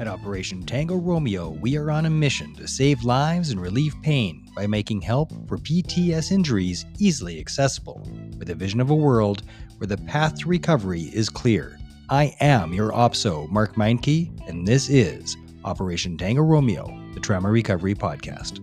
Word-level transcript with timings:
At 0.00 0.08
Operation 0.08 0.62
Tango 0.64 0.96
Romeo, 0.96 1.50
we 1.50 1.76
are 1.76 1.90
on 1.90 2.06
a 2.06 2.10
mission 2.10 2.54
to 2.54 2.66
save 2.66 3.04
lives 3.04 3.50
and 3.50 3.60
relieve 3.60 3.94
pain 4.00 4.46
by 4.56 4.66
making 4.66 5.02
help 5.02 5.30
for 5.46 5.58
PTS 5.58 6.32
injuries 6.32 6.86
easily 6.98 7.38
accessible, 7.38 8.08
with 8.38 8.48
a 8.48 8.54
vision 8.54 8.80
of 8.80 8.88
a 8.88 8.94
world 8.94 9.42
where 9.76 9.86
the 9.86 9.98
path 9.98 10.38
to 10.38 10.48
recovery 10.48 11.02
is 11.12 11.28
clear. 11.28 11.78
I 12.08 12.34
am 12.40 12.72
your 12.72 12.92
OPSO, 12.92 13.50
Mark 13.50 13.74
Meinke, 13.74 14.30
and 14.48 14.66
this 14.66 14.88
is 14.88 15.36
Operation 15.66 16.16
Tango 16.16 16.40
Romeo, 16.40 16.86
the 17.12 17.20
Trauma 17.20 17.50
Recovery 17.50 17.94
Podcast. 17.94 18.58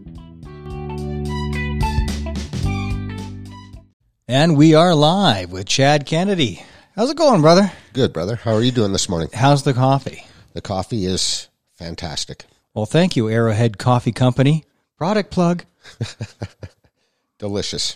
And 4.27 4.57
we 4.57 4.73
are 4.73 4.95
live 4.95 5.51
with 5.51 5.67
Chad 5.67 6.07
Kennedy. 6.07 6.63
How's 6.95 7.11
it 7.11 7.17
going, 7.17 7.41
brother? 7.41 7.71
Good, 7.93 8.11
brother. 8.11 8.37
How 8.37 8.53
are 8.53 8.63
you 8.63 8.71
doing 8.71 8.91
this 8.91 9.07
morning? 9.07 9.29
How's 9.31 9.61
the 9.61 9.75
coffee? 9.75 10.26
The 10.57 10.61
coffee 10.61 11.05
is 11.05 11.49
fantastic. 11.75 12.45
Well, 12.73 12.87
thank 12.87 13.15
you, 13.15 13.29
Arrowhead 13.29 13.77
Coffee 13.77 14.11
Company. 14.11 14.65
Product 14.97 15.29
plug. 15.29 15.65
Delicious. 17.37 17.95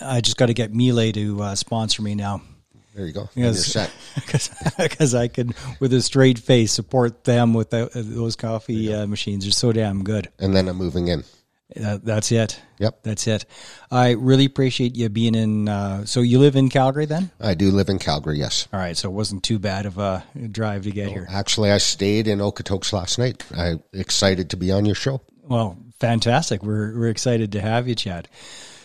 I 0.00 0.20
just 0.20 0.36
got 0.36 0.46
to 0.46 0.54
get 0.54 0.72
Miele 0.72 1.10
to 1.10 1.42
uh, 1.42 1.54
sponsor 1.56 2.02
me 2.02 2.14
now. 2.14 2.42
There 2.94 3.04
you 3.04 3.12
go. 3.12 3.28
Set. 3.52 3.90
Because 4.78 5.12
I 5.16 5.26
can, 5.26 5.56
with 5.80 5.92
a 5.92 6.00
straight 6.00 6.38
face, 6.38 6.70
support 6.70 7.24
them 7.24 7.52
with 7.52 7.70
the, 7.70 7.90
those 7.92 8.36
coffee 8.36 8.94
uh, 8.94 9.08
machines. 9.08 9.42
They're 9.42 9.50
so 9.50 9.72
damn 9.72 10.04
good. 10.04 10.28
And 10.38 10.54
then 10.54 10.68
I'm 10.68 10.76
moving 10.76 11.08
in. 11.08 11.24
Uh, 11.78 11.98
that's 12.02 12.32
it. 12.32 12.60
Yep. 12.78 13.02
That's 13.02 13.26
it. 13.26 13.44
I 13.90 14.12
really 14.12 14.44
appreciate 14.44 14.96
you 14.96 15.08
being 15.08 15.34
in. 15.34 15.68
Uh, 15.68 16.04
so 16.04 16.20
you 16.20 16.38
live 16.38 16.56
in 16.56 16.68
Calgary 16.68 17.06
then? 17.06 17.30
I 17.40 17.54
do 17.54 17.70
live 17.70 17.88
in 17.88 17.98
Calgary, 17.98 18.38
yes. 18.38 18.66
All 18.72 18.80
right. 18.80 18.96
So 18.96 19.08
it 19.08 19.12
wasn't 19.12 19.42
too 19.42 19.58
bad 19.58 19.86
of 19.86 19.98
a 19.98 20.24
drive 20.50 20.84
to 20.84 20.90
get 20.90 21.08
here. 21.08 21.26
Actually, 21.30 21.70
I 21.70 21.78
stayed 21.78 22.26
in 22.26 22.38
Okotoks 22.38 22.92
last 22.92 23.18
night. 23.18 23.44
I'm 23.56 23.82
excited 23.92 24.50
to 24.50 24.56
be 24.56 24.72
on 24.72 24.84
your 24.84 24.94
show. 24.94 25.20
Well, 25.42 25.76
fantastic. 25.98 26.62
We're 26.62 26.98
we're 26.98 27.08
excited 27.08 27.52
to 27.52 27.60
have 27.60 27.88
you, 27.88 27.94
Chad. 27.94 28.28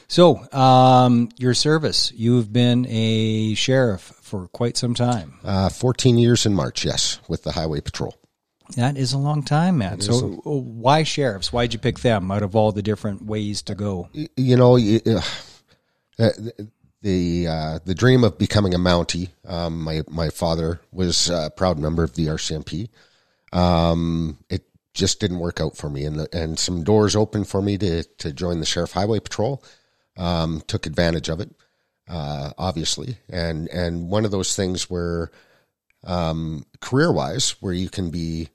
So, 0.07 0.37
um, 0.53 1.29
your 1.37 1.53
service. 1.53 2.11
You've 2.15 2.51
been 2.53 2.85
a 2.87 3.55
sheriff 3.55 4.01
for 4.01 4.47
quite 4.49 4.77
some 4.77 4.93
time. 4.93 5.39
Uh, 5.43 5.69
14 5.69 6.17
years 6.17 6.45
in 6.45 6.53
March, 6.53 6.85
yes, 6.85 7.19
with 7.27 7.43
the 7.43 7.51
Highway 7.51 7.81
Patrol. 7.81 8.15
That 8.75 8.97
is 8.97 9.13
a 9.13 9.17
long 9.17 9.43
time, 9.43 9.77
man. 9.77 10.01
So, 10.01 10.41
why 10.43 11.03
sheriffs? 11.03 11.53
Why'd 11.53 11.73
you 11.73 11.79
pick 11.79 11.99
them 11.99 12.31
out 12.31 12.43
of 12.43 12.55
all 12.55 12.71
the 12.71 12.81
different 12.81 13.23
ways 13.23 13.61
to 13.63 13.75
go? 13.75 14.09
You 14.13 14.57
know, 14.57 14.75
you, 14.75 14.99
uh, 15.05 15.21
the 16.17 16.69
the, 17.01 17.47
uh, 17.47 17.79
the 17.85 17.93
dream 17.93 18.23
of 18.23 18.39
becoming 18.39 18.73
a 18.73 18.79
Mountie. 18.79 19.29
Um, 19.47 19.83
my 19.83 20.01
my 20.09 20.29
father 20.29 20.81
was 20.91 21.29
a 21.29 21.51
proud 21.55 21.77
member 21.77 22.03
of 22.03 22.15
the 22.15 22.27
RCMP. 22.27 22.89
Um, 23.53 24.39
it 24.49 24.63
just 24.95 25.19
didn't 25.19 25.39
work 25.39 25.61
out 25.61 25.77
for 25.77 25.89
me, 25.89 26.05
and 26.05 26.21
the, 26.21 26.27
and 26.35 26.57
some 26.57 26.83
doors 26.83 27.15
opened 27.15 27.47
for 27.47 27.61
me 27.61 27.77
to 27.77 28.03
to 28.03 28.33
join 28.33 28.59
the 28.59 28.65
Sheriff 28.65 28.93
Highway 28.93 29.19
Patrol. 29.19 29.63
Um, 30.17 30.63
took 30.65 30.87
advantage 30.87 31.29
of 31.29 31.41
it, 31.41 31.51
uh, 32.09 32.51
obviously, 32.57 33.17
and 33.29 33.67
and 33.69 34.09
one 34.09 34.25
of 34.25 34.31
those 34.31 34.55
things 34.55 34.89
where, 34.89 35.29
um, 36.05 36.65
career 36.79 37.11
wise, 37.11 37.51
where 37.61 37.73
you 37.73 37.89
can 37.89 38.09
be 38.09 38.49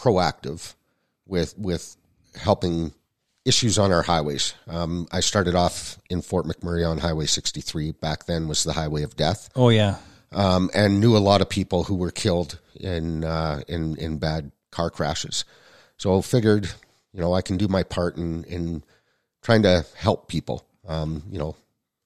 proactive 0.00 0.74
with 1.26 1.56
with 1.58 1.96
helping 2.34 2.92
issues 3.44 3.78
on 3.78 3.92
our 3.92 4.02
highways. 4.02 4.54
Um, 4.66 5.06
I 5.12 5.20
started 5.20 5.54
off 5.54 5.98
in 6.08 6.22
Fort 6.22 6.46
McMurray 6.46 6.88
on 6.88 6.98
Highway 6.98 7.26
63. 7.26 7.92
Back 7.92 8.26
then 8.26 8.48
was 8.48 8.64
the 8.64 8.72
highway 8.72 9.02
of 9.02 9.16
death, 9.16 9.48
Oh 9.54 9.68
yeah, 9.68 9.96
um, 10.32 10.70
and 10.74 11.00
knew 11.00 11.16
a 11.16 11.18
lot 11.18 11.40
of 11.40 11.48
people 11.48 11.84
who 11.84 11.96
were 11.96 12.10
killed 12.10 12.58
in 12.78 13.24
uh, 13.24 13.62
in 13.68 13.96
in 13.96 14.18
bad 14.18 14.52
car 14.70 14.90
crashes. 14.90 15.44
So 15.96 16.22
figured, 16.22 16.70
you 17.12 17.20
know, 17.20 17.34
I 17.34 17.42
can 17.42 17.56
do 17.56 17.68
my 17.68 17.82
part 17.82 18.16
in 18.16 18.44
in 18.44 18.82
trying 19.42 19.62
to 19.62 19.84
help 19.96 20.28
people. 20.28 20.64
Um, 20.88 21.22
you 21.30 21.38
know, 21.38 21.56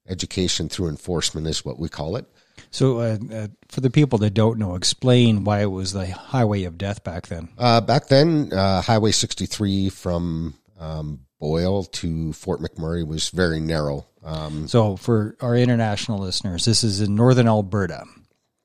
education 0.09 0.69
through 0.69 0.89
enforcement 0.89 1.47
is 1.47 1.65
what 1.65 1.79
we 1.79 1.89
call 1.89 2.17
it. 2.17 2.27
So, 2.71 2.99
uh, 2.99 3.19
uh, 3.33 3.49
for 3.69 3.81
the 3.81 3.91
people 3.91 4.19
that 4.21 4.35
don't 4.35 4.59
know, 4.59 4.75
explain 4.75 5.45
why 5.45 5.63
it 5.63 5.71
was 5.71 5.93
the 5.93 6.07
highway 6.07 6.65
of 6.65 6.77
death 6.79 7.05
back 7.05 7.27
then. 7.29 7.49
Uh, 7.59 7.81
back 7.81 8.09
then, 8.09 8.53
uh, 8.53 8.81
Highway 8.83 9.13
63 9.13 9.89
from 9.91 10.55
um, 10.79 11.21
Boyle 11.41 11.85
to 11.85 12.33
Fort 12.33 12.61
McMurray 12.61 13.07
was 13.07 13.29
very 13.31 13.61
narrow. 13.61 14.07
Um, 14.25 14.67
So, 14.69 14.97
for 14.97 15.37
our 15.41 15.57
international 15.57 16.19
listeners, 16.19 16.65
this 16.65 16.83
is 16.85 17.01
in 17.01 17.15
northern 17.15 17.47
Alberta. 17.49 18.05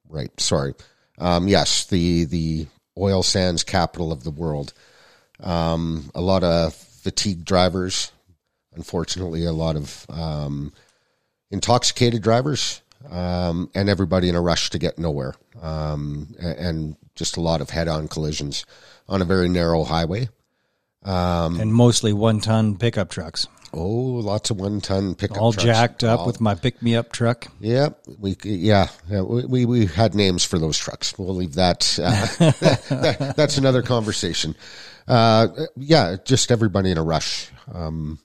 right. 0.07 0.31
Sorry. 0.39 0.73
Um, 1.17 1.47
yes, 1.47 1.85
the 1.85 2.25
the 2.25 2.67
oil 2.97 3.23
sands 3.23 3.63
capital 3.63 4.11
of 4.11 4.23
the 4.23 4.31
world. 4.31 4.73
Um, 5.41 6.09
a 6.15 6.21
lot 6.21 6.43
of 6.43 6.73
fatigued 6.73 7.45
drivers. 7.45 8.11
Unfortunately, 8.73 9.43
a 9.45 9.51
lot 9.51 9.75
of 9.75 10.05
um, 10.09 10.71
intoxicated 11.51 12.21
drivers, 12.21 12.81
um, 13.09 13.69
and 13.75 13.89
everybody 13.89 14.29
in 14.29 14.35
a 14.35 14.41
rush 14.41 14.69
to 14.71 14.79
get 14.79 14.97
nowhere. 14.99 15.35
Um, 15.61 16.35
and 16.39 16.95
just 17.15 17.37
a 17.37 17.41
lot 17.41 17.61
of 17.61 17.69
head-on 17.69 18.07
collisions 18.07 18.65
on 19.07 19.21
a 19.21 19.25
very 19.25 19.49
narrow 19.49 19.83
highway. 19.83 20.29
and 21.03 21.73
mostly 21.73 22.13
one 22.13 22.39
ton 22.39 22.77
pickup 22.77 23.09
trucks, 23.09 23.47
Oh, 23.71 23.85
lots 23.87 24.49
of 24.49 24.57
one-ton 24.59 25.13
pickup 25.13 25.35
trucks. 25.35 25.39
all 25.43 25.53
trucks. 25.53 25.65
jacked 25.65 26.03
up 26.03 26.21
All- 26.21 26.25
with 26.25 26.41
my 26.41 26.55
pick 26.55 26.81
me 26.81 26.95
up 26.95 27.11
truck. 27.11 27.45
Yeah, 27.59 27.89
we 28.17 28.35
yeah, 28.43 28.87
yeah 29.07 29.21
we, 29.21 29.45
we 29.45 29.65
we 29.65 29.85
had 29.85 30.15
names 30.15 30.43
for 30.43 30.57
those 30.57 30.75
trucks. 30.75 31.17
We'll 31.19 31.35
leave 31.35 31.53
that. 31.53 31.99
Uh, 32.01 32.11
that- 32.95 33.33
that's 33.37 33.59
another 33.59 33.83
conversation. 33.83 34.55
Uh, 35.07 35.49
yeah, 35.75 36.15
just 36.25 36.51
everybody 36.51 36.89
in 36.89 36.97
a 36.97 37.03
rush. 37.03 37.51
Um, 37.71 38.17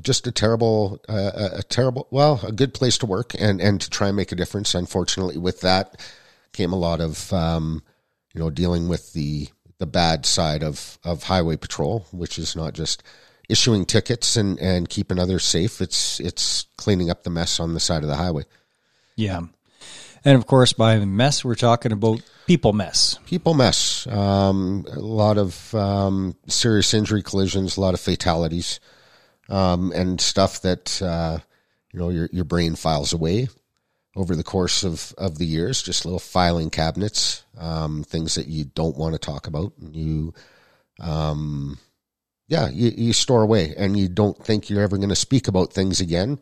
just 0.00 0.26
a 0.26 0.32
terrible, 0.32 1.00
uh, 1.08 1.30
a- 1.34 1.58
a 1.58 1.62
terrible. 1.62 2.06
Well, 2.10 2.40
a 2.42 2.52
good 2.52 2.74
place 2.74 2.98
to 2.98 3.06
work 3.06 3.34
and 3.38 3.60
and 3.60 3.80
to 3.80 3.90
try 3.90 4.08
and 4.08 4.16
make 4.16 4.32
a 4.32 4.36
difference. 4.36 4.74
Unfortunately, 4.74 5.36
with 5.38 5.60
that 5.60 6.00
came 6.52 6.72
a 6.72 6.78
lot 6.78 7.00
of 7.00 7.32
um, 7.32 7.82
you 8.34 8.40
know 8.40 8.50
dealing 8.50 8.88
with 8.88 9.12
the 9.12 9.48
the 9.78 9.86
bad 9.86 10.26
side 10.26 10.62
of 10.62 10.98
of 11.04 11.24
highway 11.24 11.56
patrol, 11.56 12.06
which 12.12 12.38
is 12.38 12.54
not 12.56 12.74
just 12.74 13.02
issuing 13.48 13.84
tickets 13.84 14.36
and 14.36 14.58
and 14.58 14.88
keeping 14.88 15.18
others 15.18 15.44
safe. 15.44 15.80
It's 15.80 16.20
it's 16.20 16.66
cleaning 16.76 17.10
up 17.10 17.24
the 17.24 17.30
mess 17.30 17.60
on 17.60 17.74
the 17.74 17.80
side 17.80 18.02
of 18.02 18.08
the 18.08 18.16
highway. 18.16 18.44
Yeah. 19.16 19.40
And 20.24 20.36
of 20.36 20.46
course, 20.46 20.74
by 20.74 20.98
mess, 20.98 21.44
we're 21.44 21.54
talking 21.54 21.92
about 21.92 22.20
people 22.46 22.74
mess. 22.74 23.18
People 23.26 23.54
mess. 23.54 24.06
Um, 24.06 24.84
a 24.92 25.00
lot 25.00 25.38
of 25.38 25.74
um, 25.74 26.36
serious 26.46 26.92
injury 26.92 27.22
collisions, 27.22 27.76
a 27.76 27.80
lot 27.80 27.94
of 27.94 28.00
fatalities, 28.00 28.80
um, 29.50 29.92
and 29.92 30.20
stuff 30.20 30.62
that 30.62 31.02
uh, 31.02 31.38
you 31.92 31.98
know 31.98 32.08
your 32.08 32.28
your 32.32 32.44
brain 32.44 32.76
files 32.76 33.12
away 33.12 33.48
over 34.16 34.34
the 34.34 34.42
course 34.42 34.82
of, 34.84 35.14
of 35.18 35.38
the 35.38 35.46
years. 35.46 35.82
Just 35.82 36.04
little 36.04 36.18
filing 36.18 36.70
cabinets, 36.70 37.44
um, 37.58 38.02
things 38.04 38.34
that 38.34 38.46
you 38.46 38.64
don't 38.64 38.96
want 38.96 39.14
to 39.14 39.18
talk 39.18 39.46
about. 39.46 39.72
You, 39.80 40.34
um, 41.00 41.78
yeah, 42.48 42.68
you, 42.70 42.92
you 42.96 43.12
store 43.12 43.42
away, 43.42 43.74
and 43.76 43.98
you 43.98 44.08
don't 44.08 44.36
think 44.44 44.68
you're 44.68 44.82
ever 44.82 44.96
going 44.96 45.10
to 45.10 45.16
speak 45.16 45.48
about 45.48 45.72
things 45.72 46.00
again. 46.00 46.40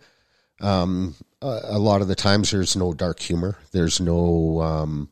Um, 0.60 1.14
a, 1.42 1.60
a 1.64 1.78
lot 1.78 2.00
of 2.00 2.08
the 2.08 2.14
times, 2.14 2.50
there's 2.50 2.76
no 2.76 2.92
dark 2.92 3.20
humor. 3.20 3.58
There's 3.72 4.00
no 4.00 4.60
um, 4.60 5.10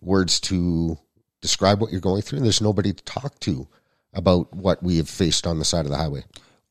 words 0.00 0.40
to 0.40 0.98
describe 1.40 1.80
what 1.80 1.92
you're 1.92 2.00
going 2.00 2.22
through. 2.22 2.38
And 2.38 2.46
there's 2.46 2.62
nobody 2.62 2.92
to 2.92 3.04
talk 3.04 3.38
to 3.40 3.68
about 4.12 4.52
what 4.54 4.82
we 4.82 4.96
have 4.96 5.08
faced 5.08 5.46
on 5.46 5.58
the 5.58 5.64
side 5.64 5.84
of 5.84 5.90
the 5.90 5.98
highway. 5.98 6.24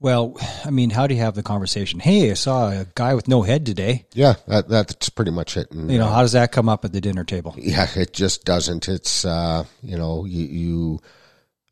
Well, 0.06 0.38
I 0.64 0.70
mean, 0.70 0.92
how 0.92 1.08
do 1.08 1.16
you 1.16 1.22
have 1.22 1.34
the 1.34 1.42
conversation? 1.42 2.00
Hey, 2.00 2.30
I 2.30 2.36
saw 2.36 2.70
a 2.70 2.86
guy 2.94 3.16
with 3.16 3.28
no 3.28 3.42
head 3.42 3.66
today. 3.66 4.06
Yeah, 4.14 4.36
that, 4.46 4.70
that's 4.70 5.10
pretty 5.10 5.32
much 5.32 5.58
it. 5.58 5.72
And, 5.72 5.90
You 5.92 5.98
know, 5.98 6.06
how 6.06 6.22
does 6.22 6.34
that 6.34 6.52
come 6.52 6.70
up 6.70 6.86
at 6.86 6.94
the 6.94 7.02
dinner 7.02 7.24
table? 7.24 7.56
yeah, 7.58 7.88
it 7.96 8.14
just 8.14 8.46
doesn't. 8.46 8.88
It's 8.88 9.26
uh, 9.26 9.64
you 9.82 9.98
know, 9.98 10.26
you 10.26 10.46
you 10.46 11.00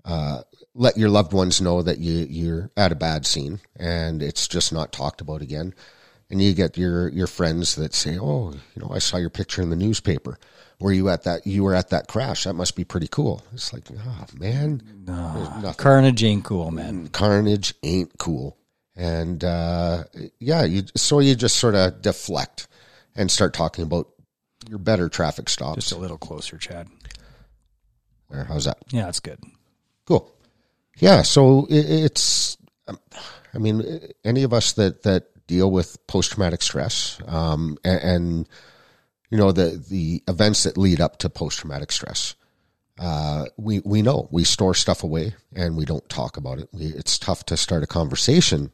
uh, 0.03 0.41
let 0.73 0.97
your 0.97 1.09
loved 1.09 1.31
ones 1.31 1.61
know 1.61 1.83
that 1.83 1.99
you 1.99 2.25
you're 2.27 2.71
at 2.75 2.91
a 2.91 2.95
bad 2.95 3.27
scene, 3.27 3.59
and 3.75 4.23
it's 4.23 4.47
just 4.47 4.73
not 4.73 4.91
talked 4.91 5.21
about 5.21 5.43
again. 5.43 5.75
And 6.31 6.41
you 6.41 6.55
get 6.55 6.75
your 6.75 7.09
your 7.09 7.27
friends 7.27 7.75
that 7.75 7.93
say, 7.93 8.17
"Oh, 8.17 8.53
you 8.53 8.81
know, 8.81 8.89
I 8.91 8.97
saw 8.97 9.17
your 9.17 9.29
picture 9.29 9.61
in 9.61 9.69
the 9.69 9.75
newspaper. 9.75 10.39
Were 10.83 10.91
you 10.91 11.07
at 11.07 11.23
that? 11.23 11.47
You 11.47 11.63
were 11.63 11.73
at 11.73 11.91
that 11.91 12.09
crash. 12.09 12.43
That 12.43 12.55
must 12.55 12.75
be 12.75 12.83
pretty 12.83 13.07
cool." 13.07 13.41
It's 13.53 13.71
like, 13.71 13.85
oh 13.89 14.25
man, 14.37 14.83
nothing. 15.07 15.73
Carnage 15.75 16.21
ain't 16.25 16.43
cool, 16.43 16.71
man. 16.71 17.07
Carnage 17.07 17.73
ain't 17.83 18.17
cool. 18.19 18.57
And 18.93 19.41
uh, 19.45 20.03
yeah, 20.39 20.65
you 20.65 20.83
so 20.93 21.19
you 21.19 21.35
just 21.35 21.55
sort 21.55 21.75
of 21.75 22.01
deflect 22.01 22.67
and 23.15 23.31
start 23.31 23.53
talking 23.53 23.85
about 23.85 24.09
your 24.69 24.77
better 24.77 25.07
traffic 25.07 25.47
stops. 25.47 25.75
Just 25.75 25.93
a 25.93 25.97
little 25.97 26.17
closer, 26.17 26.57
Chad. 26.57 26.89
There, 28.29 28.43
how's 28.43 28.65
that? 28.65 28.79
Yeah, 28.89 29.05
that's 29.05 29.21
good. 29.21 29.39
Cool. 30.05 30.35
Yeah. 30.97 31.21
So 31.21 31.65
it, 31.69 31.85
it's, 31.85 32.57
um, 32.89 32.99
I 33.53 33.57
mean, 33.57 34.01
any 34.25 34.43
of 34.43 34.51
us 34.51 34.73
that 34.73 35.03
that 35.03 35.27
deal 35.47 35.71
with 35.71 36.05
post 36.07 36.33
traumatic 36.33 36.61
stress, 36.61 37.19
um, 37.25 37.77
and, 37.85 38.01
and 38.01 38.49
you 39.33 39.39
know 39.39 39.51
the 39.51 39.83
the 39.89 40.21
events 40.27 40.61
that 40.61 40.77
lead 40.77 41.01
up 41.01 41.17
to 41.17 41.27
post 41.27 41.57
traumatic 41.57 41.91
stress. 41.91 42.35
Uh, 42.99 43.45
we 43.57 43.79
we 43.79 44.03
know 44.03 44.29
we 44.29 44.43
store 44.43 44.75
stuff 44.75 45.03
away 45.03 45.33
and 45.55 45.75
we 45.75 45.85
don't 45.85 46.07
talk 46.07 46.37
about 46.37 46.59
it. 46.59 46.69
We, 46.71 46.85
it's 46.85 47.17
tough 47.17 47.43
to 47.47 47.57
start 47.57 47.81
a 47.81 47.87
conversation 47.87 48.71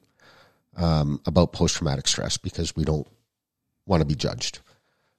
um, 0.75 1.21
about 1.25 1.53
post 1.53 1.77
traumatic 1.77 2.09
stress 2.09 2.35
because 2.35 2.75
we 2.75 2.83
don't 2.83 3.07
want 3.85 4.01
to 4.01 4.05
be 4.05 4.15
judged. 4.15 4.59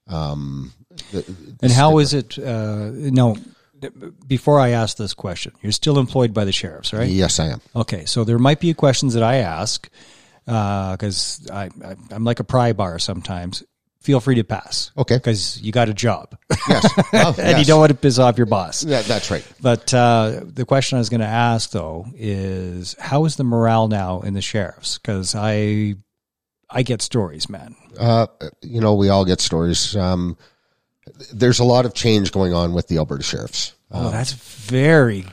Um, 0.05 0.73
the, 1.11 1.25
And 1.63 1.71
how 1.71 1.97
is 1.97 2.13
it? 2.13 2.37
Uh, 2.37 2.91
no, 2.93 3.35
before 4.27 4.59
I 4.59 4.69
ask 4.69 4.97
this 4.97 5.15
question, 5.15 5.53
you're 5.63 5.71
still 5.71 5.97
employed 5.97 6.35
by 6.35 6.45
the 6.45 6.51
sheriffs, 6.51 6.93
right? 6.93 7.09
Yes, 7.09 7.39
I 7.39 7.47
am. 7.47 7.61
Okay, 7.75 8.05
so 8.05 8.23
there 8.23 8.37
might 8.37 8.59
be 8.59 8.75
questions 8.75 9.15
that 9.15 9.23
I 9.23 9.37
ask 9.37 9.89
because 10.45 11.49
I, 11.51 11.71
I 11.83 11.95
I'm 12.11 12.25
like 12.25 12.39
a 12.39 12.43
pry 12.43 12.73
bar 12.73 12.99
sometimes. 12.99 13.63
Feel 14.01 14.19
free 14.19 14.35
to 14.35 14.43
pass. 14.43 14.91
Okay. 14.97 15.17
because 15.17 15.61
you 15.61 15.71
got 15.71 15.87
a 15.87 15.93
job 15.93 16.35
Yes, 16.67 16.91
Oh, 17.13 17.35
and 17.37 17.59
you 17.59 17.65
don't 17.65 17.79
want 17.79 17.91
to 17.91 17.97
piss 17.97 18.17
off 18.17 18.37
your 18.37 18.47
boss. 18.47 18.83
Yeah, 18.83 19.03
that's 19.03 19.29
right. 19.29 19.45
But 19.61 19.93
uh, 19.93 20.41
the 20.43 20.65
question 20.65 20.97
I 20.97 20.99
was 20.99 21.09
going 21.09 21.21
to 21.21 21.27
ask 21.27 21.69
though 21.71 22.07
is 22.15 22.95
how 22.99 23.25
is 23.25 23.35
the 23.35 23.43
morale 23.43 23.87
now 23.87 24.21
in 24.21 24.33
the 24.33 24.41
sheriffs? 24.41 24.97
Because 24.97 25.35
I 25.35 25.95
I 26.69 26.83
get 26.83 27.01
stories, 27.01 27.49
man. 27.49 27.75
Uh, 27.99 28.27
you 28.61 28.81
know, 28.81 28.95
we 28.95 29.09
all 29.09 29.25
get 29.25 29.39
stories. 29.39 29.95
Um, 29.95 30.37
there's 31.33 31.59
a 31.59 31.63
lot 31.63 31.85
of 31.85 31.93
change 31.93 32.31
going 32.31 32.53
on 32.53 32.73
with 32.73 32.87
the 32.87 32.97
Alberta 32.97 33.23
sheriffs. 33.23 33.73
Oh, 33.91 34.09
that's 34.09 34.31
very 34.31 35.25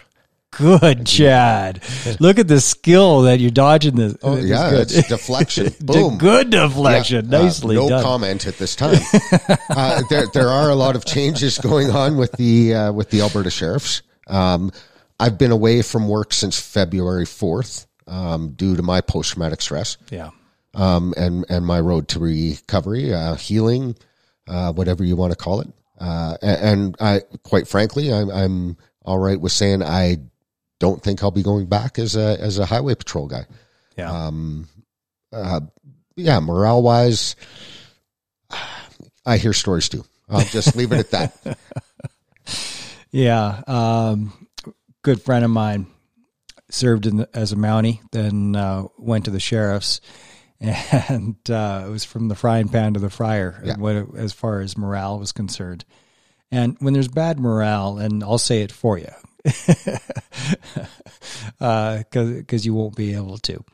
good, 0.56 1.06
Chad. 1.06 1.82
Look 2.20 2.38
at 2.38 2.48
the 2.48 2.60
skill 2.60 3.22
that 3.22 3.40
you're 3.40 3.50
dodging 3.50 3.96
the. 3.96 4.18
Oh, 4.22 4.36
this 4.36 4.46
yeah, 4.46 4.70
good. 4.70 4.92
it's 4.92 5.08
deflection. 5.08 5.72
Boom. 5.80 6.18
good 6.18 6.50
deflection. 6.50 7.30
Yeah, 7.30 7.38
uh, 7.38 7.42
Nicely 7.42 7.76
no 7.76 7.88
done. 7.88 8.02
comment 8.02 8.46
at 8.46 8.58
this 8.58 8.74
time. 8.76 9.00
uh, 9.70 10.02
there, 10.10 10.26
there 10.32 10.48
are 10.48 10.70
a 10.70 10.74
lot 10.74 10.96
of 10.96 11.04
changes 11.04 11.58
going 11.58 11.90
on 11.90 12.16
with 12.16 12.32
the 12.32 12.74
uh, 12.74 12.92
with 12.92 13.10
the 13.10 13.20
Alberta 13.20 13.50
sheriffs. 13.50 14.02
Um, 14.26 14.72
I've 15.20 15.38
been 15.38 15.50
away 15.50 15.82
from 15.82 16.08
work 16.08 16.32
since 16.32 16.60
February 16.60 17.26
fourth 17.26 17.86
um, 18.06 18.52
due 18.52 18.76
to 18.76 18.82
my 18.82 19.00
post 19.00 19.32
traumatic 19.32 19.60
stress 19.60 19.96
yeah. 20.10 20.30
um, 20.74 21.14
and 21.16 21.44
and 21.48 21.66
my 21.66 21.80
road 21.80 22.08
to 22.08 22.20
recovery, 22.20 23.12
uh, 23.12 23.34
healing, 23.34 23.96
uh, 24.46 24.72
whatever 24.72 25.04
you 25.04 25.16
want 25.16 25.32
to 25.32 25.36
call 25.36 25.60
it. 25.60 25.68
Uh, 26.00 26.36
a- 26.42 26.64
and 26.64 26.96
I, 27.00 27.22
quite 27.42 27.66
frankly, 27.66 28.12
I'm, 28.12 28.30
I'm 28.30 28.76
all 29.02 29.18
right 29.18 29.40
with 29.40 29.52
saying 29.52 29.82
I 29.82 30.18
don't 30.80 31.02
think 31.02 31.22
I'll 31.22 31.30
be 31.30 31.42
going 31.42 31.66
back 31.66 31.98
as 31.98 32.16
a 32.16 32.36
as 32.40 32.58
a 32.58 32.66
highway 32.66 32.94
patrol 32.94 33.26
guy. 33.26 33.46
Yeah. 33.96 34.10
Um, 34.10 34.69
uh, 35.32 35.60
yeah, 36.16 36.40
morale 36.40 36.82
wise, 36.82 37.36
I 39.26 39.36
hear 39.38 39.52
stories 39.52 39.88
too. 39.88 40.04
I'll 40.28 40.44
just 40.44 40.76
leave 40.76 40.92
it 40.92 40.98
at 41.00 41.10
that. 41.12 41.58
Yeah. 43.10 43.62
Um, 43.66 44.48
good 45.02 45.22
friend 45.22 45.42
of 45.44 45.50
mine 45.50 45.86
served 46.70 47.06
in 47.06 47.16
the, 47.16 47.28
as 47.32 47.52
a 47.52 47.56
Mountie, 47.56 48.00
then 48.12 48.54
uh, 48.54 48.84
went 48.98 49.25
to 49.25 49.30
the 49.30 49.40
sheriffs, 49.40 50.02
and 50.60 51.36
uh, 51.48 51.84
it 51.86 51.90
was 51.90 52.04
from 52.04 52.28
the 52.28 52.34
frying 52.34 52.69
pan 52.69 52.92
to 52.94 53.00
the 53.00 53.08
fryer 53.08 53.60
Yeah. 53.64 53.76
what, 53.78 54.14
as 54.16 54.34
far 54.34 54.60
as 54.60 54.76
morale 54.76 55.19
was 55.19 55.32
concerned. 55.32 55.86
And 56.50 56.76
when 56.80 56.92
there's 56.92 57.08
bad 57.08 57.40
morale, 57.40 57.96
and 57.96 58.22
I'll 58.22 58.36
say 58.36 58.60
it 58.60 58.72
for 58.72 58.98
you, 58.98 59.08
because 61.58 62.67
you 62.67 62.75
won't 62.75 62.96
be 62.96 63.14
able 63.14 63.38
to. 63.38 63.64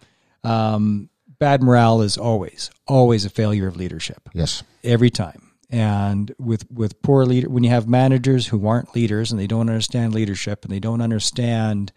Um, 0.42 1.08
bad 1.38 1.62
morale 1.62 2.02
is 2.02 2.18
always, 2.18 2.70
always 2.86 3.24
a 3.24 3.30
failure 3.30 3.66
of 3.66 3.76
leadership 3.76 4.28
Yes. 4.32 4.62
every 4.82 5.10
time. 5.10 5.50
And 5.70 6.32
with 6.38 6.70
with 6.70 7.00
poor 7.02 7.24
leader, 7.24 7.48
when 7.48 7.64
you 7.64 7.70
have 7.70 7.88
managers 7.88 8.46
who 8.46 8.66
aren't 8.66 8.94
leaders 8.94 9.32
and 9.32 9.40
they 9.40 9.46
don't 9.46 9.68
understand 9.68 10.14
leadership 10.14 10.64
and 10.64 10.72
they 10.72 10.78
don't 10.78 11.00
understand 11.00 11.90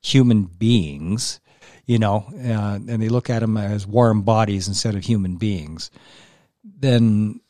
human 0.00 0.44
beings, 0.44 1.40
you 1.86 1.98
know, 1.98 2.26
uh, 2.36 2.78
and 2.86 3.02
they 3.02 3.08
look 3.08 3.30
at 3.30 3.40
them 3.40 3.56
as 3.56 3.86
warm 3.86 4.22
bodies 4.22 4.68
instead 4.68 4.94
of 4.94 5.04
human 5.04 5.36
beings, 5.36 5.90
then 6.62 7.40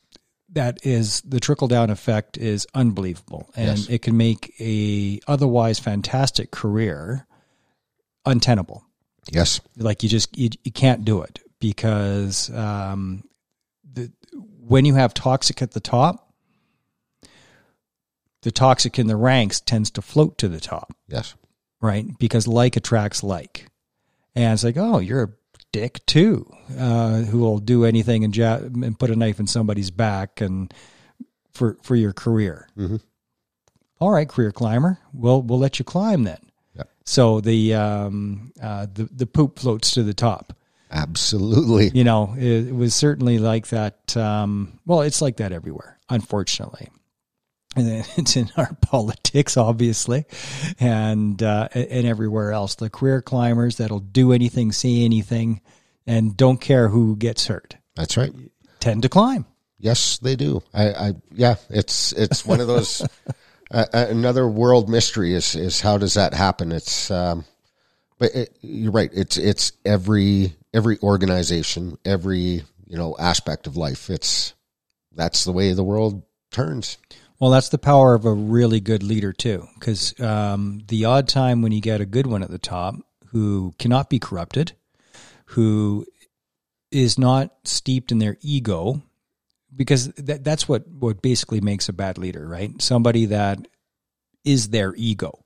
that 0.54 0.78
is 0.86 1.20
the 1.22 1.40
trickle 1.40 1.68
down 1.68 1.90
effect 1.90 2.36
is 2.38 2.66
unbelievable, 2.74 3.50
and 3.54 3.78
Yes. 3.78 3.88
it 3.88 4.02
can 4.02 4.16
make 4.16 4.52
a 4.60 5.20
otherwise 5.28 5.78
fantastic 5.78 6.50
career 6.50 7.26
untenable 8.26 8.84
Yes. 9.30 9.60
like 9.76 10.02
you 10.02 10.08
just 10.08 10.36
you, 10.38 10.48
you 10.64 10.72
can't 10.72 11.04
do 11.04 11.20
it 11.22 11.40
because 11.60 12.50
um, 12.54 13.22
the 13.92 14.10
when 14.66 14.84
you 14.86 14.94
have 14.94 15.12
toxic 15.12 15.60
at 15.60 15.72
the 15.72 15.80
top 15.80 16.32
the 18.42 18.50
toxic 18.50 18.98
in 18.98 19.06
the 19.06 19.16
ranks 19.16 19.60
tends 19.60 19.90
to 19.92 20.02
float 20.02 20.38
to 20.38 20.48
the 20.48 20.60
top 20.60 20.94
Yes. 21.08 21.34
right 21.80 22.06
because 22.18 22.46
like 22.46 22.76
attracts 22.76 23.22
like 23.22 23.66
and 24.34 24.52
it's 24.54 24.64
like 24.64 24.76
oh 24.76 24.98
you're 24.98 25.22
a 25.24 25.28
dick 25.74 26.04
too 26.06 26.46
uh, 26.78 27.18
who 27.30 27.38
will 27.38 27.58
do 27.58 27.84
anything 27.84 28.22
and, 28.24 28.36
ja- 28.36 28.56
and 28.86 28.98
put 28.98 29.10
a 29.10 29.16
knife 29.16 29.38
in 29.40 29.46
somebody's 29.46 29.90
back 29.90 30.40
and 30.40 30.72
for 31.52 31.76
for 31.82 31.96
your 31.96 32.12
career 32.12 32.68
Mhm. 32.76 33.00
all 34.00 34.10
right 34.10 34.28
career 34.28 34.52
climber 34.52 34.98
we'll 35.12 35.42
we'll 35.42 35.58
let 35.58 35.78
you 35.78 35.84
climb 35.84 36.22
then 36.24 36.38
Yep. 36.76 36.88
so 37.04 37.40
the 37.40 37.74
um 37.74 38.52
uh 38.62 38.86
the 38.92 39.04
the 39.12 39.26
poop 39.26 39.58
floats 39.58 39.90
to 39.94 40.02
the 40.02 40.14
top 40.14 40.52
Absolutely. 40.90 41.90
you 41.92 42.04
know 42.04 42.34
it, 42.38 42.68
it 42.68 42.74
was 42.74 42.94
certainly 42.94 43.38
like 43.38 43.66
that 43.68 44.16
um 44.16 44.78
well 44.86 45.00
it's 45.02 45.20
like 45.20 45.36
that 45.38 45.52
everywhere 45.52 45.98
unfortunately 46.08 46.88
it's 48.16 48.36
in 48.36 48.50
our 48.56 48.74
politics 48.80 49.56
obviously 49.56 50.24
and 50.80 51.42
uh 51.42 51.68
and 51.72 52.06
everywhere 52.06 52.52
else 52.52 52.74
the 52.76 52.90
career 52.90 53.20
climbers 53.20 53.76
that'll 53.76 54.00
do 54.00 54.32
anything 54.32 54.72
see 54.72 55.04
anything 55.04 55.60
and 56.06 56.36
don't 56.36 56.60
care 56.60 56.88
who 56.88 57.16
gets 57.16 57.46
hurt 57.46 57.76
That's 57.96 58.16
right. 58.16 58.32
tend 58.80 59.02
to 59.02 59.08
climb 59.08 59.46
Yes, 59.84 60.16
they 60.16 60.34
do. 60.34 60.62
I, 60.72 60.88
I 60.92 61.12
yeah, 61.30 61.56
it's 61.68 62.12
it's 62.12 62.46
one 62.46 62.60
of 62.60 62.66
those. 62.66 63.06
uh, 63.70 63.84
another 63.92 64.48
world 64.48 64.88
mystery 64.88 65.34
is 65.34 65.54
is 65.54 65.82
how 65.82 65.98
does 65.98 66.14
that 66.14 66.32
happen? 66.32 66.72
It's 66.72 67.10
um, 67.10 67.44
but 68.18 68.34
it, 68.34 68.58
you're 68.62 68.92
right. 68.92 69.10
It's 69.12 69.36
it's 69.36 69.72
every 69.84 70.54
every 70.72 70.98
organization, 71.02 71.98
every 72.02 72.62
you 72.86 72.96
know 72.96 73.14
aspect 73.18 73.66
of 73.66 73.76
life. 73.76 74.08
It's 74.08 74.54
that's 75.12 75.44
the 75.44 75.52
way 75.52 75.74
the 75.74 75.84
world 75.84 76.22
turns. 76.50 76.96
Well, 77.40 77.50
that's 77.50 77.68
the 77.68 77.78
power 77.78 78.14
of 78.14 78.24
a 78.24 78.32
really 78.32 78.80
good 78.80 79.02
leader 79.02 79.32
too, 79.32 79.66
because 79.74 80.18
um, 80.20 80.82
the 80.86 81.04
odd 81.04 81.28
time 81.28 81.62
when 81.62 81.72
you 81.72 81.80
get 81.80 82.00
a 82.00 82.06
good 82.06 82.26
one 82.26 82.42
at 82.42 82.50
the 82.50 82.58
top 82.58 82.94
who 83.26 83.74
cannot 83.78 84.08
be 84.08 84.18
corrupted, 84.20 84.72
who 85.46 86.06
is 86.90 87.18
not 87.18 87.50
steeped 87.64 88.12
in 88.12 88.18
their 88.18 88.36
ego, 88.40 89.02
because 89.74 90.08
that, 90.12 90.44
that's 90.44 90.68
what 90.68 90.86
what 90.88 91.20
basically 91.22 91.60
makes 91.60 91.88
a 91.88 91.92
bad 91.92 92.18
leader, 92.18 92.46
right? 92.46 92.80
Somebody 92.80 93.26
that 93.26 93.66
is 94.44 94.68
their 94.68 94.94
ego, 94.94 95.44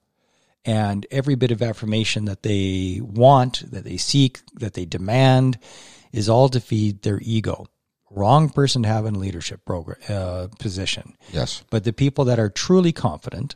and 0.67 1.07
every 1.11 1.37
bit 1.37 1.51
of 1.51 1.63
affirmation 1.63 2.27
that 2.27 2.43
they 2.43 3.01
want, 3.03 3.71
that 3.73 3.85
they 3.85 3.97
seek, 3.97 4.41
that 4.55 4.75
they 4.75 4.85
demand, 4.85 5.59
is 6.13 6.29
all 6.29 6.51
to 6.51 6.61
feed 6.61 7.01
their 7.03 7.21
ego. 7.23 7.67
Wrong 8.19 8.49
person 8.49 8.83
to 8.83 8.89
have 8.89 9.07
in 9.07 9.15
a 9.15 9.19
leadership 9.19 9.65
program 9.65 9.99
uh, 10.09 10.49
position. 10.59 11.17
Yes, 11.33 11.63
But 11.71 11.85
the 11.85 11.93
people 11.93 12.25
that 12.27 12.39
are 12.39 12.51
truly 12.51 12.93
confident, 12.93 13.55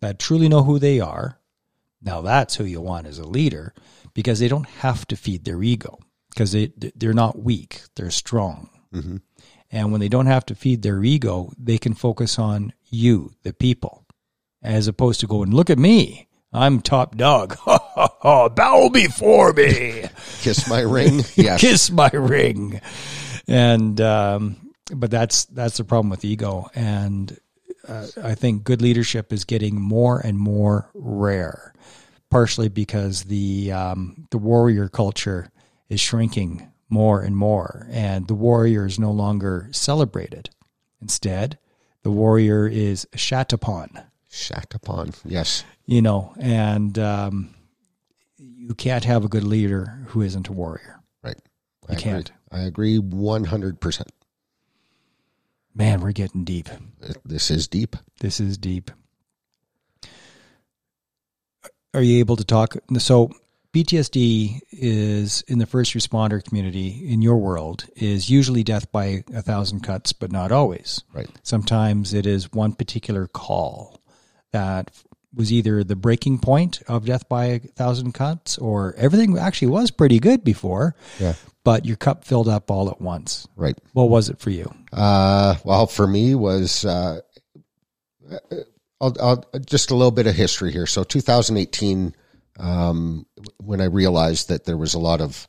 that 0.00 0.18
truly 0.18 0.48
know 0.48 0.62
who 0.62 0.78
they 0.78 1.00
are, 1.00 1.38
now 2.02 2.20
that's 2.20 2.56
who 2.56 2.64
you 2.64 2.80
want 2.80 3.06
as 3.06 3.18
a 3.18 3.26
leader 3.26 3.72
because 4.14 4.38
they 4.40 4.48
don't 4.48 4.68
have 4.84 5.06
to 5.08 5.16
feed 5.16 5.44
their 5.44 5.62
ego 5.62 5.98
because 6.30 6.52
they 6.52 6.72
they're 6.96 7.12
not 7.14 7.38
weak, 7.42 7.82
they're 7.96 8.10
strong. 8.10 8.68
Mhm. 8.94 9.20
And 9.70 9.90
when 9.90 10.00
they 10.00 10.08
don't 10.08 10.26
have 10.26 10.44
to 10.46 10.54
feed 10.54 10.82
their 10.82 11.02
ego, 11.02 11.50
they 11.58 11.78
can 11.78 11.94
focus 11.94 12.38
on 12.38 12.74
you, 12.90 13.32
the 13.42 13.54
people, 13.54 14.04
as 14.62 14.86
opposed 14.86 15.20
to 15.20 15.26
going, 15.26 15.50
"Look 15.50 15.70
at 15.70 15.78
me, 15.78 16.28
I'm 16.52 16.80
top 16.80 17.16
dog. 17.16 17.56
Bow 18.22 18.90
before 18.92 19.52
me." 19.54 20.04
kiss 20.42 20.68
my 20.68 20.80
ring. 20.80 21.24
Yes, 21.36 21.60
kiss 21.60 21.90
my 21.90 22.10
ring 22.12 22.80
and 23.48 24.00
um, 24.00 24.72
but 24.94 25.10
that's 25.10 25.44
that's 25.46 25.76
the 25.76 25.84
problem 25.84 26.10
with 26.10 26.24
ego 26.24 26.68
and 26.74 27.38
uh, 27.88 28.06
i 28.22 28.34
think 28.34 28.64
good 28.64 28.82
leadership 28.82 29.32
is 29.32 29.44
getting 29.44 29.80
more 29.80 30.20
and 30.20 30.38
more 30.38 30.90
rare 30.94 31.72
partially 32.30 32.68
because 32.68 33.24
the 33.24 33.70
um, 33.72 34.26
the 34.30 34.38
warrior 34.38 34.88
culture 34.88 35.50
is 35.88 36.00
shrinking 36.00 36.68
more 36.88 37.22
and 37.22 37.36
more 37.36 37.86
and 37.90 38.28
the 38.28 38.34
warrior 38.34 38.86
is 38.86 38.98
no 38.98 39.10
longer 39.10 39.68
celebrated 39.72 40.50
instead 41.00 41.58
the 42.02 42.10
warrior 42.10 42.66
is 42.66 43.06
shat 43.14 43.52
upon 43.52 43.88
shat 44.28 44.72
upon. 44.74 45.12
Yes, 45.24 45.64
you 45.86 46.02
know 46.02 46.34
and 46.38 46.98
um, 46.98 47.54
you 48.38 48.74
can't 48.74 49.04
have 49.04 49.24
a 49.24 49.28
good 49.28 49.44
leader 49.44 50.04
who 50.08 50.22
isn't 50.22 50.48
a 50.48 50.52
warrior 50.52 51.00
right. 51.22 51.40
you 51.88 51.94
I 51.94 51.98
can't 51.98 52.28
Agree. 52.28 52.41
I 52.52 52.60
agree 52.60 52.98
one 52.98 53.44
hundred 53.44 53.80
percent. 53.80 54.12
Man, 55.74 56.00
we're 56.00 56.12
getting 56.12 56.44
deep. 56.44 56.68
This 57.24 57.50
is 57.50 57.66
deep. 57.66 57.96
This 58.20 58.40
is 58.40 58.58
deep. 58.58 58.90
Are 61.94 62.02
you 62.02 62.18
able 62.18 62.36
to 62.36 62.44
talk? 62.44 62.76
So, 62.98 63.30
PTSD 63.72 64.60
is 64.70 65.42
in 65.48 65.58
the 65.58 65.66
first 65.66 65.94
responder 65.94 66.44
community 66.44 67.08
in 67.08 67.22
your 67.22 67.38
world 67.38 67.86
is 67.96 68.28
usually 68.28 68.62
death 68.62 68.92
by 68.92 69.24
a 69.34 69.40
thousand 69.40 69.80
cuts, 69.80 70.12
but 70.12 70.30
not 70.30 70.52
always. 70.52 71.04
Right. 71.14 71.30
Sometimes 71.42 72.12
it 72.12 72.26
is 72.26 72.52
one 72.52 72.74
particular 72.74 73.26
call 73.26 74.02
that 74.52 74.90
was 75.34 75.52
either 75.52 75.82
the 75.82 75.96
breaking 75.96 76.38
point 76.38 76.82
of 76.88 77.06
death 77.06 77.28
by 77.28 77.44
a 77.46 77.58
thousand 77.58 78.12
cuts 78.12 78.58
or 78.58 78.94
everything 78.96 79.38
actually 79.38 79.68
was 79.68 79.90
pretty 79.90 80.18
good 80.18 80.44
before, 80.44 80.94
Yeah. 81.18 81.34
but 81.64 81.86
your 81.86 81.96
cup 81.96 82.24
filled 82.24 82.48
up 82.48 82.70
all 82.70 82.90
at 82.90 83.00
once. 83.00 83.48
Right. 83.56 83.76
What 83.92 84.10
was 84.10 84.28
it 84.28 84.38
for 84.40 84.50
you? 84.50 84.72
Uh, 84.92 85.54
well, 85.64 85.86
for 85.86 86.06
me 86.06 86.34
was 86.34 86.84
uh, 86.84 87.20
I'll, 89.00 89.16
I'll, 89.20 89.44
just 89.66 89.90
a 89.90 89.94
little 89.96 90.10
bit 90.10 90.26
of 90.26 90.34
history 90.34 90.70
here. 90.70 90.86
So 90.86 91.02
2018, 91.02 92.14
um, 92.58 93.26
when 93.58 93.80
I 93.80 93.86
realized 93.86 94.48
that 94.48 94.64
there 94.64 94.76
was 94.76 94.94
a 94.94 94.98
lot 94.98 95.20
of 95.20 95.48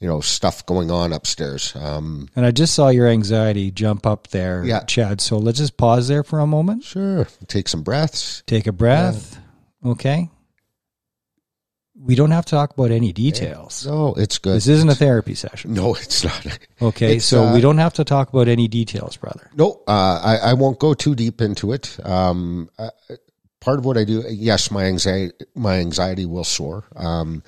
you 0.00 0.08
know 0.08 0.20
stuff 0.20 0.64
going 0.66 0.90
on 0.90 1.12
upstairs. 1.12 1.74
Um, 1.76 2.28
And 2.34 2.44
I 2.46 2.50
just 2.50 2.74
saw 2.74 2.88
your 2.88 3.06
anxiety 3.06 3.70
jump 3.70 4.06
up 4.06 4.28
there, 4.28 4.64
Yeah. 4.64 4.80
Chad. 4.84 5.20
So 5.20 5.38
let's 5.38 5.58
just 5.58 5.76
pause 5.76 6.08
there 6.08 6.24
for 6.24 6.40
a 6.40 6.46
moment. 6.46 6.82
sure, 6.84 7.26
take 7.46 7.68
some 7.68 7.82
breaths. 7.82 8.42
Take 8.46 8.66
a 8.66 8.72
breath. 8.72 9.38
Okay. 9.84 10.30
We 12.02 12.14
don't 12.14 12.30
have 12.30 12.46
to 12.46 12.50
talk 12.52 12.72
about 12.72 12.90
any 12.90 13.12
details. 13.12 13.84
No, 13.86 14.14
it's 14.14 14.38
good. 14.38 14.56
This 14.56 14.68
isn't 14.68 14.88
a 14.88 14.94
therapy 14.94 15.34
session. 15.34 15.74
no, 15.74 15.94
it's 15.94 16.24
not. 16.24 16.58
Okay. 16.82 17.16
It's, 17.16 17.26
so 17.26 17.44
uh, 17.44 17.52
we 17.54 17.60
don't 17.60 17.76
have 17.76 17.92
to 17.94 18.04
talk 18.04 18.30
about 18.30 18.48
any 18.48 18.66
details, 18.68 19.18
brother. 19.18 19.50
No, 19.54 19.82
uh, 19.86 20.18
I, 20.24 20.36
I 20.50 20.52
won't 20.54 20.78
go 20.78 20.94
too 20.94 21.14
deep 21.14 21.42
into 21.42 21.72
it. 21.74 21.98
Um, 22.02 22.70
uh, 22.78 22.88
part 23.60 23.78
of 23.78 23.84
what 23.84 23.98
I 23.98 24.04
do, 24.04 24.24
yes, 24.30 24.70
my 24.70 24.84
anxiety, 24.86 25.34
my 25.54 25.74
anxiety 25.76 26.24
will 26.24 26.44
soar. 26.44 26.84
Um, 26.96 27.42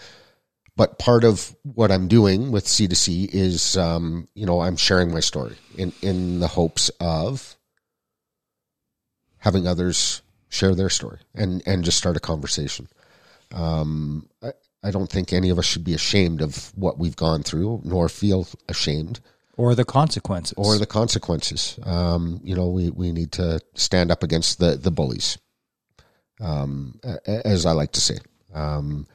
but 0.77 0.99
part 0.99 1.25
of 1.25 1.55
what 1.63 1.91
I'm 1.93 2.09
doing 2.09 2.51
with 2.51 2.65
C2C 2.67 3.29
is, 3.33 3.77
um, 3.77 4.29
you 4.35 4.47
know, 4.47 4.61
I'm 4.61 4.77
sharing 4.77 5.13
my 5.13 5.21
story 5.21 5.57
in, 5.77 5.93
in 6.03 6.41
the 6.41 6.49
hopes 6.49 6.89
of 7.01 7.57
having 9.39 9.67
others 9.67 10.23
share 10.49 10.75
their 10.75 10.89
story 10.91 11.19
and, 11.35 11.63
and 11.67 11.85
just 11.85 11.99
start 11.99 12.17
a 12.17 12.21
conversation. 12.21 12.89
Um, 13.53 14.29
I, 14.43 14.53
I 14.83 14.91
don't 14.91 15.11
think 15.11 15.33
any 15.33 15.51
of 15.51 15.59
us 15.59 15.65
should 15.67 15.85
be 15.85 15.95
ashamed 15.95 16.41
of 16.41 16.73
what 16.77 16.99
we've 16.99 17.17
gone 17.17 17.43
through, 17.43 17.83
nor 17.85 18.09
feel 18.09 18.49
ashamed 18.69 19.21
Or 19.57 19.75
the 19.75 19.85
consequences. 19.85 20.55
or 20.57 20.79
the 20.79 20.87
consequences. 20.87 21.79
Um, 21.83 22.41
you 22.43 22.55
know, 22.55 22.69
we, 22.69 22.91
we 22.91 23.13
need 23.13 23.33
to 23.33 23.61
stand 23.75 24.11
up 24.11 24.23
against 24.23 24.59
the, 24.59 24.77
the 24.77 24.91
bullies, 24.91 25.39
um, 26.41 26.99
as 27.27 27.67
I 27.67 27.73
like 27.73 27.93
to 27.93 28.01
say. 28.01 28.19
Um, 28.55 29.07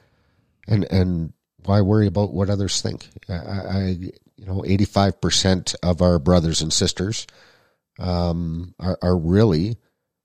and, 0.66 0.84
and 0.84 1.32
why 1.68 1.82
worry 1.82 2.06
about 2.06 2.32
what 2.32 2.48
others 2.48 2.80
think? 2.80 3.08
I, 3.28 3.34
I 3.34 3.86
you 4.36 4.46
know, 4.46 4.62
85% 4.62 5.74
of 5.82 6.00
our 6.00 6.18
brothers 6.18 6.62
and 6.62 6.72
sisters, 6.72 7.26
um, 7.98 8.74
are, 8.80 8.98
are 9.02 9.18
really, 9.18 9.76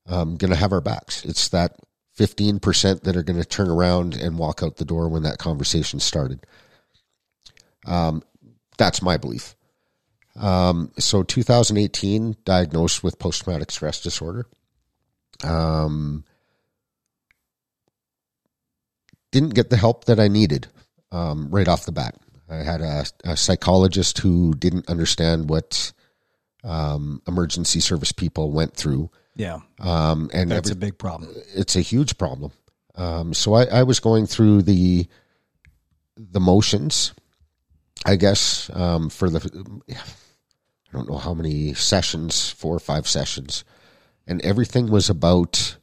um, 0.08 0.38
going 0.38 0.52
to 0.52 0.58
have 0.58 0.72
our 0.72 0.80
backs. 0.80 1.26
It's 1.26 1.50
that 1.50 1.76
15% 2.18 3.02
that 3.02 3.18
are 3.18 3.24
going 3.24 3.42
to 3.42 3.46
turn 3.46 3.70
around 3.70 4.16
and 4.16 4.38
walk 4.38 4.64
out 4.64 4.78
the 4.78 4.86
door 4.86 5.10
when 5.10 5.24
that 5.24 5.38
conversation 5.38 6.00
started. 6.00 6.46
Um, 7.86 8.24
that's 8.78 9.02
my 9.02 9.18
belief. 9.18 9.56
Um, 10.38 10.94
so 10.98 11.24
2018, 11.24 12.38
diagnosed 12.46 13.04
with 13.04 13.20
post 13.20 13.44
traumatic 13.44 13.70
stress 13.70 14.02
disorder. 14.02 14.46
Um, 15.44 16.24
didn't 19.32 19.56
get 19.56 19.70
the 19.70 19.78
help 19.78 20.06
that 20.06 20.22
I 20.22 20.30
needed 20.30 20.68
um, 21.14 21.50
right 21.50 21.68
off 21.68 21.86
the 21.86 21.92
bat. 21.94 22.16
I 22.50 22.58
had 22.58 22.82
a, 22.82 23.06
a 23.24 23.38
psychologist 23.38 24.18
who 24.18 24.54
didn't 24.54 24.90
understand 24.90 25.50
what 25.50 25.94
um, 26.64 27.22
emergency 27.28 27.80
service 27.80 28.12
people 28.12 28.52
went 28.52 28.76
through. 28.76 29.10
yeah. 29.36 29.60
Um, 29.80 30.30
and 30.34 30.52
That's 30.52 30.70
every- 30.70 30.78
a 30.78 30.82
big 30.88 30.98
problem. 30.98 31.34
it's 31.56 31.76
a 31.76 31.82
huge 31.82 32.18
problem. 32.18 32.52
Um, 32.96 33.34
so 33.34 33.54
I, 33.54 33.64
I 33.66 33.84
was 33.84 34.00
going 34.00 34.28
through 34.28 34.64
the 34.64 35.08
the 36.16 36.40
motions, 36.40 37.12
I 38.06 38.18
guess, 38.18 38.70
um, 38.74 39.10
for 39.10 39.30
the 39.32 39.40
I 39.90 39.96
don't 40.94 41.10
know 41.10 41.18
how 41.18 41.34
many 41.34 41.74
sessions, 41.74 42.52
four 42.52 42.76
or 42.76 42.80
five 42.80 43.08
sessions, 43.08 43.64
and 44.28 44.40
everything 44.46 44.92
was 44.92 45.10
about 45.10 45.78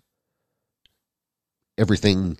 everything 1.76 2.38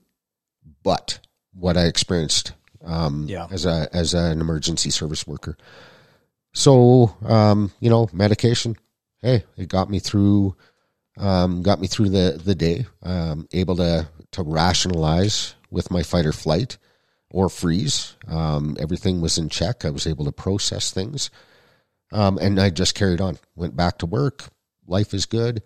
but 0.82 1.18
what 1.52 1.76
I 1.76 1.86
experienced 1.86 2.52
um, 2.84 3.26
Yeah. 3.28 3.46
as 3.50 3.66
a 3.66 3.88
as 3.92 4.14
an 4.14 4.40
emergency 4.40 4.90
service 4.90 5.26
worker. 5.26 5.56
So 6.52 7.14
um, 7.24 7.72
you 7.80 7.90
know, 7.90 8.08
medication. 8.12 8.76
Hey, 9.22 9.44
it 9.56 9.68
got 9.68 9.90
me 9.90 9.98
through 9.98 10.56
um, 11.18 11.62
got 11.62 11.80
me 11.80 11.86
through 11.86 12.10
the 12.10 12.40
the 12.42 12.54
day. 12.54 12.86
Um, 13.02 13.48
able 13.52 13.76
to 13.76 14.08
to 14.32 14.42
rationalize 14.42 15.54
with 15.70 15.90
my 15.90 16.02
fight 16.02 16.26
or 16.26 16.32
flight 16.32 16.78
or 17.32 17.48
freeze. 17.48 18.16
Um, 18.26 18.76
everything 18.80 19.20
was 19.20 19.38
in 19.38 19.48
check. 19.48 19.84
I 19.84 19.90
was 19.90 20.06
able 20.06 20.24
to 20.24 20.32
process 20.32 20.90
things, 20.90 21.30
um, 22.12 22.38
and 22.38 22.60
I 22.60 22.70
just 22.70 22.94
carried 22.94 23.20
on. 23.20 23.38
Went 23.54 23.76
back 23.76 23.98
to 23.98 24.06
work. 24.06 24.44
Life 24.86 25.14
is 25.14 25.26
good. 25.26 25.62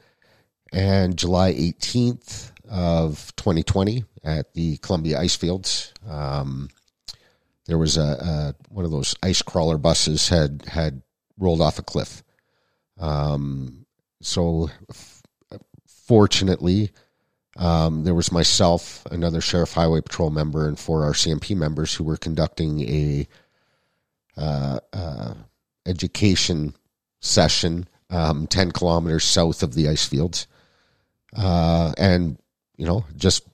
And 0.73 1.17
July 1.17 1.49
eighteenth 1.51 2.51
of 2.69 3.33
2020 3.37 4.05
at 4.25 4.53
the 4.55 4.79
Columbia 4.79 5.21
Ice 5.21 5.37
Fields, 5.37 5.93
um, 6.09 6.69
there 7.67 7.79
was 7.79 7.97
a, 7.97 8.03
a 8.03 8.55
one 8.69 8.85
of 8.85 8.91
those 8.91 9.15
ice 9.23 9.43
crawler 9.43 9.79
buses 9.79 10.29
had 10.29 10.65
had 10.67 11.03
rolled 11.39 11.61
off 11.61 11.79
a 11.79 11.83
cliff. 11.83 12.23
Um, 12.99 13.87
so 14.21 14.71
fortunately, 15.87 16.91
um, 17.57 18.05
there 18.05 18.15
was 18.15 18.33
myself, 18.33 19.07
another 19.11 19.41
Sheriff 19.41 19.73
Highway 19.73 20.01
Patrol 20.01 20.31
member, 20.31 20.69
and 20.69 20.79
four 20.79 21.03
RCMP 21.03 21.57
members 21.57 21.95
who 21.95 22.05
were 22.05 22.17
conducting 22.17 22.81
a 22.83 23.29
uh, 24.37 24.81
uh, 24.93 25.35
education 25.87 26.75
session 27.21 27.89
um, 28.11 28.47
ten 28.47 28.71
kilometers 28.71 29.25
south 29.25 29.63
of 29.63 29.75
the 29.75 29.89
ice 29.89 30.07
fields, 30.07 30.47
uh, 31.37 31.93
and 31.97 32.39
you 32.77 32.87
know, 32.87 33.05
just 33.17 33.47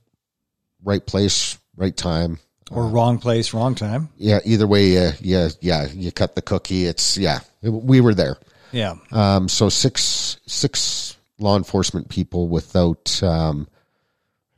right 0.82 1.04
place, 1.04 1.58
right 1.76 1.96
time. 1.96 2.38
Or 2.70 2.86
wrong 2.86 3.18
place, 3.18 3.52
wrong 3.52 3.74
time. 3.74 4.08
Yeah, 4.16 4.38
either 4.44 4.66
way, 4.66 4.96
uh, 5.08 5.12
yeah, 5.20 5.48
yeah, 5.60 5.88
you 5.92 6.12
cut 6.12 6.36
the 6.36 6.42
cookie. 6.42 6.86
It's 6.86 7.18
yeah, 7.18 7.40
we 7.62 8.00
were 8.00 8.14
there. 8.14 8.36
Yeah. 8.72 8.94
Um, 9.10 9.48
so 9.48 9.68
six 9.68 10.38
six 10.46 11.16
law 11.40 11.56
enforcement 11.56 12.08
people 12.08 12.46
without 12.48 13.20
um, 13.24 13.66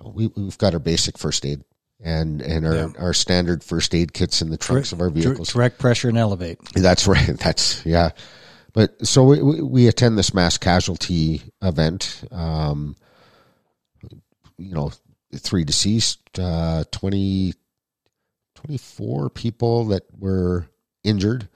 we 0.04 0.26
we've 0.36 0.58
got 0.58 0.74
our 0.74 0.78
basic 0.80 1.16
first 1.16 1.46
aid 1.46 1.62
and 2.04 2.42
and 2.42 2.66
our, 2.66 2.74
Yeah. 2.74 2.88
our 2.98 3.14
standard 3.14 3.64
first 3.64 3.94
aid 3.94 4.12
kits 4.12 4.42
in 4.42 4.50
the 4.50 4.58
trunks 4.58 4.92
of 4.92 5.00
our 5.00 5.08
vehicles. 5.08 5.52
Direct 5.54 5.78
pressure 5.78 6.10
and 6.10 6.18
elevate. 6.18 6.58
That's 6.74 7.06
right. 7.06 7.38
That's 7.38 7.84
yeah. 7.86 8.10
But 8.74 9.06
so 9.06 9.24
we, 9.24 9.42
we 9.42 9.62
we 9.62 9.88
attend 9.88 10.18
this 10.18 10.34
mass 10.34 10.58
casualty 10.58 11.42
event. 11.62 12.24
Um, 12.30 12.94
you 14.58 14.74
know, 14.74 14.92
three 15.34 15.64
deceased, 15.64 16.20
uh, 16.38 16.84
20, 16.92 17.54
24 18.66 19.30
people 19.30 19.86
that 19.86 20.04
were 20.18 20.66
injured. 21.04 21.48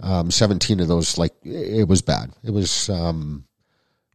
Um, 0.00 0.30
17 0.30 0.80
of 0.80 0.88
those, 0.88 1.16
like, 1.18 1.34
it 1.44 1.88
was 1.88 2.02
bad. 2.02 2.32
It 2.42 2.50
was 2.50 2.88
um, 2.90 3.44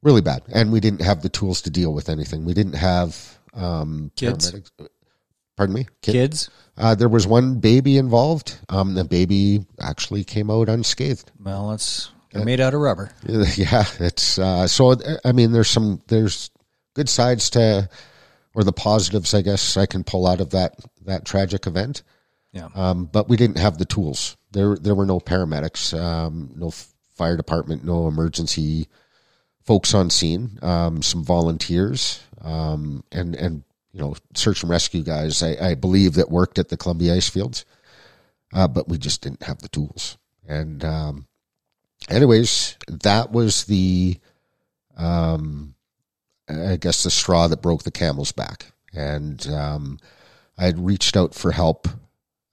really 0.04 0.22
bad. 0.22 0.44
And 0.54 0.72
we 0.72 0.80
didn't 0.80 1.02
have 1.02 1.22
the 1.22 1.30
tools 1.30 1.62
to 1.64 1.70
deal 1.70 1.94
with 1.94 2.10
anything. 2.10 2.46
We 2.46 2.54
didn't 2.54 2.74
have 2.74 3.38
um, 3.54 4.12
Kids? 4.16 4.52
paramedics- 4.52 4.88
Pardon 5.56 5.76
me? 5.76 5.88
Kid- 6.02 6.14
Kids. 6.14 6.50
uh, 6.78 6.96
there 6.96 7.10
was 7.10 7.28
one 7.28 7.60
baby 7.60 7.98
involved. 7.98 8.58
Um, 8.70 8.94
the 8.96 9.04
baby 9.04 9.66
actually 9.82 10.24
came 10.24 10.50
out 10.50 10.70
unscathed. 10.70 11.32
Well, 11.38 11.72
it's 11.74 12.12
they're 12.32 12.46
made 12.46 12.62
out 12.62 12.74
of 12.74 12.80
rubber. 12.80 13.12
Yeah, 13.28 13.84
it's 14.00 14.40
uh, 14.40 14.68
so. 14.68 14.96
I 15.26 15.34
mean, 15.34 15.52
there's 15.52 15.68
some 15.68 16.02
there's 16.08 16.50
good 16.94 17.10
sides 17.10 17.50
to, 17.52 17.90
or 18.54 18.64
the 18.64 18.72
positives, 18.72 19.34
I 19.34 19.42
guess, 19.42 19.76
I 19.76 19.86
can 19.86 20.06
pull 20.06 20.28
out 20.28 20.40
of 20.40 20.52
that 20.52 20.76
that 21.06 21.26
tragic 21.26 21.68
event. 21.68 22.04
Yeah. 22.52 22.70
Um, 22.74 23.06
but 23.06 23.30
we 23.30 23.38
didn't 23.38 23.58
have 23.58 23.78
the 23.78 23.86
tools. 23.86 24.38
There 24.52 24.76
there 24.76 24.96
were 24.96 25.06
no 25.06 25.20
paramedics, 25.20 25.98
um, 26.00 26.52
no 26.56 26.72
fire 27.16 27.38
department, 27.38 27.84
no 27.84 28.08
emergency 28.08 28.88
folks 29.64 29.94
on 29.94 30.10
scene. 30.10 30.58
Um, 30.62 31.02
some 31.02 31.24
volunteers, 31.24 32.22
um, 32.42 33.04
and 33.12 33.36
and 33.36 33.64
you 33.94 34.02
know 34.02 34.16
search 34.34 34.64
and 34.64 34.70
rescue 34.72 35.04
guys. 35.04 35.44
I, 35.44 35.70
I 35.70 35.76
believe 35.76 36.14
that 36.16 36.32
worked 36.32 36.58
at 36.58 36.70
the 36.70 36.78
Columbia 36.78 37.16
Ice 37.16 37.30
Fields, 37.30 37.66
uh, 38.54 38.68
but 38.68 38.88
we 38.90 38.98
just 38.98 39.22
didn't 39.22 39.44
have 39.44 39.60
the 39.60 39.70
tools. 39.70 40.18
And 40.48 40.84
um, 40.84 41.28
anyways, 42.10 42.78
that 42.88 43.32
was 43.32 43.66
the 43.66 44.18
um, 44.98 45.76
I 46.50 46.78
guess 46.78 47.04
the 47.04 47.12
straw 47.12 47.48
that 47.48 47.62
broke 47.62 47.84
the 47.84 47.92
camel's 47.92 48.32
back. 48.32 48.72
And 48.94 49.46
um, 49.48 50.00
I 50.58 50.66
had 50.66 50.80
reached 50.80 51.16
out 51.16 51.36
for 51.36 51.52
help 51.52 51.88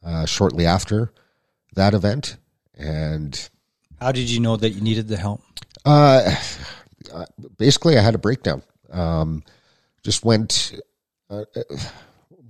uh, 0.07 0.25
shortly 0.25 0.67
after 0.67 1.13
that 1.75 1.93
event. 1.93 2.37
And 2.79 3.49
how 4.01 4.13
did 4.13 4.31
you 4.31 4.41
know 4.41 4.57
that 4.57 4.71
you 4.71 4.81
needed 4.81 5.09
the 5.09 5.17
help? 5.17 5.43
Uh, 5.85 6.35
basically, 7.59 7.99
I 7.99 8.03
had 8.03 8.15
a 8.15 8.19
breakdown. 8.19 8.63
Um, 8.91 9.43
just 10.03 10.25
went 10.25 10.79
uh, 11.29 11.45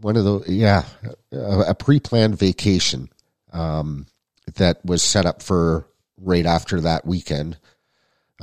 one 0.01 0.17
of 0.17 0.25
the 0.25 0.53
yeah 0.53 0.85
a, 1.33 1.61
a 1.69 1.75
pre-planned 1.75 2.39
vacation 2.39 3.09
um, 3.53 4.07
that 4.57 4.85
was 4.85 5.03
set 5.03 5.25
up 5.25 5.43
for 5.43 5.89
right 6.19 6.45
after 6.45 6.83
that 6.83 7.07
weekend. 7.07 7.57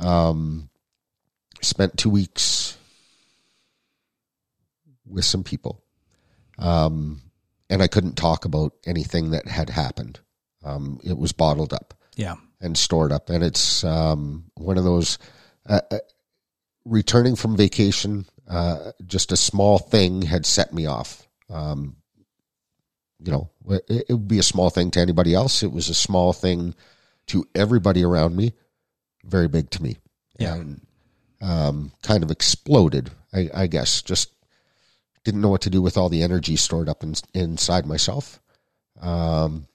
Um, 0.00 0.68
spent 1.62 1.96
two 1.96 2.10
weeks 2.10 2.76
with 5.06 5.24
some 5.24 5.44
people. 5.44 5.80
Um, 6.58 7.22
and 7.70 7.82
I 7.82 7.86
couldn't 7.86 8.16
talk 8.16 8.44
about 8.44 8.72
anything 8.86 9.30
that 9.30 9.46
had 9.46 9.70
happened. 9.70 10.20
Um, 10.62 11.00
it 11.04 11.16
was 11.16 11.32
bottled 11.32 11.72
up. 11.72 11.94
Yeah. 12.16 12.36
And 12.60 12.76
stored 12.78 13.12
up. 13.12 13.28
And 13.28 13.42
it's 13.42 13.84
um, 13.84 14.44
one 14.54 14.78
of 14.78 14.84
those 14.84 15.18
uh, 15.68 15.80
uh, 15.90 15.98
returning 16.84 17.36
from 17.36 17.56
vacation, 17.56 18.26
uh, 18.48 18.92
just 19.06 19.32
a 19.32 19.36
small 19.36 19.78
thing 19.78 20.22
had 20.22 20.46
set 20.46 20.72
me 20.72 20.86
off. 20.86 21.28
Um, 21.50 21.96
you 23.22 23.32
know, 23.32 23.50
it, 23.68 24.04
it 24.08 24.12
would 24.12 24.28
be 24.28 24.38
a 24.38 24.44
small 24.44 24.70
thing 24.70 24.90
to 24.92 25.00
anybody 25.00 25.34
else. 25.34 25.62
It 25.62 25.72
was 25.72 25.88
a 25.88 25.94
small 25.94 26.32
thing 26.32 26.74
to 27.28 27.46
everybody 27.54 28.04
around 28.04 28.36
me, 28.36 28.52
very 29.24 29.48
big 29.48 29.70
to 29.70 29.82
me. 29.82 29.96
Yeah. 30.38 30.54
And 30.54 30.86
um, 31.40 31.92
kind 32.02 32.22
of 32.22 32.30
exploded, 32.30 33.10
I, 33.32 33.50
I, 33.54 33.66
guess. 33.66 34.02
Just 34.02 34.30
didn't 35.24 35.40
know 35.40 35.48
what 35.48 35.62
to 35.62 35.70
do 35.70 35.82
with 35.82 35.96
all 35.96 36.08
the 36.08 36.22
energy 36.22 36.56
stored 36.56 36.88
up 36.88 37.02
in, 37.02 37.14
inside 37.32 37.86
myself. 37.86 38.40
Um, 39.00 39.66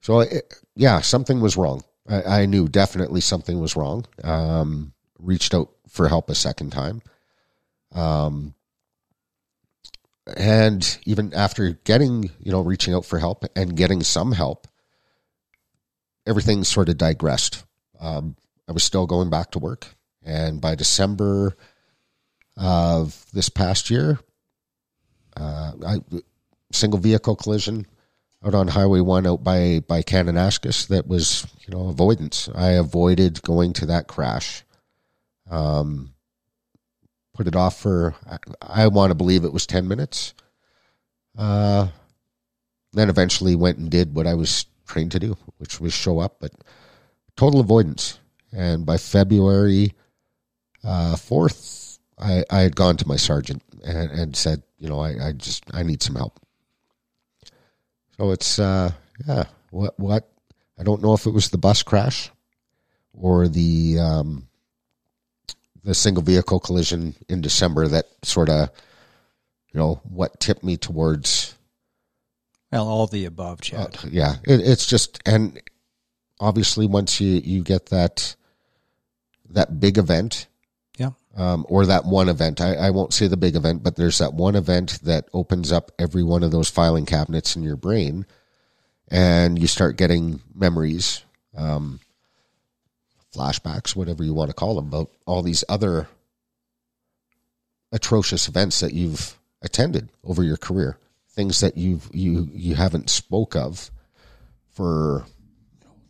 so, 0.00 0.20
it, 0.20 0.54
yeah, 0.74 1.00
something 1.00 1.40
was 1.40 1.56
wrong. 1.56 1.82
I, 2.08 2.22
I, 2.22 2.46
knew 2.46 2.68
definitely 2.68 3.20
something 3.20 3.60
was 3.60 3.76
wrong. 3.76 4.06
Um, 4.22 4.92
reached 5.18 5.54
out 5.54 5.70
for 5.88 6.08
help 6.08 6.30
a 6.30 6.34
second 6.34 6.70
time. 6.70 7.02
Um, 7.92 8.54
and 10.36 10.98
even 11.04 11.34
after 11.34 11.70
getting, 11.84 12.30
you 12.40 12.52
know, 12.52 12.60
reaching 12.62 12.94
out 12.94 13.04
for 13.04 13.18
help 13.18 13.44
and 13.56 13.76
getting 13.76 14.02
some 14.02 14.32
help, 14.32 14.66
everything 16.26 16.64
sort 16.64 16.88
of 16.88 16.98
digressed. 16.98 17.64
Um, 18.00 18.36
I 18.68 18.72
was 18.72 18.82
still 18.82 19.06
going 19.06 19.30
back 19.30 19.52
to 19.52 19.58
work. 19.58 19.86
And 20.22 20.60
by 20.60 20.74
December 20.74 21.56
of 22.56 23.26
this 23.32 23.48
past 23.48 23.90
year, 23.90 24.18
uh, 25.36 25.72
I, 25.86 26.00
single 26.72 26.98
vehicle 26.98 27.36
collision 27.36 27.86
out 28.44 28.54
on 28.54 28.68
Highway 28.68 29.00
One 29.00 29.26
out 29.26 29.42
by 29.42 29.80
by 29.86 30.02
Kananaskis. 30.02 30.88
That 30.88 31.06
was 31.06 31.46
you 31.66 31.74
know 31.74 31.88
avoidance. 31.88 32.48
I 32.54 32.70
avoided 32.70 33.42
going 33.42 33.72
to 33.74 33.86
that 33.86 34.06
crash. 34.06 34.64
Um, 35.50 36.14
put 37.34 37.46
it 37.46 37.56
off 37.56 37.78
for 37.78 38.14
I, 38.28 38.38
I 38.60 38.86
want 38.88 39.10
to 39.10 39.14
believe 39.14 39.44
it 39.44 39.52
was 39.52 39.66
ten 39.66 39.88
minutes. 39.88 40.34
Uh, 41.36 41.88
then 42.92 43.08
eventually 43.08 43.56
went 43.56 43.78
and 43.78 43.90
did 43.90 44.14
what 44.14 44.26
I 44.26 44.34
was 44.34 44.66
trained 44.86 45.12
to 45.12 45.18
do, 45.18 45.36
which 45.58 45.80
was 45.80 45.92
show 45.92 46.20
up. 46.20 46.36
But 46.40 46.52
total 47.36 47.60
avoidance. 47.60 48.18
And 48.52 48.86
by 48.86 48.98
February 48.98 49.94
uh, 50.84 51.16
fourth, 51.16 51.98
I, 52.18 52.44
I 52.50 52.60
had 52.60 52.76
gone 52.76 52.96
to 52.98 53.08
my 53.08 53.16
sergeant 53.16 53.62
and, 53.84 54.10
and 54.10 54.36
said, 54.36 54.62
you 54.78 54.88
know, 54.88 55.00
I, 55.00 55.28
I 55.28 55.32
just 55.32 55.64
I 55.72 55.82
need 55.82 56.02
some 56.02 56.16
help. 56.16 56.40
So 58.16 58.30
it's 58.30 58.58
uh, 58.58 58.92
yeah, 59.26 59.44
what 59.70 59.98
what 59.98 60.28
I 60.78 60.82
don't 60.82 61.02
know 61.02 61.14
if 61.14 61.26
it 61.26 61.32
was 61.32 61.50
the 61.50 61.58
bus 61.58 61.82
crash 61.82 62.30
or 63.12 63.48
the 63.48 63.98
um, 63.98 64.48
the 65.84 65.94
single 65.94 66.22
vehicle 66.22 66.60
collision 66.60 67.14
in 67.28 67.40
December 67.40 67.86
that 67.88 68.06
sort 68.22 68.48
of 68.48 68.70
you 69.72 69.78
know 69.78 70.00
what 70.04 70.40
tipped 70.40 70.64
me 70.64 70.76
towards 70.76 71.54
well 72.72 72.88
all 72.88 73.06
the 73.06 73.24
above 73.26 73.60
Chad. 73.60 73.96
Uh, 73.96 74.08
yeah 74.10 74.36
it, 74.44 74.60
it's 74.60 74.86
just 74.86 75.20
and 75.26 75.60
obviously 76.40 76.86
once 76.86 77.20
you 77.20 77.40
you 77.44 77.62
get 77.62 77.86
that 77.86 78.34
that 79.50 79.78
big 79.78 79.98
event 79.98 80.46
um, 81.36 81.66
or 81.68 81.86
that 81.86 82.04
one 82.04 82.28
event. 82.28 82.60
I, 82.60 82.74
I 82.74 82.90
won't 82.90 83.12
say 83.12 83.26
the 83.26 83.36
big 83.36 83.56
event, 83.56 83.82
but 83.82 83.96
there's 83.96 84.18
that 84.18 84.34
one 84.34 84.54
event 84.54 85.00
that 85.02 85.28
opens 85.32 85.72
up 85.72 85.90
every 85.98 86.22
one 86.22 86.42
of 86.42 86.50
those 86.50 86.70
filing 86.70 87.06
cabinets 87.06 87.56
in 87.56 87.62
your 87.62 87.76
brain, 87.76 88.26
and 89.08 89.58
you 89.58 89.66
start 89.66 89.96
getting 89.96 90.40
memories, 90.54 91.24
um, 91.56 92.00
flashbacks, 93.34 93.96
whatever 93.96 94.22
you 94.22 94.34
want 94.34 94.50
to 94.50 94.54
call 94.54 94.76
them, 94.76 94.86
about 94.86 95.10
all 95.26 95.42
these 95.42 95.64
other 95.68 96.08
atrocious 97.92 98.48
events 98.48 98.80
that 98.80 98.92
you've 98.92 99.36
attended 99.62 100.08
over 100.22 100.42
your 100.42 100.56
career, 100.56 100.98
things 101.30 101.60
that 101.60 101.76
you've 101.76 102.08
you 102.12 102.48
you 102.52 102.74
haven't 102.74 103.10
spoke 103.10 103.56
of 103.56 103.90
for. 104.70 105.26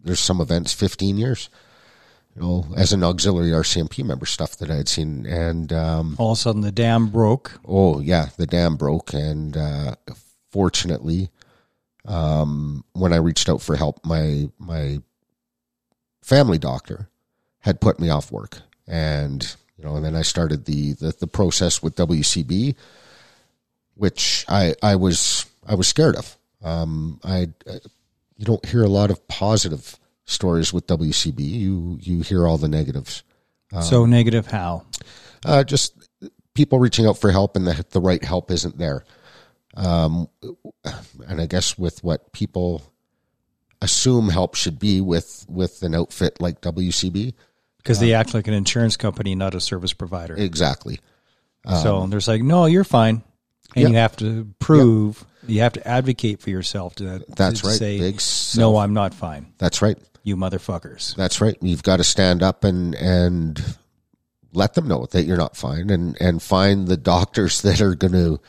There's 0.03 0.21
some 0.21 0.43
events 0.43 0.75
15 0.75 1.17
years 1.17 1.49
you 2.35 2.43
know, 2.43 2.67
as 2.77 2.93
an 2.93 3.05
auxiliary 3.05 3.51
RCMP 3.51 4.05
member, 4.05 4.27
stuff 4.27 4.57
that 4.59 4.71
I 4.71 4.77
had 4.77 4.89
seen, 4.89 5.25
and 5.27 5.73
um, 5.73 6.17
all 6.19 6.33
of 6.33 6.39
a 6.39 6.41
sudden 6.41 6.63
the 6.63 6.73
dam 6.73 7.09
broke. 7.09 7.61
Oh 7.67 8.01
yeah, 8.01 8.31
the 8.37 8.47
dam 8.47 8.77
broke, 8.77 9.13
and 9.13 9.57
uh, 9.57 9.95
fortunately, 10.51 11.31
um, 12.07 12.85
when 12.93 13.13
I 13.13 13.17
reached 13.17 13.49
out 13.49 13.63
for 13.63 13.77
help, 13.77 14.05
my 14.05 14.49
my 14.59 15.01
family 16.23 16.59
doctor 16.59 17.09
had 17.61 17.81
put 17.81 18.01
me 18.01 18.11
off 18.11 18.33
work, 18.33 18.59
and 18.89 19.57
you 19.79 19.85
know, 19.85 19.95
and 19.95 20.05
then 20.05 20.17
I 20.17 20.23
started 20.23 20.65
the 20.65 20.95
the, 20.95 21.15
the 21.19 21.29
process 21.29 21.83
with 21.83 21.95
WCB, 21.95 22.75
which 23.95 24.45
I 24.49 24.75
I 24.83 24.97
was 24.97 25.47
I 25.65 25.77
was 25.77 25.87
scared 25.87 26.17
of. 26.17 26.37
Um, 26.63 27.21
I, 27.23 27.49
I 27.69 27.81
you 28.37 28.45
don't 28.45 28.67
hear 28.67 28.83
a 28.83 28.89
lot 28.89 29.13
of 29.13 29.29
positive 29.29 29.99
stories 30.25 30.73
with 30.73 30.87
WCB. 30.87 31.41
You 31.41 31.99
you 32.01 32.23
hear 32.23 32.47
all 32.47 32.59
the 32.59 32.69
negatives. 32.69 33.23
Um, 33.73 33.83
so 33.83 34.07
negative 34.07 34.47
how? 34.47 34.85
Uh, 35.45 35.65
just 35.65 35.95
people 36.55 36.79
reaching 36.79 37.07
out 37.07 37.19
for 37.19 37.31
help 37.31 37.57
and 37.57 37.67
the 37.67 37.85
the 37.91 38.01
right 38.01 38.23
help 38.23 38.51
isn't 38.51 38.79
there. 38.79 39.05
Um, 39.77 40.29
and 41.27 41.41
I 41.41 41.47
guess 41.47 41.77
with 41.77 42.03
what 42.05 42.33
people 42.33 42.83
assume 43.83 44.29
help 44.31 44.55
should 44.55 44.79
be 44.79 45.01
with 45.01 45.45
with 45.49 45.83
an 45.83 45.95
outfit 45.95 46.41
like 46.41 46.61
WCB, 46.61 47.35
because 47.79 48.01
they 48.01 48.15
act 48.15 48.35
like 48.35 48.49
an 48.49 48.55
insurance 48.55 48.97
company, 48.97 49.35
not 49.35 49.55
a 49.55 49.61
service 49.61 49.93
provider. 49.93 50.35
Exactly. 50.35 51.01
Um, 51.67 51.83
so 51.83 52.07
there's 52.07 52.29
like, 52.29 52.43
no, 52.43 52.67
you're 52.67 52.85
fine, 52.85 53.23
and 53.75 53.83
yep. 53.83 53.91
you 53.91 53.97
have 53.97 54.17
to 54.19 54.55
prove, 54.59 55.25
yep. 55.43 55.51
you 55.51 55.61
have 55.63 55.73
to 55.73 55.89
advocate 55.89 56.41
for 56.41 56.51
yourself 56.51 56.95
to. 56.97 57.25
That's 57.29 57.63
to 57.63 57.67
right. 57.67 57.77
Say, 57.77 57.99
Big 57.99 58.21
no, 58.57 58.77
I'm 58.77 58.95
not 58.95 59.13
fine. 59.13 59.53
That's 59.59 59.83
right 59.83 59.99
you 60.25 60.37
motherfuckers. 60.37 61.15
That's 61.15 61.41
right. 61.41 61.57
You've 61.61 61.85
got 61.85 61.99
to 61.99 62.05
stand 62.05 62.43
up 62.43 62.65
and 62.65 62.95
and 62.97 63.63
let 64.53 64.75
them 64.75 64.89
know 64.89 65.07
that 65.13 65.25
you're 65.25 65.37
not 65.37 65.57
fine, 65.57 65.91
and 65.91 66.21
and 66.21 66.43
find 66.43 66.89
the 66.89 66.97
doctors 66.97 67.63
that 67.63 67.81
are 67.81 67.95
going 67.95 68.13
to 68.13 68.41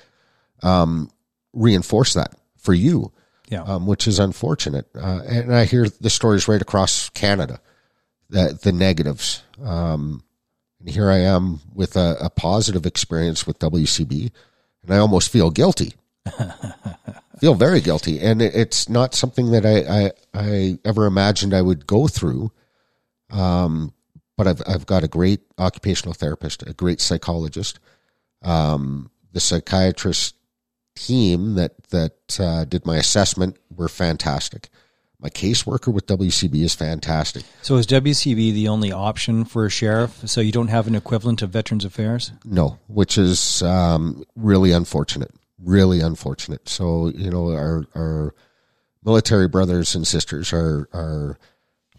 um, 0.68 1.12
reinforce 1.54 2.16
that 2.16 2.34
for 2.58 2.74
you. 2.74 3.12
Yeah, 3.50 3.62
um, 3.62 3.86
which 3.86 4.08
is 4.08 4.18
unfortunate. 4.18 4.88
Uh, 4.96 5.22
and 5.28 5.54
I 5.54 5.66
hear 5.66 5.88
the 5.88 6.10
stories 6.10 6.48
right 6.48 6.62
across 6.62 7.10
Canada, 7.10 7.62
that 8.32 8.62
the 8.62 8.72
negatives. 8.72 9.44
Um, 9.64 10.24
and 10.80 10.90
here 10.90 11.12
I 11.12 11.20
am 11.20 11.60
with 11.74 11.96
a, 11.96 12.18
a 12.20 12.30
positive 12.32 12.88
experience 12.88 13.46
with 13.46 13.60
WCB, 13.60 14.32
and 14.82 14.92
I 14.92 14.98
almost 14.98 15.30
feel 15.30 15.52
guilty. 15.52 15.94
feel 17.40 17.56
very 17.56 17.82
guilty, 17.82 18.20
and 18.20 18.42
it's 18.42 18.90
not 18.90 19.14
something 19.14 19.52
that 19.52 19.66
I, 19.66 20.06
I, 20.06 20.12
I 20.34 20.80
ever 20.86 21.06
imagined 21.06 21.54
I 21.54 21.62
would 21.62 21.88
go 21.88 22.08
through. 22.08 22.52
Um, 23.30 23.94
but 24.38 24.48
I've 24.48 24.62
I've 24.68 24.86
got 24.86 25.04
a 25.04 25.08
great 25.08 25.42
occupational 25.58 26.14
therapist, 26.14 26.64
a 26.64 26.74
great 26.74 27.02
psychologist, 27.02 27.80
um, 28.42 29.10
the 29.32 29.40
psychiatrist 29.40 30.36
team 30.96 31.56
that 31.56 31.72
that 31.90 32.40
uh, 32.40 32.66
did 32.66 32.86
my 32.86 32.98
assessment 32.98 33.58
were 33.76 33.90
fantastic. 33.90 34.70
My 35.20 35.30
caseworker 35.30 35.92
with 35.92 36.06
WCB 36.08 36.56
is 36.62 36.76
fantastic. 36.76 37.44
So 37.62 37.78
is 37.78 37.88
WCB 37.88 38.54
the 38.54 38.68
only 38.68 38.92
option 38.92 39.46
for 39.46 39.66
a 39.66 39.70
sheriff? 39.70 40.28
So 40.30 40.42
you 40.42 40.52
don't 40.52 40.68
have 40.68 40.88
an 40.88 40.96
equivalent 40.96 41.42
of 41.42 41.50
Veterans 41.50 41.86
Affairs? 41.86 42.32
No, 42.44 42.78
which 42.88 43.18
is 43.18 43.64
um, 43.64 44.24
really 44.36 44.72
unfortunate 44.72 45.34
really 45.66 46.00
unfortunate. 46.00 46.70
So 46.70 47.10
you 47.10 47.30
know, 47.30 47.50
our 47.52 47.86
our 47.96 48.34
military 49.04 49.48
brothers 49.50 49.96
and 49.96 50.08
sisters 50.08 50.54
are 50.54 50.88
are 50.94 51.38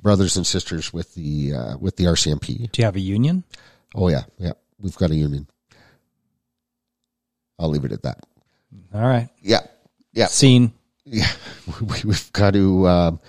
brothers 0.03 0.37
and 0.37 0.47
sisters 0.47 0.93
with 0.93 1.15
the 1.15 1.53
uh, 1.55 1.77
with 1.79 1.97
the 1.97 2.05
RCMP. 2.05 2.71
Do 2.73 2.81
you 2.81 2.85
have 2.87 2.97
a 2.97 3.01
union? 3.01 3.45
Oh 3.95 4.09
yeah, 4.09 4.23
yeah. 4.39 4.53
We've 4.79 4.97
got 4.97 5.11
a 5.11 5.15
union. 5.17 5.47
I'll 7.59 7.69
leave 7.69 7.85
it 7.85 7.93
at 7.93 8.03
that. 8.03 8.25
All 8.95 9.01
right. 9.01 9.29
Yeah, 9.41 9.61
yeah, 10.13 10.27
Scene. 10.27 10.73
yeah. 11.05 11.27
We- 11.81 12.03
We've 12.05 12.33
got 12.33 12.53
to. 12.55 12.87
Um, 12.89 13.21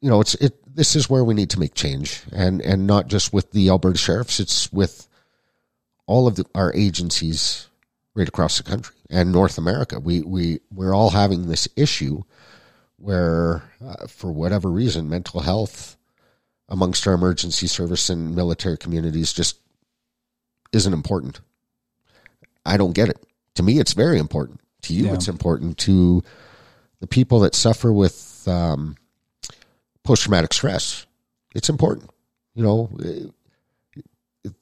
you 0.00 0.10
know, 0.10 0.20
it's 0.20 0.34
it. 0.36 0.54
This 0.74 0.96
is 0.96 1.08
where 1.08 1.24
we 1.24 1.34
need 1.34 1.50
to 1.50 1.60
make 1.60 1.74
change, 1.74 2.22
and 2.32 2.60
and 2.60 2.86
not 2.86 3.08
just 3.08 3.32
with 3.32 3.50
the 3.52 3.68
Alberta 3.70 3.98
sheriffs. 3.98 4.40
It's 4.40 4.72
with 4.72 5.08
all 6.06 6.26
of 6.26 6.36
the, 6.36 6.44
our 6.54 6.72
agencies 6.74 7.68
right 8.14 8.28
across 8.28 8.56
the 8.58 8.62
country 8.62 8.94
and 9.10 9.32
North 9.32 9.58
America. 9.58 9.98
We 10.00 10.22
we 10.22 10.60
we're 10.72 10.94
all 10.94 11.10
having 11.10 11.46
this 11.48 11.68
issue 11.76 12.22
where, 12.96 13.62
uh, 13.84 14.06
for 14.06 14.32
whatever 14.32 14.70
reason, 14.70 15.08
mental 15.08 15.40
health 15.40 15.96
amongst 16.68 17.06
our 17.06 17.12
emergency 17.14 17.66
service 17.66 18.08
and 18.08 18.34
military 18.34 18.78
communities 18.78 19.32
just 19.32 19.58
isn't 20.72 20.92
important. 20.92 21.40
I 22.64 22.76
don't 22.76 22.94
get 22.94 23.08
it. 23.10 23.22
To 23.56 23.62
me, 23.62 23.78
it's 23.78 23.92
very 23.92 24.18
important. 24.18 24.60
To 24.82 24.94
you, 24.94 25.06
Yeah. 25.06 25.14
it's 25.14 25.28
important. 25.28 25.76
To 25.78 26.22
the 27.00 27.06
people 27.06 27.40
that 27.40 27.54
suffer 27.54 27.92
with 27.92 28.46
um, 28.48 28.96
post 30.02 30.22
traumatic 30.22 30.54
stress, 30.54 31.04
it's 31.54 31.68
important. 31.68 32.10
You 32.54 32.62
know, 32.62 32.90
eh, 33.04 34.00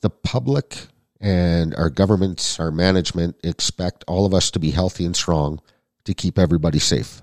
the 0.01 0.11
public 0.11 0.79
and 1.23 1.73
our 1.77 1.89
governments, 1.89 2.59
our 2.59 2.73
management 2.73 3.37
expect 3.45 4.03
all 4.09 4.27
of 4.27 4.35
us 4.35 4.51
to 4.51 4.59
be 4.59 4.73
healthy 4.73 5.07
and 5.07 5.15
strong 5.15 5.61
to 6.05 6.15
keep 6.15 6.37
everybody 6.37 6.81
safe. 6.81 7.23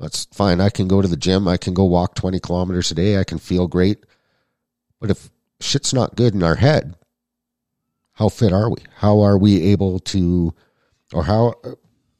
That's 0.00 0.24
fine. 0.32 0.60
I 0.60 0.70
can 0.70 0.88
go 0.88 1.00
to 1.00 1.06
the 1.06 1.16
gym. 1.16 1.46
I 1.46 1.56
can 1.56 1.72
go 1.72 1.84
walk 1.84 2.16
20 2.16 2.40
kilometers 2.40 2.90
a 2.90 2.96
day. 2.96 3.18
I 3.18 3.24
can 3.24 3.38
feel 3.38 3.68
great. 3.68 4.04
But 5.00 5.10
if 5.10 5.30
shit's 5.60 5.94
not 5.94 6.16
good 6.16 6.34
in 6.34 6.42
our 6.42 6.56
head, 6.56 6.96
how 8.14 8.28
fit 8.28 8.52
are 8.52 8.68
we? 8.68 8.78
How 8.96 9.20
are 9.20 9.38
we 9.38 9.62
able 9.70 10.00
to, 10.00 10.52
or 11.14 11.22
how, 11.22 11.54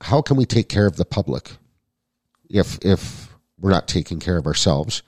how 0.01 0.23
can 0.23 0.37
we 0.37 0.47
take 0.47 0.69
care 0.69 0.87
of 0.87 0.97
the 0.97 1.05
public 1.05 1.51
if, 2.49 2.79
if 2.83 3.29
we're 3.59 3.71
not 3.71 3.89
taking 3.89 4.21
care 4.21 4.37
of 4.37 4.47
ourselves? 4.47 5.03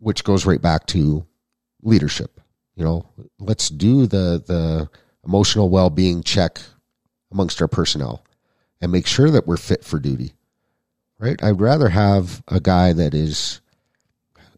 Which 0.00 0.24
goes 0.24 0.46
right 0.46 0.60
back 0.60 0.86
to 0.86 1.26
leadership. 1.82 2.40
You 2.76 2.84
know, 2.84 3.06
let's 3.38 3.68
do 3.68 4.06
the, 4.06 4.42
the 4.46 4.88
emotional 5.24 5.68
well 5.70 5.90
being 5.90 6.22
check 6.22 6.60
amongst 7.30 7.60
our 7.62 7.68
personnel 7.68 8.24
and 8.80 8.90
make 8.92 9.06
sure 9.06 9.30
that 9.30 9.46
we're 9.46 9.56
fit 9.56 9.84
for 9.84 9.98
duty 9.98 10.32
right? 11.18 11.42
I'd 11.42 11.60
rather 11.60 11.88
have 11.88 12.42
a 12.48 12.60
guy 12.60 12.92
that 12.92 13.14
is, 13.14 13.60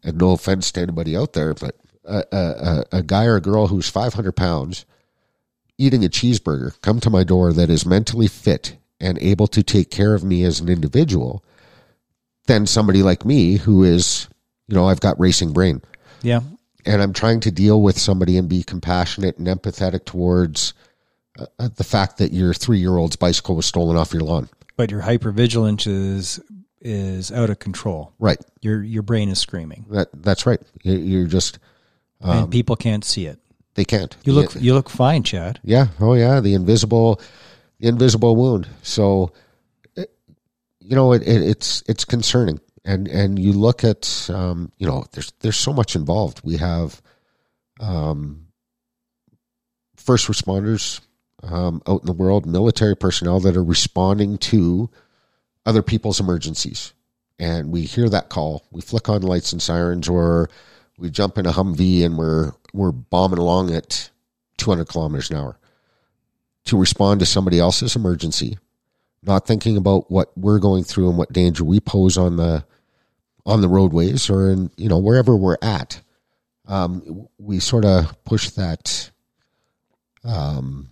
and 0.03 0.17
no 0.17 0.31
offense 0.31 0.71
to 0.73 0.81
anybody 0.81 1.15
out 1.15 1.33
there, 1.33 1.53
but 1.53 1.75
a, 2.03 2.23
a, 2.31 2.85
a- 2.91 3.03
guy 3.03 3.25
or 3.25 3.35
a 3.35 3.41
girl 3.41 3.67
who's 3.67 3.89
500 3.89 4.31
pounds 4.33 4.85
eating 5.77 6.03
a 6.03 6.09
cheeseburger 6.09 6.79
come 6.81 6.99
to 7.01 7.09
my 7.09 7.23
door 7.23 7.53
that 7.53 7.69
is 7.69 7.85
mentally 7.85 8.27
fit 8.27 8.77
and 8.99 9.17
able 9.19 9.47
to 9.47 9.61
take 9.61 9.91
care 9.91 10.15
of 10.15 10.23
me 10.23 10.43
as 10.43 10.59
an 10.59 10.67
individual 10.69 11.43
than 12.47 12.65
somebody 12.65 13.03
like 13.03 13.23
me 13.25 13.57
who 13.57 13.83
is, 13.83 14.27
you 14.67 14.75
know, 14.75 14.87
I've 14.87 15.01
got 15.01 15.19
racing 15.19 15.53
brain 15.53 15.81
Yeah. 16.21 16.41
And 16.87 17.01
I'm 17.01 17.13
trying 17.13 17.39
to 17.41 17.51
deal 17.51 17.81
with 17.81 17.97
somebody 17.99 18.37
and 18.37 18.47
be 18.49 18.63
compassionate 18.63 19.37
and 19.37 19.47
empathetic 19.47 20.05
towards 20.05 20.73
uh, 21.37 21.45
uh, 21.59 21.69
the 21.75 21.83
fact 21.83 22.17
that 22.17 22.31
your 22.31 22.53
three 22.53 22.79
year 22.79 22.97
old's 22.97 23.15
bicycle 23.15 23.55
was 23.55 23.65
stolen 23.65 23.97
off 23.97 24.13
your 24.13 24.23
lawn. 24.23 24.49
But 24.75 24.91
your 24.91 25.01
hypervigilance 25.01 25.85
is 25.87 26.39
is 26.81 27.31
out 27.31 27.49
of 27.49 27.59
control. 27.59 28.13
Right. 28.19 28.39
Your 28.61 28.81
your 28.83 29.03
brain 29.03 29.29
is 29.29 29.39
screaming, 29.39 29.85
That 29.89 30.09
that's 30.13 30.45
right. 30.45 30.61
You- 30.83 30.97
You're 30.97 31.27
just 31.27 31.59
and 32.21 32.49
people 32.51 32.75
can't 32.75 33.05
see 33.05 33.25
it. 33.27 33.39
they 33.75 33.85
can't. 33.85 34.15
You 34.23 34.33
look 34.33 34.55
Yeah. 34.55 34.61
you 34.61 34.73
look 34.73 34.89
fine, 34.89 35.23
Chad. 35.23 35.59
Yeah. 35.63 35.87
Oh 35.99 36.13
yeah. 36.13 36.39
The 36.39 36.53
invisible, 36.55 37.19
the 37.79 37.87
invisible 37.89 38.35
wound. 38.35 38.67
So, 38.81 39.33
it, 39.95 40.11
you 40.79 40.95
know, 40.95 41.11
it, 41.13 41.21
it, 41.23 41.41
it's 41.43 41.83
it's 41.87 42.05
concerning, 42.05 42.59
and 42.87 43.07
and 43.09 43.37
you 43.37 43.51
look 43.51 43.83
at, 43.83 44.29
um, 44.33 44.71
you 44.77 44.87
know, 44.87 45.05
there's 45.11 45.33
there's 45.41 45.57
so 45.57 45.73
much 45.73 45.95
involved. 45.95 46.41
We 46.43 46.55
have, 46.57 47.01
um, 47.81 48.47
first 49.97 50.27
responders 50.27 51.01
um, 51.43 51.81
out 51.85 52.01
in 52.01 52.07
the 52.07 52.13
world, 52.13 52.45
military 52.45 52.95
personnel 52.95 53.41
that 53.41 53.57
are 53.57 53.63
responding 53.63 54.37
to 54.37 54.89
other 55.65 55.83
people's 55.83 56.21
emergencies, 56.21 56.93
and 57.37 57.71
we 57.71 57.81
hear 57.81 58.07
that 58.07 58.29
call. 58.29 58.65
We 58.71 58.79
flick 58.79 59.09
on 59.09 59.21
lights 59.21 59.51
and 59.51 59.61
sirens, 59.61 60.07
or 60.07 60.49
we 60.97 61.09
jump 61.09 61.37
in 61.37 61.45
a 61.45 61.51
Humvee 61.51 62.05
and 62.05 62.17
we're 62.17 62.53
we're 62.73 62.93
bombing 62.93 63.39
along 63.39 63.73
at 63.73 64.09
200 64.59 64.87
kilometers 64.87 65.29
an 65.29 65.37
hour 65.37 65.59
to 66.65 66.77
respond 66.77 67.19
to 67.19 67.25
somebody 67.25 67.59
else's 67.59 67.97
emergency, 67.97 68.57
not 69.23 69.45
thinking 69.45 69.75
about 69.75 70.09
what 70.09 70.31
we're 70.37 70.59
going 70.59 70.85
through 70.85 71.09
and 71.09 71.17
what 71.17 71.33
danger 71.33 71.65
we 71.65 71.81
pose 71.81 72.17
on 72.17 72.37
the 72.37 72.65
on 73.47 73.61
the 73.61 73.69
roadways 73.69 74.29
or 74.29 74.51
in 74.51 74.69
you 74.77 74.89
know 74.89 74.99
wherever 74.99 75.35
we're 75.35 75.57
at. 75.61 76.01
Um, 76.67 77.27
we 77.39 77.59
sort 77.59 77.85
of 77.85 78.23
push 78.25 78.49
that. 78.51 79.09
Um, 80.23 80.91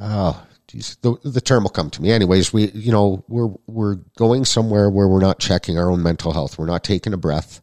oh, 0.00 0.44
geez, 0.66 0.96
the 1.02 1.16
the 1.22 1.40
term 1.40 1.62
will 1.62 1.70
come 1.70 1.88
to 1.90 2.02
me. 2.02 2.10
Anyways, 2.10 2.52
we 2.52 2.70
you 2.72 2.90
know 2.90 3.24
we're 3.28 3.54
we're 3.66 3.96
going 4.18 4.44
somewhere 4.44 4.90
where 4.90 5.08
we're 5.08 5.20
not 5.20 5.38
checking 5.38 5.78
our 5.78 5.90
own 5.90 6.02
mental 6.02 6.32
health. 6.32 6.58
We're 6.58 6.66
not 6.66 6.84
taking 6.84 7.14
a 7.14 7.18
breath. 7.18 7.62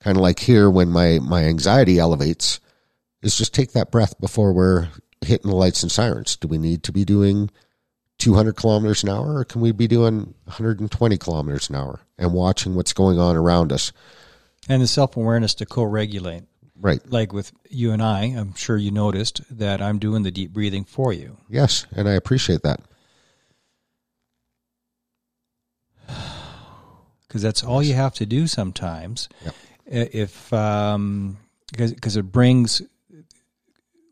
Kind 0.00 0.16
of 0.16 0.22
like 0.22 0.40
here 0.40 0.68
when 0.68 0.88
my 0.90 1.20
my 1.20 1.44
anxiety 1.44 1.98
elevates 1.98 2.58
is 3.22 3.38
just 3.38 3.54
take 3.54 3.72
that 3.72 3.92
breath 3.92 4.20
before 4.20 4.52
we're 4.52 4.88
hitting 5.20 5.48
the 5.48 5.56
lights 5.56 5.82
and 5.82 5.92
sirens. 5.92 6.36
Do 6.36 6.48
we 6.48 6.58
need 6.58 6.82
to 6.82 6.92
be 6.92 7.04
doing 7.04 7.50
200 8.18 8.56
kilometers 8.56 9.02
an 9.02 9.10
hour 9.10 9.38
or 9.38 9.44
can 9.44 9.60
we 9.60 9.72
be 9.72 9.86
doing 9.86 10.34
120 10.44 11.18
kilometers 11.18 11.68
an 11.68 11.76
hour 11.76 12.00
and 12.16 12.32
watching 12.32 12.74
what's 12.74 12.92
going 12.92 13.18
on 13.18 13.36
around 13.36 13.72
us? 13.72 13.92
And 14.68 14.80
the 14.80 14.86
self 14.86 15.16
awareness 15.16 15.54
to 15.56 15.66
co 15.66 15.82
regulate. 15.84 16.44
Right. 16.76 17.00
Like 17.10 17.32
with 17.32 17.52
you 17.68 17.92
and 17.92 18.02
I, 18.02 18.24
I'm 18.24 18.54
sure 18.54 18.76
you 18.76 18.90
noticed 18.90 19.40
that 19.58 19.80
I'm 19.80 19.98
doing 19.98 20.22
the 20.22 20.30
deep 20.30 20.52
breathing 20.52 20.84
for 20.84 21.12
you. 21.12 21.38
Yes. 21.48 21.86
And 21.94 22.08
I 22.08 22.12
appreciate 22.12 22.62
that. 22.62 22.80
because 27.28 27.42
that's 27.42 27.62
all 27.62 27.82
you 27.82 27.94
have 27.94 28.14
to 28.14 28.26
do 28.26 28.46
sometimes. 28.46 29.28
Yep. 29.44 29.54
If 29.86 30.52
um, 30.52 31.36
because 31.70 32.16
it 32.16 32.22
brings, 32.22 32.80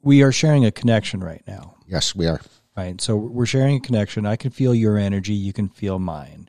we 0.02 0.22
are 0.22 0.32
sharing 0.32 0.64
a 0.64 0.70
connection 0.70 1.22
right 1.22 1.42
now, 1.46 1.76
Yes, 1.86 2.14
we 2.14 2.26
are. 2.26 2.40
Right? 2.76 3.00
So 3.00 3.16
we're 3.16 3.46
sharing 3.46 3.76
a 3.76 3.80
connection. 3.80 4.26
I 4.26 4.36
can 4.36 4.50
feel 4.50 4.74
your 4.74 4.98
energy. 4.98 5.34
You 5.34 5.52
can 5.52 5.68
feel 5.68 5.98
mine. 5.98 6.48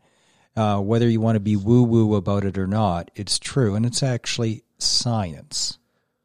Uh, 0.55 0.79
whether 0.79 1.09
you 1.09 1.19
want 1.19 1.36
to 1.36 1.39
be 1.39 1.55
woo 1.55 1.83
woo 1.83 2.15
about 2.15 2.45
it 2.45 2.57
or 2.57 2.67
not, 2.67 3.09
it's 3.15 3.39
true, 3.39 3.73
and 3.73 3.86
it's 3.86 4.03
actually 4.03 4.63
science, 4.77 5.79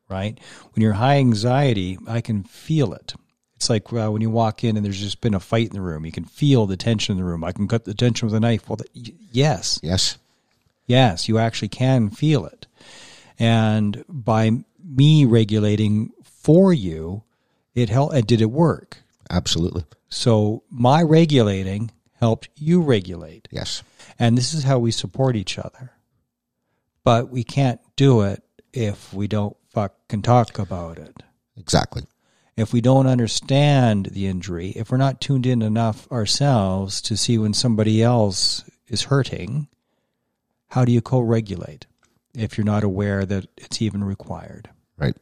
right? 0.08 0.38
When 0.74 0.82
you're 0.82 0.92
high 0.94 1.16
anxiety, 1.16 1.98
I 2.06 2.20
can 2.20 2.42
feel 2.42 2.92
it. 2.92 3.14
It's 3.56 3.70
like 3.70 3.90
uh, 3.92 4.10
when 4.10 4.22
you 4.22 4.30
walk 4.30 4.62
in 4.62 4.76
and 4.76 4.84
there's 4.84 5.00
just 5.00 5.20
been 5.20 5.34
a 5.34 5.40
fight 5.40 5.68
in 5.68 5.72
the 5.72 5.80
room. 5.80 6.04
You 6.04 6.12
can 6.12 6.24
feel 6.24 6.66
the 6.66 6.76
tension 6.76 7.14
in 7.14 7.18
the 7.18 7.24
room. 7.24 7.42
I 7.42 7.52
can 7.52 7.66
cut 7.66 7.84
the 7.84 7.94
tension 7.94 8.26
with 8.26 8.34
a 8.34 8.40
knife. 8.40 8.68
Well, 8.68 8.76
th- 8.76 8.90
y- 8.94 9.14
yes, 9.32 9.80
Yes. 9.82 10.18
Yes, 10.86 11.28
you 11.28 11.38
actually 11.38 11.68
can 11.68 12.08
feel 12.08 12.46
it. 12.46 12.66
And 13.38 14.04
by 14.08 14.50
me 14.82 15.24
regulating 15.24 16.12
for 16.22 16.72
you, 16.72 17.24
it 17.74 17.88
helped. 17.88 18.14
And 18.14 18.26
did 18.26 18.40
it 18.40 18.50
work? 18.50 18.98
Absolutely. 19.30 19.84
So 20.08 20.62
my 20.70 21.02
regulating 21.02 21.90
helped 22.14 22.48
you 22.56 22.80
regulate. 22.80 23.48
Yes. 23.50 23.82
And 24.18 24.36
this 24.36 24.54
is 24.54 24.64
how 24.64 24.78
we 24.78 24.90
support 24.90 25.36
each 25.36 25.58
other. 25.58 25.92
But 27.04 27.30
we 27.30 27.44
can't 27.44 27.80
do 27.96 28.22
it 28.22 28.42
if 28.72 29.12
we 29.12 29.28
don't 29.28 29.56
fucking 29.70 30.22
talk 30.22 30.58
about 30.58 30.98
it. 30.98 31.22
Exactly. 31.56 32.02
If 32.56 32.72
we 32.72 32.80
don't 32.80 33.06
understand 33.06 34.06
the 34.06 34.26
injury, 34.26 34.70
if 34.70 34.90
we're 34.90 34.96
not 34.96 35.20
tuned 35.20 35.46
in 35.46 35.62
enough 35.62 36.10
ourselves 36.10 37.00
to 37.02 37.16
see 37.16 37.38
when 37.38 37.54
somebody 37.54 38.02
else 38.02 38.64
is 38.88 39.04
hurting, 39.04 39.68
how 40.68 40.84
do 40.84 40.92
you 40.92 41.00
co 41.00 41.20
regulate 41.20 41.86
if 42.34 42.58
you're 42.58 42.64
not 42.64 42.84
aware 42.84 43.24
that 43.24 43.46
it's 43.56 43.80
even 43.80 44.02
required? 44.02 44.70
Right. 44.96 45.16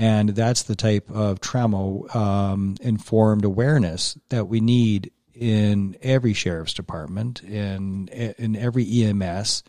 And 0.00 0.30
that's 0.30 0.62
the 0.62 0.76
type 0.76 1.10
of 1.10 1.40
trauma 1.40 2.16
um, 2.16 2.76
informed 2.80 3.44
awareness 3.44 4.16
that 4.30 4.48
we 4.48 4.60
need 4.60 5.12
in 5.34 5.94
every 6.00 6.32
sheriff's 6.32 6.72
department, 6.72 7.42
in 7.42 8.08
in 8.08 8.56
every 8.56 9.02
EMS, 9.02 9.62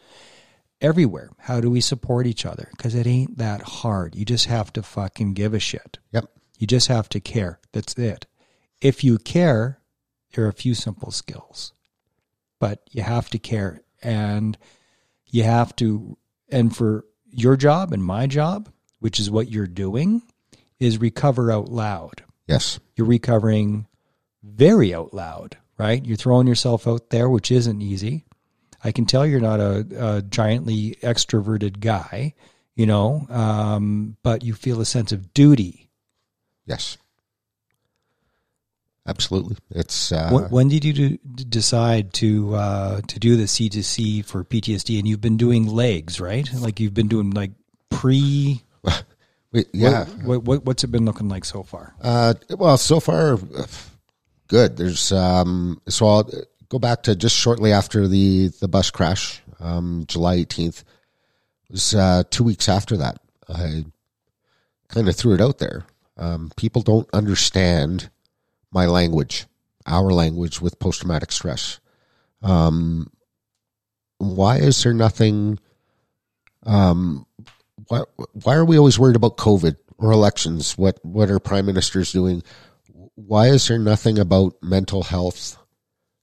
everywhere. 0.79 1.31
How 1.37 1.59
do 1.59 1.69
we 1.69 1.81
support 1.81 2.27
each 2.27 2.45
other? 2.45 2.69
Because 2.71 2.95
it 2.95 3.07
ain't 3.07 3.39
that 3.39 3.61
hard. 3.61 4.15
You 4.15 4.23
just 4.23 4.45
have 4.45 4.71
to 4.73 4.81
fucking 4.81 5.33
give 5.33 5.53
a 5.53 5.59
shit. 5.59 5.99
Yep. 6.13 6.25
You 6.57 6.65
just 6.65 6.87
have 6.87 7.09
to 7.09 7.19
care. 7.19 7.59
That's 7.73 7.97
it. 7.97 8.25
If 8.79 9.03
you 9.03 9.17
care, 9.17 9.81
there 10.33 10.45
are 10.45 10.49
a 10.49 10.53
few 10.53 10.75
simple 10.75 11.11
skills, 11.11 11.73
but 12.57 12.81
you 12.89 13.03
have 13.03 13.29
to 13.31 13.37
care 13.37 13.81
and 14.01 14.57
you 15.27 15.43
have 15.43 15.75
to, 15.77 16.17
and 16.49 16.73
for 16.73 17.05
your 17.29 17.57
job 17.57 17.91
and 17.91 18.03
my 18.03 18.27
job, 18.27 18.71
which 19.01 19.19
is 19.19 19.29
what 19.29 19.51
you're 19.51 19.67
doing, 19.67 20.21
is 20.79 20.99
recover 20.99 21.51
out 21.51 21.69
loud. 21.69 22.23
Yes. 22.47 22.79
You're 22.95 23.07
recovering 23.07 23.87
very 24.43 24.93
out 24.93 25.13
loud, 25.13 25.57
right? 25.77 26.03
You're 26.05 26.17
throwing 26.17 26.47
yourself 26.47 26.87
out 26.87 27.09
there, 27.09 27.29
which 27.29 27.51
isn't 27.51 27.81
easy. 27.81 28.25
I 28.83 28.91
can 28.91 29.05
tell 29.05 29.25
you're 29.25 29.41
not 29.41 29.59
a, 29.59 29.85
a 29.97 30.21
giantly 30.21 30.97
extroverted 31.03 31.79
guy, 31.79 32.33
you 32.75 32.85
know, 32.85 33.27
um, 33.29 34.17
but 34.23 34.43
you 34.43 34.53
feel 34.53 34.81
a 34.81 34.85
sense 34.85 35.11
of 35.11 35.33
duty. 35.33 35.89
Yes. 36.65 36.97
Absolutely. 39.07 39.57
It's 39.71 40.11
uh, 40.11 40.29
when, 40.31 40.43
when 40.45 40.67
did 40.67 40.85
you 40.85 40.93
do, 40.93 41.17
decide 41.17 42.13
to 42.13 42.55
uh, 42.55 43.01
to 43.01 43.19
do 43.19 43.35
the 43.35 43.47
C 43.47 43.67
to 43.69 43.83
C 43.83 44.21
for 44.21 44.43
PTSD? 44.43 44.99
And 44.99 45.07
you've 45.07 45.21
been 45.21 45.37
doing 45.37 45.67
legs, 45.67 46.19
right? 46.19 46.47
Like 46.53 46.79
you've 46.79 46.93
been 46.93 47.07
doing 47.07 47.31
like 47.31 47.51
pre. 47.89 48.61
we- 49.51 49.65
yeah. 49.73 50.05
What, 50.23 50.43
what, 50.43 50.65
what's 50.65 50.83
it 50.83 50.87
been 50.91 51.05
looking 51.05 51.29
like 51.29 51.45
so 51.45 51.63
far? 51.63 51.93
Uh, 52.01 52.33
well, 52.57 52.77
so 52.77 52.99
far, 52.99 53.33
uh, 53.33 53.65
good. 54.47 54.77
There's 54.77 55.11
um, 55.11 55.81
so 55.87 56.07
I'll 56.07 56.29
go 56.69 56.79
back 56.79 57.03
to 57.03 57.15
just 57.15 57.35
shortly 57.35 57.71
after 57.71 58.07
the 58.07 58.47
the 58.59 58.67
bus 58.67 58.91
crash, 58.91 59.41
um, 59.59 60.05
July 60.07 60.37
18th. 60.37 60.79
It 61.69 61.71
was 61.73 61.93
uh, 61.95 62.23
two 62.29 62.43
weeks 62.43 62.67
after 62.69 62.97
that. 62.97 63.19
I 63.47 63.85
kind 64.89 65.07
of 65.07 65.15
threw 65.15 65.33
it 65.33 65.41
out 65.41 65.59
there. 65.59 65.85
Um, 66.17 66.51
people 66.57 66.81
don't 66.81 67.09
understand 67.13 68.09
my 68.71 68.85
language, 68.85 69.45
our 69.85 70.11
language 70.11 70.61
with 70.61 70.79
post 70.79 71.01
traumatic 71.01 71.31
stress. 71.31 71.79
Um, 72.43 73.11
why 74.17 74.57
is 74.57 74.83
there 74.83 74.93
nothing? 74.93 75.59
Um, 76.65 77.25
why, 77.87 78.03
why 78.43 78.55
are 78.55 78.65
we 78.65 78.77
always 78.77 78.99
worried 78.99 79.15
about 79.15 79.37
COVID 79.37 79.75
or 79.97 80.11
elections? 80.11 80.77
What 80.77 81.03
what 81.03 81.29
are 81.29 81.39
prime 81.39 81.65
ministers 81.65 82.11
doing? 82.11 82.43
Why 83.15 83.47
is 83.47 83.67
there 83.67 83.79
nothing 83.79 84.17
about 84.19 84.55
mental 84.61 85.03
health, 85.03 85.57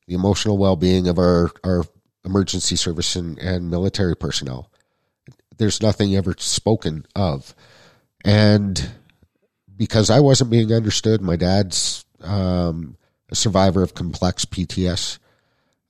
the 0.07 0.15
emotional 0.15 0.59
well 0.59 0.77
being 0.77 1.09
of 1.09 1.19
our, 1.19 1.51
our 1.65 1.85
emergency 2.25 2.77
service 2.77 3.17
and, 3.17 3.39
and 3.39 3.71
military 3.71 4.17
personnel? 4.17 4.71
There's 5.57 5.83
nothing 5.83 6.15
ever 6.17 6.35
spoken 6.39 7.07
of. 7.17 7.55
And 8.25 8.91
because 9.77 10.11
I 10.11 10.21
wasn't 10.21 10.51
being 10.51 10.73
understood, 10.73 11.21
my 11.21 11.37
dad's 11.37 12.05
um, 12.21 12.97
a 13.31 13.35
survivor 13.35 13.83
of 13.83 13.95
complex 13.95 14.45
PTS 14.45 15.19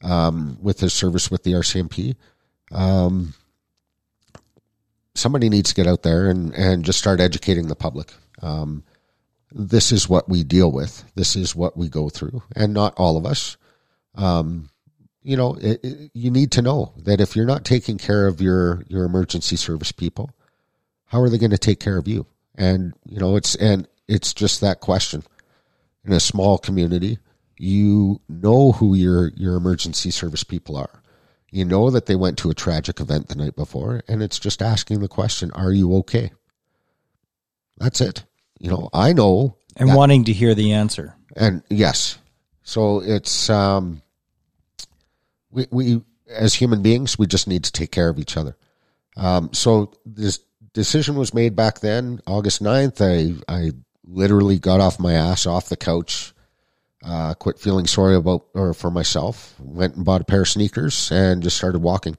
um, 0.02 0.58
with 0.60 0.80
his 0.80 0.92
service 0.92 1.30
with 1.30 1.42
the 1.42 1.52
RCMP. 1.52 2.16
Um, 2.70 3.34
somebody 5.18 5.48
needs 5.48 5.70
to 5.70 5.74
get 5.74 5.86
out 5.86 6.02
there 6.02 6.30
and, 6.30 6.54
and 6.54 6.84
just 6.84 6.98
start 6.98 7.20
educating 7.20 7.68
the 7.68 7.76
public. 7.76 8.12
Um, 8.42 8.84
this 9.52 9.92
is 9.92 10.08
what 10.08 10.28
we 10.28 10.44
deal 10.44 10.70
with. 10.70 11.04
This 11.14 11.36
is 11.36 11.54
what 11.54 11.76
we 11.76 11.88
go 11.88 12.08
through, 12.08 12.42
and 12.54 12.74
not 12.74 12.94
all 12.96 13.16
of 13.16 13.26
us. 13.26 13.56
Um, 14.14 14.70
you 15.22 15.36
know, 15.36 15.54
it, 15.54 15.80
it, 15.82 16.10
you 16.14 16.30
need 16.30 16.52
to 16.52 16.62
know 16.62 16.92
that 16.98 17.20
if 17.20 17.34
you're 17.34 17.46
not 17.46 17.64
taking 17.64 17.98
care 17.98 18.26
of 18.26 18.40
your 18.40 18.84
your 18.88 19.04
emergency 19.04 19.56
service 19.56 19.92
people, 19.92 20.30
how 21.06 21.20
are 21.20 21.28
they 21.28 21.38
going 21.38 21.50
to 21.50 21.58
take 21.58 21.80
care 21.80 21.96
of 21.96 22.08
you? 22.08 22.26
And 22.54 22.92
you 23.06 23.18
know, 23.18 23.36
it's 23.36 23.54
and 23.54 23.88
it's 24.06 24.34
just 24.34 24.60
that 24.60 24.80
question. 24.80 25.22
In 26.04 26.12
a 26.12 26.20
small 26.20 26.58
community, 26.58 27.18
you 27.58 28.20
know 28.28 28.72
who 28.72 28.94
your 28.94 29.28
your 29.34 29.56
emergency 29.56 30.10
service 30.10 30.44
people 30.44 30.76
are. 30.76 31.02
You 31.50 31.64
know 31.64 31.90
that 31.90 32.06
they 32.06 32.16
went 32.16 32.36
to 32.38 32.50
a 32.50 32.54
tragic 32.54 33.00
event 33.00 33.28
the 33.28 33.34
night 33.34 33.56
before, 33.56 34.02
and 34.06 34.22
it's 34.22 34.38
just 34.38 34.60
asking 34.62 35.00
the 35.00 35.08
question, 35.08 35.50
"Are 35.52 35.72
you 35.72 35.94
okay?" 35.96 36.30
That's 37.78 38.00
it. 38.00 38.24
You 38.58 38.70
know, 38.70 38.90
I 38.92 39.12
know, 39.12 39.56
And 39.76 39.88
that- 39.90 39.96
wanting 39.96 40.24
to 40.24 40.32
hear 40.32 40.54
the 40.54 40.72
answer. 40.72 41.14
and 41.36 41.62
yes, 41.70 42.18
so 42.62 43.00
it's 43.00 43.48
um, 43.48 44.02
we 45.50 45.66
we 45.70 46.02
as 46.28 46.54
human 46.54 46.82
beings, 46.82 47.18
we 47.18 47.26
just 47.26 47.48
need 47.48 47.64
to 47.64 47.72
take 47.72 47.90
care 47.92 48.08
of 48.10 48.18
each 48.18 48.36
other. 48.36 48.56
Um, 49.16 49.50
so 49.54 49.92
this 50.04 50.40
decision 50.74 51.16
was 51.16 51.32
made 51.32 51.56
back 51.56 51.80
then, 51.80 52.20
August 52.26 52.62
9th. 52.62 53.00
I 53.00 53.34
I 53.52 53.70
literally 54.04 54.58
got 54.58 54.80
off 54.80 54.98
my 54.98 55.14
ass 55.14 55.46
off 55.46 55.68
the 55.70 55.76
couch, 55.76 56.34
uh, 57.04 57.34
quit 57.34 57.58
feeling 57.58 57.86
sorry 57.86 58.16
about 58.16 58.46
or 58.54 58.74
for 58.74 58.90
myself, 58.90 59.54
went 59.60 59.96
and 59.96 60.04
bought 60.04 60.20
a 60.20 60.24
pair 60.24 60.42
of 60.42 60.48
sneakers 60.48 61.10
and 61.12 61.42
just 61.42 61.56
started 61.56 61.80
walking. 61.80 62.16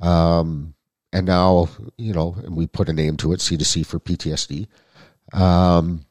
Um, 0.00 0.74
and 1.12 1.26
now 1.26 1.68
you 1.96 2.12
know, 2.12 2.36
and 2.44 2.56
we 2.56 2.66
put 2.66 2.88
a 2.88 2.92
name 2.92 3.16
to 3.18 3.32
it, 3.32 3.40
C 3.40 3.56
to 3.56 3.64
C 3.64 3.82
for 3.82 3.98
PTSD. 3.98 4.68
Um, 5.32 6.04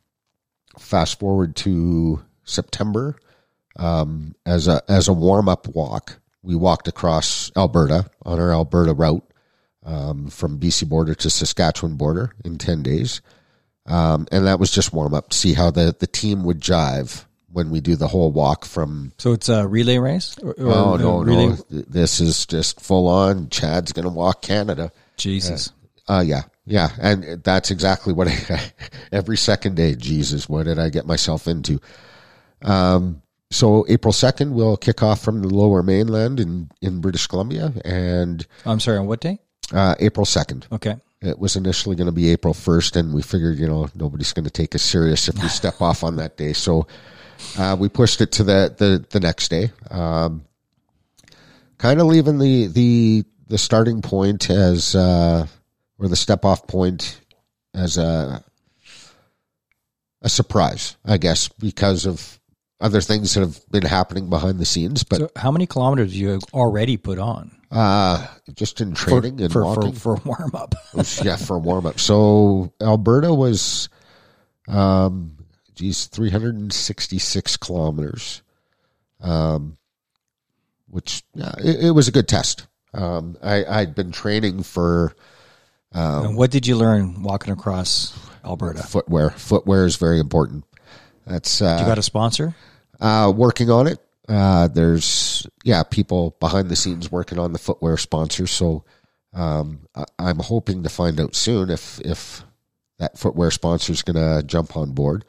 fast 0.77 1.19
forward 1.19 1.55
to 1.57 2.23
September, 2.43 3.17
um, 3.77 4.35
as 4.45 4.67
a 4.67 4.81
as 4.89 5.07
a 5.07 5.13
warm 5.13 5.47
up 5.47 5.67
walk, 5.67 6.19
we 6.41 6.55
walked 6.55 6.87
across 6.87 7.51
Alberta 7.55 8.09
on 8.23 8.39
our 8.39 8.51
Alberta 8.51 8.93
route 8.93 9.23
um, 9.85 10.27
from 10.29 10.59
BC 10.59 10.89
border 10.89 11.15
to 11.15 11.29
Saskatchewan 11.29 11.95
border 11.95 12.33
in 12.43 12.57
ten 12.57 12.83
days, 12.83 13.21
um, 13.85 14.27
and 14.31 14.45
that 14.45 14.59
was 14.59 14.71
just 14.71 14.91
warm 14.91 15.13
up 15.13 15.29
to 15.29 15.37
see 15.37 15.53
how 15.53 15.71
the 15.71 15.95
the 15.97 16.07
team 16.07 16.43
would 16.43 16.59
jive 16.59 17.26
when 17.57 17.71
we 17.71 17.81
do 17.81 17.95
the 17.95 18.07
whole 18.07 18.31
walk 18.31 18.65
from. 18.65 19.11
So 19.17 19.33
it's 19.33 19.49
a 19.49 19.67
relay 19.67 19.97
race? 19.97 20.37
Or, 20.43 20.51
or 20.51 20.71
Oh 20.71 20.95
no 20.95 21.19
relay- 21.23 21.47
no! 21.47 21.55
This 21.89 22.19
is 22.21 22.45
just 22.45 22.79
full 22.79 23.07
on. 23.07 23.49
Chad's 23.49 23.91
gonna 23.91 24.09
walk 24.13 24.43
Canada. 24.43 24.91
Jesus. 25.17 25.71
Uh, 26.07 26.23
yeah, 26.25 26.43
yeah, 26.65 26.89
and 27.01 27.43
that's 27.43 27.71
exactly 27.71 28.13
what 28.13 28.27
I 28.29 28.71
every 29.11 29.35
second 29.37 29.75
day. 29.75 29.95
Jesus, 29.95 30.47
what 30.47 30.63
did 30.67 30.77
I 30.79 30.89
get 30.89 31.05
myself 31.05 31.47
into? 31.47 31.79
Um, 32.61 33.21
so 33.49 33.85
April 33.89 34.11
second, 34.13 34.53
we'll 34.53 34.77
kick 34.77 35.01
off 35.01 35.21
from 35.21 35.41
the 35.41 35.49
Lower 35.49 35.81
Mainland 35.83 36.39
in 36.39 36.69
in 36.81 37.01
British 37.01 37.27
Columbia, 37.27 37.73
and 37.83 38.45
I'm 38.65 38.79
sorry, 38.79 38.99
on 38.99 39.07
what 39.07 39.19
day? 39.21 39.39
uh, 39.73 39.95
April 39.99 40.25
second. 40.25 40.67
Okay. 40.71 40.95
It 41.19 41.39
was 41.39 41.55
initially 41.55 41.95
going 41.95 42.05
to 42.05 42.11
be 42.13 42.29
April 42.29 42.53
first, 42.53 42.95
and 42.95 43.11
we 43.11 43.23
figured, 43.23 43.57
you 43.57 43.67
know, 43.67 43.89
nobody's 43.95 44.33
going 44.33 44.45
to 44.45 44.51
take 44.51 44.75
us 44.75 44.83
serious 44.83 45.27
if 45.27 45.41
we 45.41 45.47
step 45.61 45.81
off 45.81 46.03
on 46.03 46.17
that 46.17 46.37
day. 46.37 46.53
So 46.53 46.85
uh, 47.57 47.75
we 47.79 47.89
pushed 47.89 48.21
it 48.21 48.31
to 48.33 48.43
the 48.43 48.73
the, 48.77 49.05
the 49.09 49.19
next 49.19 49.49
day. 49.49 49.71
Um, 49.89 50.43
kind 51.77 51.99
of 51.99 52.07
leaving 52.07 52.39
the 52.39 52.67
the 52.67 53.23
the 53.47 53.57
starting 53.57 54.01
point 54.01 54.49
as 54.49 54.95
uh, 54.95 55.47
or 55.99 56.07
the 56.07 56.15
step 56.15 56.45
off 56.45 56.67
point 56.67 57.21
as 57.73 57.97
a 57.97 58.43
a 60.21 60.29
surprise, 60.29 60.97
I 61.05 61.17
guess, 61.17 61.47
because 61.47 62.05
of 62.05 62.39
other 62.79 63.01
things 63.01 63.33
that 63.33 63.41
have 63.41 63.59
been 63.71 63.83
happening 63.85 64.29
behind 64.29 64.59
the 64.59 64.65
scenes. 64.65 65.03
But 65.03 65.19
So 65.19 65.29
how 65.35 65.51
many 65.51 65.65
kilometers 65.67 66.17
you 66.19 66.39
already 66.53 66.97
put 66.97 67.19
on? 67.19 67.51
uh, 67.71 68.25
just 68.53 68.81
in 68.81 68.95
For, 68.95 69.09
training 69.09 69.41
and 69.41 69.51
for, 69.51 69.63
walking, 69.63 69.93
for, 69.93 70.17
for 70.17 70.23
warm 70.23 70.51
up. 70.55 70.73
yeah, 71.23 71.35
for 71.35 71.59
warm 71.59 71.85
up. 71.85 71.99
So 71.99 72.71
Alberta 72.81 73.33
was, 73.33 73.89
um, 74.67 75.36
geez, 75.77 76.05
366 76.07 77.57
kilometers, 77.57 78.41
um, 79.21 79.77
which 80.89 81.23
yeah, 81.33 81.53
it, 81.59 81.85
it 81.85 81.91
was 81.91 82.07
a 82.07 82.11
good 82.11 82.27
test. 82.27 82.67
Um, 82.93 83.37
I, 83.41 83.63
I'd 83.65 83.95
been 83.95 84.11
training 84.11 84.63
for 84.63 85.15
and 85.93 86.35
what 86.35 86.51
did 86.51 86.67
you 86.67 86.75
learn 86.75 87.23
walking 87.23 87.53
across 87.53 88.17
Alberta? 88.43 88.83
footwear. 88.83 89.31
Footwear 89.31 89.85
is 89.85 89.95
very 89.95 90.19
important. 90.19 90.65
That's 91.25 91.61
uh, 91.61 91.77
You 91.79 91.85
got 91.85 91.97
a 91.97 92.03
sponsor? 92.03 92.55
uh, 92.99 93.31
working 93.35 93.69
on 93.69 93.87
it. 93.87 93.99
Uh, 94.27 94.67
there's 94.67 95.47
yeah, 95.63 95.83
people 95.83 96.35
behind 96.39 96.69
the 96.69 96.75
scenes 96.75 97.11
working 97.11 97.39
on 97.39 97.53
the 97.53 97.59
footwear 97.59 97.97
sponsor. 97.97 98.45
So 98.45 98.83
um, 99.33 99.87
I, 99.95 100.03
I'm 100.19 100.39
hoping 100.39 100.83
to 100.83 100.89
find 100.89 101.19
out 101.19 101.35
soon 101.35 101.69
if 101.69 101.99
if 102.01 102.43
that 102.99 103.17
footwear 103.17 103.51
sponsor 103.51 103.93
is 103.93 104.01
going 104.01 104.15
to 104.15 104.45
jump 104.45 104.75
on 104.75 104.91
board 104.91 105.23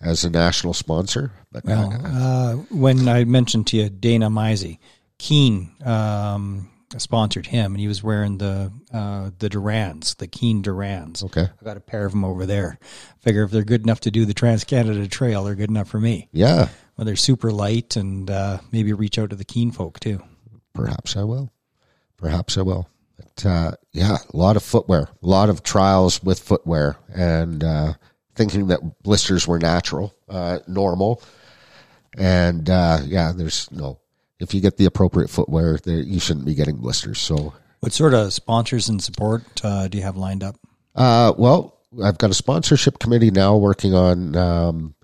as 0.00 0.24
a 0.24 0.30
national 0.30 0.74
sponsor. 0.74 1.32
But 1.50 1.64
Well, 1.64 1.92
uh, 2.04 2.52
when 2.74 3.08
I 3.08 3.24
mentioned 3.24 3.66
to 3.68 3.76
you 3.76 3.88
Dana 3.88 4.28
Meise, 4.30 4.78
Keen 5.18 5.70
um, 5.84 6.70
sponsored 6.96 7.46
him, 7.46 7.72
and 7.72 7.80
he 7.80 7.88
was 7.88 8.02
wearing 8.02 8.38
the 8.38 8.72
uh, 8.92 9.30
the 9.38 9.48
Durands, 9.48 10.14
the 10.16 10.28
Keen 10.28 10.62
Durands. 10.62 11.24
okay, 11.24 11.48
I 11.60 11.64
got 11.64 11.76
a 11.76 11.80
pair 11.80 12.04
of 12.06 12.12
them 12.12 12.24
over 12.24 12.46
there. 12.46 12.78
Figure 13.20 13.42
if 13.42 13.50
they're 13.50 13.64
good 13.64 13.82
enough 13.82 14.00
to 14.00 14.10
do 14.10 14.24
the 14.24 14.34
Trans 14.34 14.64
Canada 14.64 15.08
Trail, 15.08 15.44
they're 15.44 15.54
good 15.56 15.70
enough 15.70 15.88
for 15.88 15.98
me. 16.00 16.28
yeah, 16.32 16.68
Well, 16.96 17.04
they're 17.04 17.16
super 17.16 17.50
light, 17.50 17.96
and 17.96 18.30
uh, 18.30 18.58
maybe 18.70 18.92
reach 18.92 19.18
out 19.18 19.30
to 19.30 19.36
the 19.36 19.44
Keen 19.44 19.72
folk 19.72 19.98
too. 20.00 20.22
perhaps 20.72 21.16
I 21.16 21.24
will. 21.24 21.50
Perhaps 22.16 22.56
I 22.58 22.62
will. 22.62 22.88
But 23.16 23.46
uh, 23.46 23.72
yeah, 23.92 24.18
a 24.32 24.36
lot 24.36 24.54
of 24.56 24.62
footwear, 24.62 25.08
a 25.22 25.26
lot 25.26 25.50
of 25.50 25.62
trials 25.64 26.22
with 26.22 26.38
footwear, 26.38 26.96
and 27.12 27.64
uh, 27.64 27.94
thinking 28.38 28.68
that 28.68 29.02
blisters 29.02 29.46
were 29.46 29.58
natural, 29.58 30.14
uh, 30.28 30.60
normal, 30.66 31.22
and 32.16 32.70
uh, 32.70 33.00
yeah, 33.04 33.32
there's 33.36 33.70
no. 33.70 33.98
If 34.40 34.54
you 34.54 34.60
get 34.60 34.76
the 34.76 34.86
appropriate 34.86 35.28
footwear, 35.28 35.78
there 35.84 35.96
you 36.00 36.20
shouldn't 36.20 36.46
be 36.46 36.54
getting 36.54 36.76
blisters. 36.76 37.18
So, 37.18 37.52
What 37.80 37.92
sort 37.92 38.14
of 38.14 38.32
sponsors 38.32 38.88
and 38.88 39.02
support 39.02 39.42
uh, 39.64 39.88
do 39.88 39.98
you 39.98 40.04
have 40.04 40.16
lined 40.16 40.42
up? 40.44 40.56
uh, 40.94 41.32
well, 41.36 41.76
I've 42.02 42.18
got 42.18 42.30
a 42.30 42.34
sponsorship 42.34 42.98
committee 42.98 43.30
now 43.30 43.56
working 43.56 43.94
on 43.94 44.36
um, 44.36 44.94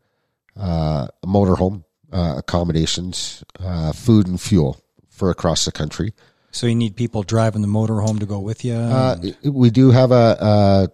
uh, 0.57 1.09
motorhome 1.25 1.85
uh, 2.13 2.35
accommodations, 2.39 3.43
uh, 3.59 3.93
food 3.93 4.27
and 4.29 4.41
fuel 4.41 4.81
for 5.11 5.31
across 5.31 5.65
the 5.65 5.73
country. 5.73 6.13
So 6.53 6.67
you 6.69 6.75
need 6.77 6.95
people 6.95 7.23
driving 7.25 7.63
the 7.63 7.69
motorhome 7.69 8.21
to 8.21 8.27
go 8.27 8.39
with 8.39 8.65
you. 8.65 8.75
Uh, 8.75 9.17
we 9.45 9.71
do 9.71 9.91
have 9.91 10.13
a, 10.13 10.89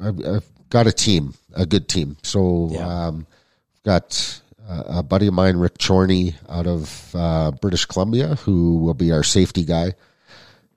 I've 0.00 0.44
got 0.70 0.86
a 0.86 0.92
team, 0.92 1.34
a 1.58 1.66
good 1.66 1.88
team. 1.88 2.16
So 2.22 2.70
Yeah. 2.72 3.06
um, 3.08 3.26
got 3.84 4.40
a, 4.66 4.98
a 4.98 5.02
buddy 5.02 5.26
of 5.26 5.34
mine, 5.34 5.56
Rick 5.58 5.78
Chorney, 5.78 6.34
out 6.48 6.66
of 6.66 7.10
uh, 7.14 7.50
British 7.60 7.84
Columbia, 7.84 8.36
who 8.36 8.78
will 8.78 8.94
be 8.94 9.12
our 9.12 9.22
safety 9.22 9.64
guy. 9.64 9.92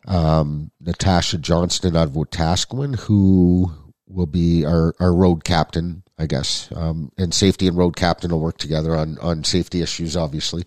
Um, 0.08 0.72
Natasha 0.80 1.38
Johnston 1.38 1.96
out 1.96 2.08
of 2.08 2.14
Wetaskiwin, 2.14 2.98
who 3.00 3.72
will 4.08 4.26
be 4.26 4.66
our, 4.66 4.94
our 5.00 5.14
road 5.14 5.44
captain, 5.44 6.04
I 6.18 6.26
guess. 6.26 6.70
Um, 6.76 7.12
and 7.18 7.34
safety 7.34 7.68
and 7.68 7.78
road 7.78 7.96
captain 7.96 8.32
will 8.32 8.40
work 8.40 8.58
together 8.58 8.96
on 8.96 9.18
on 9.20 9.44
safety 9.44 9.82
issues, 9.82 10.18
obviously. 10.18 10.64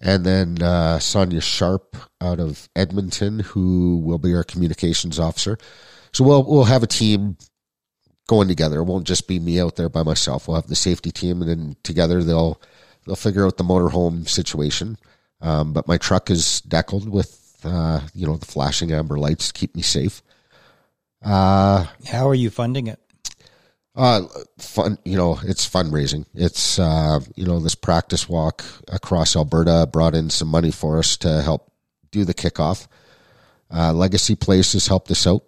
And 0.00 0.24
then 0.24 0.62
uh, 0.62 0.98
Sonia 0.98 1.40
Sharp 1.40 1.96
out 2.20 2.38
of 2.38 2.68
Edmonton, 2.76 3.40
who 3.40 3.98
will 4.04 4.18
be 4.18 4.34
our 4.34 4.44
communications 4.44 5.18
officer. 5.18 5.58
So 6.12 6.24
we'll 6.24 6.44
we'll 6.44 6.64
have 6.64 6.82
a 6.84 6.86
team 6.88 7.36
going 8.26 8.48
together. 8.48 8.80
It 8.80 8.84
won't 8.84 9.06
just 9.06 9.28
be 9.28 9.38
me 9.38 9.60
out 9.60 9.76
there 9.76 9.88
by 9.88 10.02
myself. 10.02 10.48
We'll 10.48 10.56
have 10.56 10.66
the 10.66 10.74
safety 10.76 11.10
team, 11.10 11.40
and 11.42 11.50
then 11.50 11.76
together 11.82 12.22
they'll 12.22 12.60
they'll 13.06 13.16
figure 13.16 13.46
out 13.46 13.56
the 13.56 13.64
motorhome 13.64 14.28
situation. 14.28 14.96
Um, 15.40 15.72
but 15.72 15.88
my 15.88 15.98
truck 15.98 16.30
is 16.30 16.60
deckled 16.62 17.08
with 17.08 17.58
uh, 17.64 18.00
you 18.14 18.26
know 18.26 18.36
the 18.36 18.46
flashing 18.46 18.92
amber 18.92 19.18
lights 19.18 19.48
to 19.48 19.58
keep 19.58 19.74
me 19.74 19.82
safe. 19.82 20.22
Uh, 21.22 21.86
How 22.06 22.28
are 22.28 22.34
you 22.34 22.50
funding 22.50 22.86
it? 22.86 23.00
uh, 23.96 24.22
fun, 24.58 24.98
you 25.04 25.16
know, 25.16 25.38
it's 25.44 25.68
fundraising. 25.68 26.26
It's, 26.34 26.78
uh, 26.78 27.20
you 27.36 27.46
know, 27.46 27.60
this 27.60 27.74
practice 27.74 28.28
walk 28.28 28.64
across 28.88 29.36
Alberta 29.36 29.88
brought 29.90 30.14
in 30.14 30.30
some 30.30 30.48
money 30.48 30.70
for 30.70 30.98
us 30.98 31.16
to 31.18 31.42
help 31.42 31.70
do 32.10 32.24
the 32.24 32.34
kickoff. 32.34 32.88
Uh, 33.72 33.92
Legacy 33.92 34.34
Place 34.34 34.72
has 34.72 34.86
helped 34.86 35.10
us 35.10 35.26
out. 35.26 35.44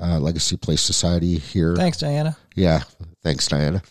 Uh, 0.00 0.18
Legacy 0.20 0.56
Place 0.56 0.80
Society 0.80 1.38
here. 1.38 1.74
Thanks, 1.74 1.98
Diana. 1.98 2.36
Yeah. 2.54 2.82
Thanks, 3.22 3.48
Diana. 3.48 3.82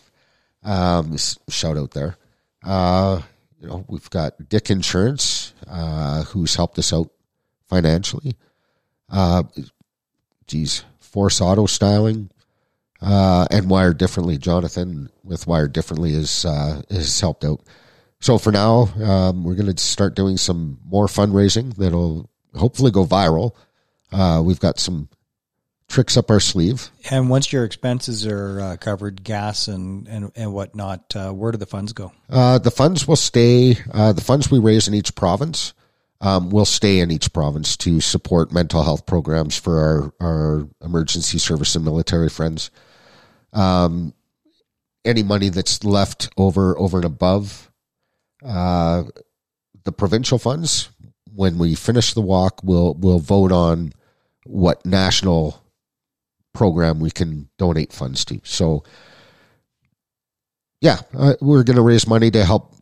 Um, 0.62 1.16
shout 1.48 1.76
out 1.76 1.90
there. 1.92 2.16
Uh, 2.64 3.20
you 3.60 3.68
know, 3.68 3.84
we've 3.88 4.08
got 4.10 4.48
Dick 4.48 4.70
Insurance, 4.70 5.52
uh, 5.66 6.24
who's 6.24 6.54
helped 6.54 6.78
us 6.78 6.92
out 6.92 7.10
financially. 7.68 8.36
Uh, 9.10 9.42
geez, 10.46 10.84
Force 10.98 11.40
Auto 11.40 11.66
Styling, 11.66 12.30
uh, 13.00 13.46
and 13.50 13.68
Wired 13.68 13.98
Differently. 13.98 14.38
Jonathan 14.38 15.10
with 15.22 15.46
Wired 15.46 15.72
Differently 15.72 16.12
is, 16.14 16.44
uh, 16.44 16.82
has 16.90 17.20
helped 17.20 17.44
out. 17.44 17.60
So 18.20 18.38
for 18.38 18.50
now, 18.50 18.88
um, 19.02 19.44
we're 19.44 19.54
going 19.54 19.74
to 19.74 19.82
start 19.82 20.16
doing 20.16 20.36
some 20.36 20.78
more 20.84 21.06
fundraising 21.06 21.74
that'll 21.76 22.28
hopefully 22.54 22.90
go 22.90 23.04
viral. 23.04 23.54
Uh, 24.10 24.42
we've 24.44 24.60
got 24.60 24.78
some 24.78 25.08
tricks 25.88 26.16
up 26.16 26.30
our 26.30 26.40
sleeve. 26.40 26.90
And 27.10 27.28
once 27.28 27.52
your 27.52 27.64
expenses 27.64 28.26
are 28.26 28.60
uh, 28.60 28.76
covered, 28.76 29.24
gas 29.24 29.68
and 29.68 30.06
and 30.06 30.30
and 30.36 30.52
whatnot, 30.52 31.16
uh, 31.16 31.32
where 31.32 31.52
do 31.52 31.58
the 31.58 31.66
funds 31.66 31.92
go? 31.92 32.12
Uh, 32.28 32.58
the 32.58 32.70
funds 32.70 33.08
will 33.08 33.16
stay. 33.16 33.76
Uh, 33.92 34.12
the 34.12 34.20
funds 34.20 34.50
we 34.50 34.58
raise 34.58 34.86
in 34.86 34.94
each 34.94 35.14
province 35.14 35.72
um, 36.20 36.50
will 36.50 36.64
stay 36.64 37.00
in 37.00 37.10
each 37.10 37.32
province 37.32 37.76
to 37.78 38.00
support 38.00 38.52
mental 38.52 38.82
health 38.82 39.06
programs 39.06 39.56
for 39.56 40.12
our 40.20 40.26
our 40.26 40.68
emergency 40.82 41.38
service 41.38 41.74
and 41.74 41.84
military 41.84 42.28
friends. 42.28 42.70
Um, 43.52 44.14
any 45.04 45.22
money 45.22 45.48
that's 45.48 45.84
left 45.84 46.28
over 46.36 46.78
over 46.78 46.98
and 46.98 47.06
above 47.06 47.70
uh, 48.44 49.04
the 49.84 49.92
provincial 49.92 50.38
funds, 50.38 50.90
when 51.34 51.56
we 51.56 51.74
finish 51.74 52.12
the 52.12 52.20
walk, 52.20 52.60
we'll 52.62 52.94
we'll 52.94 53.20
vote 53.20 53.52
on 53.52 53.92
what 54.44 54.84
national 54.84 55.62
program 56.52 57.00
we 57.00 57.10
can 57.10 57.48
donate 57.58 57.92
funds 57.92 58.24
to. 58.26 58.40
So 58.44 58.84
yeah, 60.80 60.98
uh, 61.16 61.34
we're 61.40 61.64
going 61.64 61.76
to 61.76 61.82
raise 61.82 62.06
money 62.06 62.30
to 62.30 62.44
help 62.44 62.74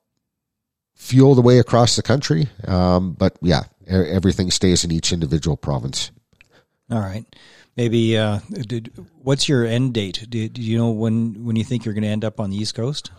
fuel 0.94 1.35
the 1.35 1.42
way 1.42 1.59
across 1.59 1.96
the 1.96 2.02
country. 2.02 2.48
Um, 2.66 3.12
but 3.12 3.37
yeah, 3.40 3.62
everything 3.87 4.50
stays 4.50 4.85
in 4.85 4.90
each 4.90 5.12
individual 5.12 5.57
province. 5.57 6.11
All 6.90 7.00
right. 7.00 7.24
Maybe 7.76 8.16
uh, 8.16 8.38
did, 8.50 8.92
what's 9.22 9.48
your 9.48 9.66
end 9.66 9.92
date? 9.92 10.26
Do, 10.29 10.48
do 10.48 10.62
you 10.62 10.79
know 10.79 10.90
when 10.90 11.44
when 11.44 11.57
you 11.57 11.64
think 11.64 11.85
you're 11.85 11.94
going 11.94 12.05
to 12.05 12.09
end 12.09 12.24
up 12.24 12.40
on 12.40 12.50
the 12.50 12.57
East 12.57 12.74
Coast? 12.74 13.11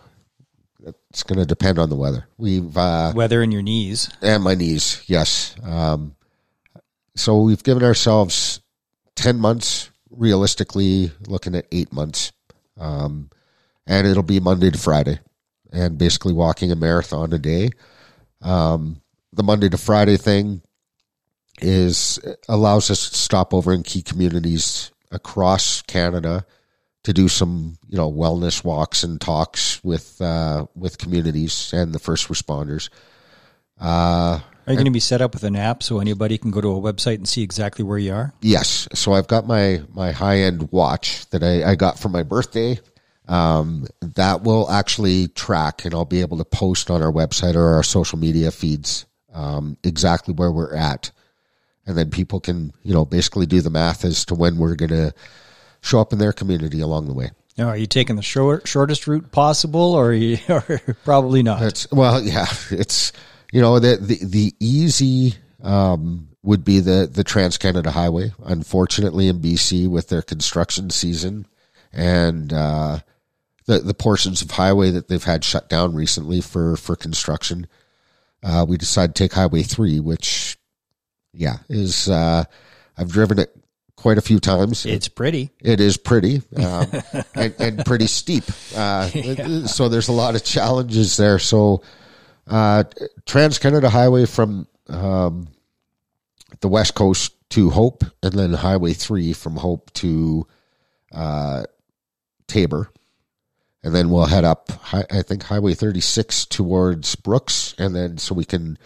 It's 1.10 1.22
going 1.22 1.38
to 1.38 1.46
depend 1.46 1.78
on 1.78 1.90
the 1.90 1.96
weather. 1.96 2.26
We've 2.38 2.76
uh, 2.76 3.12
Weather 3.14 3.42
and 3.42 3.52
your 3.52 3.62
knees. 3.62 4.10
and 4.22 4.42
my 4.42 4.54
knees, 4.54 5.02
yes. 5.06 5.54
Um, 5.62 6.14
so 7.16 7.40
we've 7.40 7.62
given 7.62 7.82
ourselves 7.84 8.60
ten 9.14 9.38
months, 9.38 9.90
realistically 10.10 11.12
looking 11.26 11.54
at 11.54 11.66
eight 11.72 11.92
months, 11.92 12.32
um, 12.78 13.30
and 13.86 14.06
it'll 14.06 14.22
be 14.22 14.40
Monday 14.40 14.70
to 14.70 14.78
Friday, 14.78 15.18
and 15.72 15.98
basically 15.98 16.32
walking 16.32 16.72
a 16.72 16.76
marathon 16.76 17.32
a 17.32 17.38
day. 17.38 17.70
Um, 18.42 19.00
the 19.32 19.42
Monday 19.42 19.68
to 19.68 19.78
Friday 19.78 20.16
thing 20.16 20.62
is 21.60 22.18
allows 22.48 22.90
us 22.90 23.10
to 23.10 23.16
stop 23.16 23.52
over 23.52 23.72
in 23.72 23.82
key 23.82 24.02
communities 24.02 24.92
across 25.10 25.82
Canada 25.82 26.46
to 27.04 27.12
do 27.12 27.28
some 27.28 27.78
you 27.88 27.96
know 27.96 28.12
wellness 28.12 28.62
walks 28.64 29.02
and 29.02 29.20
talks 29.20 29.82
with 29.82 30.20
uh, 30.20 30.66
with 30.74 30.98
communities 30.98 31.72
and 31.72 31.94
the 31.94 31.98
first 31.98 32.28
responders. 32.28 32.90
Uh, 33.80 34.40
Are 34.68 34.72
you 34.72 34.76
going 34.76 34.84
to 34.84 34.90
be 34.90 35.00
set 35.00 35.22
up 35.22 35.32
with 35.32 35.44
an 35.44 35.56
app 35.56 35.82
so 35.82 35.98
anybody 35.98 36.36
can 36.36 36.50
go 36.50 36.60
to 36.60 36.68
a 36.68 36.80
website 36.80 37.14
and 37.14 37.26
see 37.26 37.42
exactly 37.42 37.82
where 37.82 37.96
you 37.96 38.12
are? 38.12 38.34
Yes. 38.42 38.86
So 38.92 39.14
I've 39.14 39.26
got 39.26 39.46
my 39.46 39.82
my 39.94 40.12
high 40.12 40.40
end 40.40 40.70
watch 40.70 41.28
that 41.30 41.42
I, 41.42 41.70
I 41.70 41.74
got 41.74 41.98
for 41.98 42.10
my 42.10 42.22
birthday. 42.22 42.78
Um, 43.28 43.86
that 44.00 44.42
will 44.42 44.70
actually 44.70 45.28
track, 45.28 45.84
and 45.84 45.94
I'll 45.94 46.04
be 46.04 46.20
able 46.20 46.38
to 46.38 46.44
post 46.44 46.90
on 46.90 47.02
our 47.02 47.12
website 47.12 47.54
or 47.54 47.74
our 47.74 47.82
social 47.82 48.18
media 48.18 48.50
feeds 48.50 49.06
um, 49.32 49.76
exactly 49.84 50.34
where 50.34 50.50
we're 50.50 50.74
at, 50.74 51.10
and 51.86 51.96
then 51.96 52.10
people 52.10 52.40
can 52.40 52.72
you 52.82 52.92
know 52.92 53.04
basically 53.04 53.46
do 53.46 53.62
the 53.62 53.70
math 53.70 54.04
as 54.04 54.24
to 54.26 54.34
when 54.34 54.58
we're 54.58 54.76
going 54.76 54.90
to 54.90 55.14
show 55.80 56.00
up 56.00 56.12
in 56.12 56.18
their 56.18 56.32
community 56.32 56.80
along 56.80 57.06
the 57.06 57.14
way. 57.14 57.30
Now, 57.56 57.68
are 57.68 57.76
you 57.76 57.86
taking 57.86 58.16
the 58.16 58.22
short, 58.22 58.68
shortest 58.68 59.06
route 59.08 59.32
possible, 59.32 59.94
or, 59.94 60.10
are 60.10 60.12
you, 60.12 60.38
or 60.48 60.80
probably 61.04 61.42
not? 61.42 61.62
It's 61.62 61.90
well, 61.90 62.22
yeah. 62.22 62.46
It's 62.70 63.12
you 63.52 63.60
know 63.60 63.78
the 63.78 63.96
the 63.96 64.18
the 64.24 64.54
easy 64.60 65.34
um, 65.62 66.28
would 66.42 66.64
be 66.64 66.80
the 66.80 67.08
the 67.10 67.24
Trans 67.24 67.58
Canada 67.58 67.90
Highway. 67.90 68.32
Unfortunately, 68.44 69.28
in 69.28 69.40
BC, 69.40 69.88
with 69.88 70.08
their 70.08 70.22
construction 70.22 70.90
season 70.90 71.46
and 71.92 72.52
uh, 72.52 72.98
the 73.66 73.78
the 73.80 73.94
portions 73.94 74.42
of 74.42 74.50
highway 74.52 74.90
that 74.90 75.08
they've 75.08 75.22
had 75.24 75.44
shut 75.44 75.68
down 75.68 75.94
recently 75.94 76.40
for 76.40 76.76
for 76.76 76.96
construction, 76.96 77.66
uh, 78.42 78.64
we 78.68 78.76
decided 78.76 79.14
to 79.14 79.22
take 79.24 79.32
Highway 79.32 79.62
Three, 79.62 80.00
which 80.00 80.58
yeah 81.32 81.58
is 81.68 82.08
uh, 82.08 82.44
I've 82.96 83.10
driven 83.12 83.38
it 83.38 83.54
quite 83.96 84.18
a 84.18 84.22
few 84.22 84.38
times. 84.38 84.86
it's 84.86 85.08
pretty. 85.08 85.50
It 85.60 85.80
is 85.80 85.96
pretty 85.96 86.42
um, 86.56 86.86
and, 87.34 87.54
and 87.58 87.84
pretty 87.84 88.06
steep. 88.06 88.44
Uh, 88.76 89.08
So 89.66 89.88
there's 89.88 90.08
a 90.08 90.12
lot 90.12 90.34
of 90.36 90.44
challenges 90.44 91.16
there. 91.16 91.38
So 91.38 91.82
uh, 92.48 92.84
Trans 93.26 93.58
Canada 93.58 93.88
Highway 93.90 94.26
from 94.26 94.66
um, 94.88 95.48
the 96.60 96.68
west 96.68 96.94
coast 96.94 97.34
to 97.50 97.70
Hope, 97.70 98.04
and 98.22 98.32
then 98.32 98.52
Highway 98.52 98.92
Three 98.92 99.32
from 99.32 99.56
Hope 99.56 99.92
to 99.94 100.46
uh, 101.12 101.64
Taber, 102.46 102.90
and 103.82 103.94
then 103.94 104.10
we'll 104.10 104.26
head 104.26 104.44
up. 104.44 104.70
I 104.92 105.22
think 105.22 105.44
Highway 105.44 105.74
36 105.74 106.46
towards 106.46 107.14
Brooks, 107.16 107.74
and 107.78 107.94
then 107.94 108.18
so 108.18 108.34
we 108.34 108.44
can. 108.44 108.78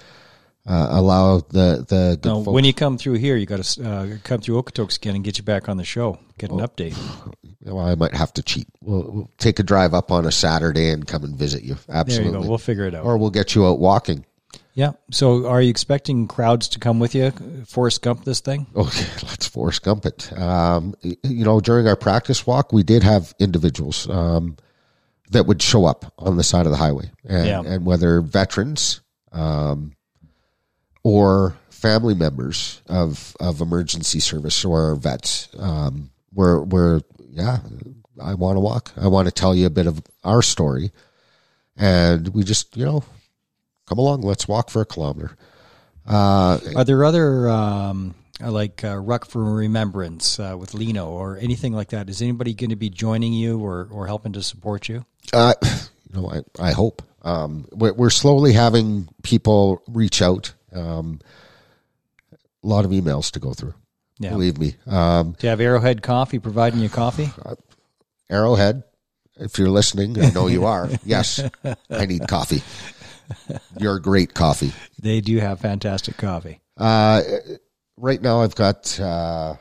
Uh, 0.65 0.91
allow 0.91 1.41
the 1.41 1.85
the 1.89 2.21
Now, 2.23 2.39
when 2.39 2.63
you 2.63 2.73
come 2.73 2.97
through 2.97 3.15
here, 3.15 3.37
you 3.37 3.47
got 3.47 3.65
to 3.65 3.85
uh, 3.85 4.07
come 4.23 4.41
through 4.41 4.63
Okotoks 4.63 4.97
again 4.97 5.17
and 5.17 5.25
get 5.25 5.37
you 5.37 5.43
back 5.43 5.69
on 5.69 5.77
the 5.77 5.83
show, 5.83 6.21
get 6.39 6.53
an 6.53 6.59
update. 6.59 6.97
well, 7.65 7.79
I 7.81 7.95
might 7.95 8.15
have 8.15 8.33
to 8.35 8.43
cheat. 8.43 8.67
We'll, 8.81 9.11
we'll 9.11 9.31
take 9.39 9.59
a 9.59 9.63
drive 9.63 9.95
up 9.95 10.11
on 10.11 10.27
a 10.27 10.33
Saturday 10.33 10.91
and 10.91 11.07
come 11.07 11.25
and 11.25 11.37
visit 11.37 11.63
you. 11.63 11.75
There 11.87 11.97
Absolutely. 11.97 12.33
you 12.39 12.43
go. 12.43 12.49
We'll 12.49 12.59
figure 12.59 12.87
it 12.87 12.95
out. 12.95 13.05
or 13.05 13.17
we'll 13.19 13.31
get 13.31 13.55
you 13.55 13.67
out 13.67 13.79
walking. 13.79 14.25
yeah. 14.75 14.93
So, 15.11 15.47
are 15.49 15.61
you 15.63 15.71
expecting 15.71 16.27
crowds 16.29 16.69
to 16.69 16.79
come 16.79 16.99
with 16.99 17.15
you, 17.15 17.31
Forrest 17.67 18.03
Gump 18.03 18.25
this 18.25 18.41
thing? 18.41 18.67
Okay, 18.77 19.07
let's 19.23 19.47
Forrest 19.47 19.83
Gump 19.83 20.07
it. 20.07 20.33
Um, 20.39 20.95
you 21.03 21.45
know, 21.45 21.61
during 21.61 21.87
our 21.87 21.97
practice 21.97 22.47
walk, 22.47 22.73
we 22.73 22.83
did 22.83 23.03
have 23.03 23.35
individuals 23.39 24.09
um, 24.09 24.57
that 25.31 25.47
would 25.47 25.63
show 25.63 25.85
up 25.87 26.13
on 26.19 26.37
the 26.37 26.45
side 26.45 26.67
of 26.67 26.73
the 26.73 26.79
highway, 26.79 27.11
and, 27.25 27.47
Yeah. 27.47 27.61
and 27.65 27.87
whether 27.87 28.21
veterans 28.21 29.01
um, 29.33 29.93
or 31.05 31.57
family 31.71 32.15
members 32.15 32.81
of 32.87 33.37
of 33.41 33.61
emergency 33.61 34.21
service 34.21 34.65
or 34.65 34.95
vets, 34.95 35.49
um, 35.59 36.11
were 36.33 36.63
were 36.65 37.01
yeah, 37.33 37.59
I 38.23 38.35
want 38.35 38.57
to 38.57 38.61
walk. 38.61 38.93
I 38.97 39.09
want 39.09 39.27
to 39.27 39.33
tell 39.33 39.55
you 39.55 39.67
a 39.67 39.71
bit 39.71 39.87
of 39.87 40.03
our 40.23 40.43
story. 40.43 40.93
And 41.77 42.29
we 42.29 42.45
just, 42.45 42.77
you 42.77 42.85
know, 42.85 43.03
come 43.87 43.99
along, 43.99 44.21
let's 44.23 44.47
walk 44.47 44.71
for 44.71 44.83
a 44.83 44.87
kilometer. 44.87 45.37
Uh, 46.07 46.59
Are 46.77 46.85
there 46.85 47.05
other 47.05 47.49
um, 47.49 48.15
like 48.41 48.85
uh, 48.85 48.97
Ruck 48.99 49.25
for 49.25 49.43
Remembrance 49.43 50.39
uh, 50.39 50.57
with 50.59 50.75
Lino 50.75 51.09
or 51.09 51.39
anything 51.39 51.73
like 51.73 51.89
that? 51.89 52.11
Is 52.11 52.21
anybody 52.21 52.53
going 52.53 52.71
to 52.71 52.77
be 52.77 52.91
joining 52.91 53.33
you 53.33 53.59
or, 53.59 53.89
or 53.91 54.07
helping 54.07 54.35
to 54.35 54.43
support 54.43 54.89
you? 54.89 55.07
Uh, 55.33 55.55
you 55.63 56.21
know, 56.21 56.31
I, 56.31 56.69
I 56.69 56.73
hope. 56.73 57.03
Um, 57.23 57.67
we're, 57.73 57.95
we're 57.95 58.11
slowly 58.11 58.53
having 58.53 59.09
people 59.23 59.83
reach 59.89 60.21
out. 60.21 60.53
Um, 60.73 61.21
a 62.33 62.67
lot 62.67 62.85
of 62.85 62.91
emails 62.91 63.31
to 63.33 63.41
go 63.41 63.55
through. 63.55 63.75
Yeah. 64.23 64.31
Believe 64.31 64.59
me. 64.59 64.75
Um, 64.87 65.33
Do 65.39 65.47
you 65.47 65.51
have 65.51 65.61
Arrowhead 65.61 66.03
Coffee 66.03 66.39
providing 66.39 66.81
you 66.81 66.89
coffee? 66.89 67.31
Arrowhead, 68.31 68.83
if 69.37 69.59
you're 69.59 69.69
listening, 69.71 70.23
I 70.23 70.31
know 70.31 70.47
you 70.47 70.65
are. 70.75 70.89
Yes, 71.05 71.43
I 71.91 72.07
need 72.07 72.27
coffee. 72.29 72.63
You're 73.79 73.99
great 73.99 74.35
coffee. 74.35 74.73
They 75.01 75.21
do 75.21 75.39
have 75.39 75.61
fantastic 75.61 76.17
coffee. 76.17 76.61
Uh, 76.77 77.23
right 77.97 78.21
now, 78.21 78.43
I've 78.43 78.55
got. 78.55 78.99
Uh, 78.99 79.57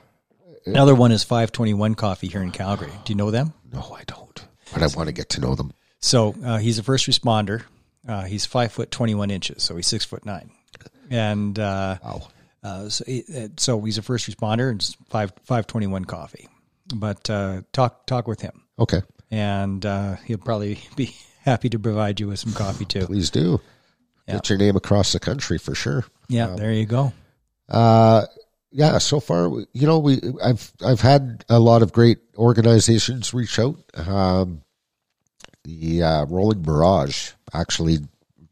Another 0.65 0.93
one 0.93 1.11
is 1.11 1.23
521 1.23 1.95
Coffee 1.95 2.27
here 2.27 2.41
in 2.43 2.51
Calgary. 2.51 2.91
Do 3.05 3.11
you 3.13 3.17
know 3.17 3.31
them? 3.31 3.53
no, 3.73 3.81
I 3.97 4.03
don't, 4.05 4.45
but 4.73 4.83
I 4.83 4.87
want 4.95 5.07
to 5.07 5.13
get 5.13 5.29
to 5.29 5.41
know 5.41 5.55
them. 5.55 5.71
So 5.99 6.35
uh, 6.45 6.57
he's 6.59 6.77
a 6.77 6.83
first 6.83 7.07
responder. 7.07 7.63
Uh, 8.07 8.23
he's 8.25 8.45
five 8.45 8.71
foot 8.71 8.91
21 8.91 9.31
inches, 9.31 9.63
so 9.63 9.75
he's 9.75 9.87
six 9.87 10.05
foot 10.05 10.23
nine. 10.25 10.51
And 11.09 11.57
uh, 11.57 11.97
Wow. 12.03 12.27
Uh, 12.63 12.89
so, 12.89 13.03
so 13.57 13.81
he's 13.81 13.97
a 13.97 14.01
first 14.01 14.29
responder 14.29 14.69
and 14.69 14.79
it's 14.79 14.95
five 15.09 15.33
five 15.45 15.67
twenty 15.67 15.87
one 15.87 16.05
coffee. 16.05 16.47
But 16.93 17.29
uh, 17.29 17.61
talk 17.73 18.05
talk 18.05 18.27
with 18.27 18.41
him, 18.41 18.63
Okay, 18.77 19.01
and 19.31 19.85
uh, 19.85 20.15
he'll 20.25 20.37
probably 20.37 20.79
be 20.95 21.15
happy 21.43 21.69
to 21.69 21.79
provide 21.79 22.19
you 22.19 22.27
with 22.27 22.39
some 22.39 22.53
coffee 22.53 22.85
too. 22.85 23.05
please 23.05 23.29
do. 23.29 23.59
Yeah. 24.27 24.35
Get 24.35 24.49
your 24.49 24.59
name 24.59 24.75
across 24.75 25.13
the 25.13 25.19
country 25.19 25.57
for 25.57 25.73
sure. 25.73 26.05
Yeah, 26.29 26.55
there 26.55 26.71
you 26.71 26.85
go. 26.85 27.11
Uh, 27.67 28.25
yeah. 28.71 28.97
So 28.99 29.19
far, 29.19 29.49
you 29.73 29.87
know, 29.87 29.99
we 29.99 30.19
I've 30.43 30.71
I've 30.85 31.01
had 31.01 31.43
a 31.49 31.59
lot 31.59 31.81
of 31.81 31.91
great 31.93 32.19
organizations 32.37 33.33
reach 33.33 33.57
out. 33.57 33.77
Um, 33.95 34.61
the 35.63 36.03
uh, 36.03 36.25
Rolling 36.25 36.61
Barrage 36.61 37.31
actually 37.53 37.99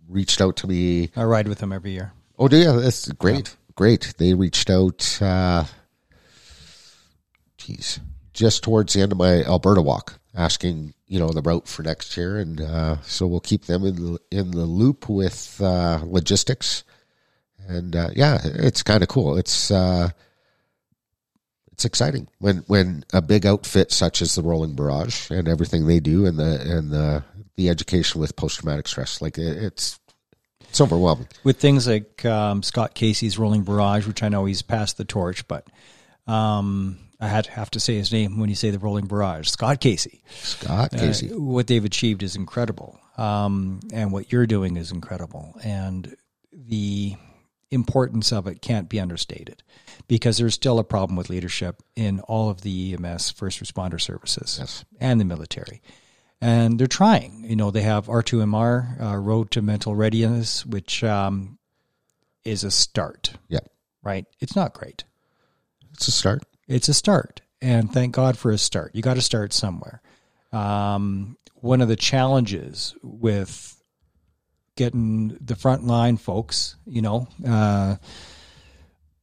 reached 0.08 0.42
out 0.42 0.58
to 0.58 0.68
me. 0.68 1.10
I 1.16 1.24
ride 1.24 1.48
with 1.48 1.60
them 1.60 1.72
every 1.72 1.92
year. 1.92 2.12
Oh, 2.38 2.48
do 2.48 2.58
you? 2.58 2.80
That's 2.82 3.12
great. 3.14 3.56
Great. 3.80 4.14
They 4.18 4.34
reached 4.34 4.70
out. 4.70 5.22
Uh, 5.22 5.64
just 8.34 8.62
towards 8.62 8.92
the 8.92 9.02
end 9.02 9.14
of 9.14 9.18
my 9.18 9.42
Alberta 9.44 9.82
walk, 9.82 10.20
asking 10.36 10.94
you 11.08 11.18
know 11.18 11.30
the 11.30 11.42
route 11.42 11.66
for 11.66 11.82
next 11.82 12.18
year, 12.18 12.40
and 12.40 12.60
uh, 12.60 13.02
so 13.04 13.26
we'll 13.26 13.40
keep 13.40 13.68
them 13.68 13.86
in 13.86 13.96
the, 13.96 14.20
in 14.32 14.52
the 14.52 14.66
loop 14.66 15.08
with 15.08 15.62
uh, 15.62 16.02
logistics. 16.04 16.84
And 17.70 17.96
uh, 17.96 18.10
yeah, 18.14 18.40
it's 18.44 18.84
kind 18.84 19.02
of 19.02 19.08
cool. 19.08 19.38
It's 19.38 19.72
uh, 19.72 20.10
it's 21.72 21.86
exciting 21.86 22.28
when 22.40 22.66
when 22.68 23.06
a 23.14 23.22
big 23.22 23.46
outfit 23.46 23.94
such 23.94 24.22
as 24.22 24.36
the 24.36 24.42
Rolling 24.42 24.76
Barrage 24.76 25.32
and 25.32 25.48
everything 25.48 25.88
they 25.88 26.02
do, 26.02 26.26
and 26.26 26.38
the 26.38 26.60
and 26.78 26.92
the 26.92 27.24
the 27.56 27.70
education 27.70 28.20
with 28.20 28.36
post 28.36 28.60
traumatic 28.60 28.90
stress, 28.90 29.22
like 29.22 29.38
it, 29.38 29.56
it's 29.64 29.99
it's 30.70 30.80
overwhelming. 30.82 31.28
with 31.44 31.58
things 31.60 31.88
like 31.88 32.24
um, 32.26 32.64
Scott 32.64 32.94
Casey's 32.94 33.38
Rolling 33.38 33.64
Barrage, 33.64 34.08
which 34.08 34.24
I 34.24 34.30
know 34.30 34.46
he's 34.46 34.62
passed 34.62 34.98
the 34.98 35.06
torch, 35.06 35.48
but 35.48 35.68
um, 36.28 36.98
I 37.20 37.28
had 37.28 37.48
have 37.48 37.72
to 37.72 37.80
say 37.80 37.96
his 37.96 38.12
name 38.12 38.40
when 38.40 38.50
you 38.50 38.56
say 38.56 38.70
the 38.70 38.80
Rolling 38.80 39.08
Barrage, 39.08 39.50
Scott 39.50 39.80
Casey. 39.82 40.24
Scott 40.42 40.94
Uh, 40.94 40.98
Casey. 41.00 41.28
what 41.34 41.68
they've 41.68 41.84
achieved 41.86 42.24
is 42.24 42.36
incredible, 42.36 43.00
um, 43.18 43.80
and 43.92 44.12
what 44.12 44.32
you're 44.32 44.48
doing 44.48 44.78
is 44.78 44.92
incredible, 44.92 45.56
and 45.64 46.16
the 46.52 47.16
importance 47.72 48.32
of 48.32 48.48
it 48.48 48.62
can't 48.62 48.90
be 48.90 49.00
understated 49.00 49.62
because 50.08 50.38
there's 50.40 50.56
still 50.56 50.80
a 50.80 50.84
problem 50.84 51.16
with 51.16 51.30
leadership 51.30 51.84
in 51.96 52.20
all 52.22 52.50
of 52.50 52.62
the 52.62 52.94
EMS 52.96 53.30
first 53.32 53.62
responder 53.64 54.02
services 54.02 54.58
Yes. 54.60 54.86
and 55.00 55.22
the 55.22 55.26
military. 55.26 55.82
And 56.42 56.80
they're 56.80 56.88
trying. 56.88 57.44
You 57.48 57.56
know, 57.56 57.70
they 57.72 57.82
have 57.82 58.08
R2MR, 58.08 59.02
uh, 59.02 59.18
Road 59.18 59.52
to 59.52 59.62
Mental 59.62 59.94
Readiness, 59.96 60.66
which 60.66 61.04
um, 61.04 61.58
is 62.46 62.64
a 62.64 62.72
start, 62.72 63.34
Yeah, 63.50 63.60
right? 64.04 64.26
It's 64.40 64.56
not 64.56 64.74
great. 64.74 65.04
it's 65.94 66.08
a 66.08 66.12
start. 66.12 66.44
It's 66.68 66.88
a 66.88 66.94
start. 66.94 67.42
And 67.62 67.92
thank 67.92 68.16
God 68.16 68.38
for 68.38 68.52
a 68.52 68.58
start. 68.58 68.96
You 68.96 69.02
got 69.02 69.16
to 69.16 69.22
start 69.22 69.52
somewhere. 69.52 70.02
Um, 70.54 71.38
one 71.56 71.82
of 71.82 71.90
the 71.90 71.98
challenges 71.98 72.96
with 73.04 73.76
getting 74.78 75.38
the 75.42 75.56
frontline 75.56 76.18
folks, 76.18 76.78
you 76.86 77.02
know, 77.02 77.28
uh, 77.46 77.98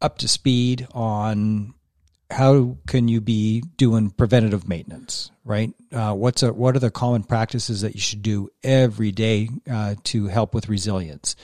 up 0.03 0.19
to 0.19 0.29
speed 0.29 0.87
on 0.93 1.73
how 2.31 2.77
can 2.87 3.09
you 3.09 3.21
be 3.21 3.63
doing 3.77 4.11
preventative 4.11 4.69
maintenance, 4.69 5.31
right? 5.45 5.73
Uh, 5.93 6.15
what's 6.15 6.43
a, 6.43 6.53
what 6.53 6.75
are 6.75 6.81
the 6.81 6.91
common 6.91 7.23
practices 7.23 7.83
that 7.83 7.95
you 7.95 8.01
should 8.01 8.23
do 8.23 8.49
every 8.63 9.13
day 9.13 9.49
uh, 9.71 9.95
to 10.05 10.27
help 10.27 10.53
with 10.53 10.69
resilience? 10.69 11.37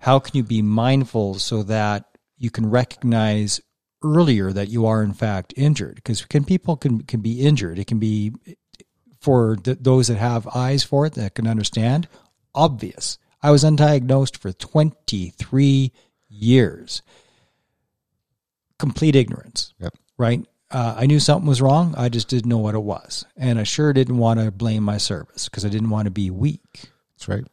How 0.00 0.18
can 0.18 0.36
you 0.36 0.42
be 0.42 0.62
mindful 0.62 1.34
so 1.34 1.62
that 1.64 2.04
you 2.36 2.50
can 2.50 2.70
recognize 2.70 3.60
earlier 4.04 4.52
that 4.52 4.68
you 4.68 4.86
are 4.86 5.02
in 5.02 5.14
fact 5.14 5.54
injured? 5.56 5.96
Because 5.96 6.24
can 6.24 6.44
people 6.44 6.76
can 6.76 7.02
can 7.02 7.20
be 7.20 7.40
injured? 7.40 7.78
It 7.78 7.86
can 7.86 7.98
be 7.98 8.32
for 9.20 9.56
th- 9.56 9.78
those 9.80 10.08
that 10.08 10.18
have 10.18 10.46
eyes 10.48 10.84
for 10.84 11.06
it 11.06 11.14
that 11.14 11.34
can 11.34 11.46
understand. 11.46 12.06
Obvious. 12.54 13.18
I 13.42 13.50
was 13.50 13.64
undiagnosed 13.64 14.36
for 14.36 14.52
23 14.52 15.92
years. 16.28 17.02
Complete 18.78 19.16
ignorance 19.16 19.74
Yep. 19.80 19.94
Right? 20.18 20.44
Uh, 20.70 20.96
I 20.98 21.06
knew 21.06 21.18
something 21.18 21.48
was 21.48 21.62
wrong. 21.62 21.94
I 21.96 22.10
just 22.10 22.28
didn't 22.28 22.48
know 22.48 22.58
what 22.58 22.74
it 22.74 22.82
was. 22.82 23.24
And 23.36 23.58
I 23.58 23.62
sure 23.62 23.92
didn't 23.92 24.18
want 24.18 24.40
to 24.40 24.50
blame 24.50 24.82
my 24.82 24.98
service 24.98 25.48
because 25.48 25.64
I 25.64 25.70
didn't 25.70 25.90
want 25.90 26.04
to 26.06 26.10
be 26.10 26.30
weak. 26.30 26.90
That's 27.16 27.28
right. 27.28 27.46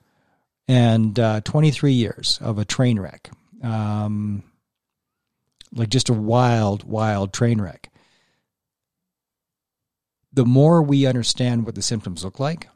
And 0.67 1.17
uh, 1.17 1.41
23 1.41 1.93
years 1.93 2.39
of 2.41 2.57
a 2.57 2.65
train 2.65 2.99
wreck, 2.99 3.29
um, 3.63 4.43
like 5.71 5.89
just 5.89 6.09
a 6.09 6.13
wild, 6.13 6.83
wild 6.83 7.31
train 7.31 7.61
wreck. 7.61 7.89
The 10.33 10.45
more 10.45 10.81
we 10.81 11.05
understand 11.05 11.65
what 11.65 11.75
the 11.75 11.81
symptoms 11.81 12.25
look 12.25 12.39
like, 12.39 12.67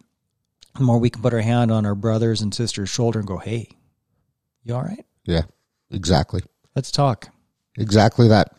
the 0.76 0.84
more 0.84 1.00
we 1.00 1.10
can 1.10 1.22
put 1.22 1.34
our 1.34 1.42
hand 1.42 1.72
on 1.72 1.86
our 1.86 1.96
brother's 1.96 2.42
and 2.42 2.54
sister's 2.54 2.90
shoulder 2.90 3.20
and 3.20 3.28
go, 3.28 3.38
hey, 3.38 3.68
you 4.64 4.76
all 4.76 4.84
right? 4.84 5.06
Yeah, 5.26 5.44
exactly. 5.92 6.42
Let's 6.76 6.92
talk. 6.92 7.28
Exactly 7.78 8.30
that. 8.30 8.54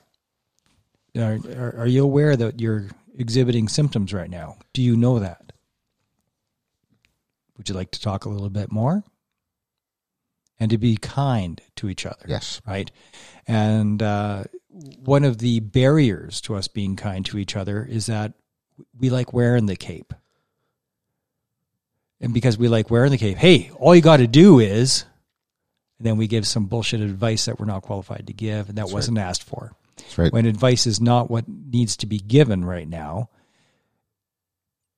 Are, 1.17 1.39
are, 1.57 1.75
are 1.81 1.87
you 1.87 2.05
aware 2.05 2.37
that 2.37 2.61
you're 2.61 2.89
exhibiting 3.17 3.69
symptoms 3.69 4.13
right 4.13 4.31
now? 4.31 4.57
Do 4.73 4.83
you 4.83 4.97
know 4.97 5.19
that? 5.19 5.53
Would 7.57 7.69
you 7.69 7.75
like 7.75 7.91
to 7.93 8.01
talk 8.01 8.25
a 8.25 8.29
little 8.29 8.51
bit 8.51 8.71
more? 8.73 9.05
And 10.59 10.71
to 10.71 10.79
be 10.79 10.97
kind 10.97 11.61
to 11.77 11.89
each 11.89 12.05
other, 12.05 12.25
Yes. 12.29 12.61
right? 12.67 12.91
And 13.47 14.03
uh, 14.03 14.45
one 14.69 15.25
of 15.25 15.39
the 15.39 15.61
barriers 15.61 16.41
to 16.43 16.55
us 16.55 16.69
being 16.69 16.97
kind 16.97 17.25
to 17.27 17.39
each 17.39 17.57
other 17.57 17.83
is 17.83 18.07
that 18.07 18.35
we 18.99 19.09
like 19.11 19.33
wearing 19.33 19.67
the 19.67 19.77
cape. 19.77 20.13
And 22.21 22.35
because 22.35 22.59
we 22.59 22.69
like 22.69 22.91
wearing 22.91 23.11
the 23.11 23.19
cape, 23.19 23.39
hey, 23.39 23.71
all 23.79 23.95
you 23.95 24.03
got 24.03 24.19
to 24.19 24.27
do 24.27 24.59
is, 24.59 25.07
and 25.99 26.07
then 26.07 26.19
we 26.19 26.27
give 26.27 26.47
some 26.47 26.67
bullshit 26.67 27.01
advice 27.01 27.47
that 27.47 27.59
we're 27.59 27.65
not 27.67 27.83
qualified 27.83 28.27
to 28.27 28.35
give 28.35 28.69
and 28.69 28.77
that 28.77 28.83
That's 28.83 28.93
wasn't 28.93 29.19
asked 29.19 29.43
for 29.45 29.73
right. 30.17 30.33
when 30.33 30.47
advice 30.47 30.87
is 30.87 31.01
not 31.01 31.31
what 31.31 31.45
needs 31.49 31.97
to 31.99 32.07
be 32.07 32.19
given 32.19 32.65
right 32.65 32.89
now, 32.89 33.31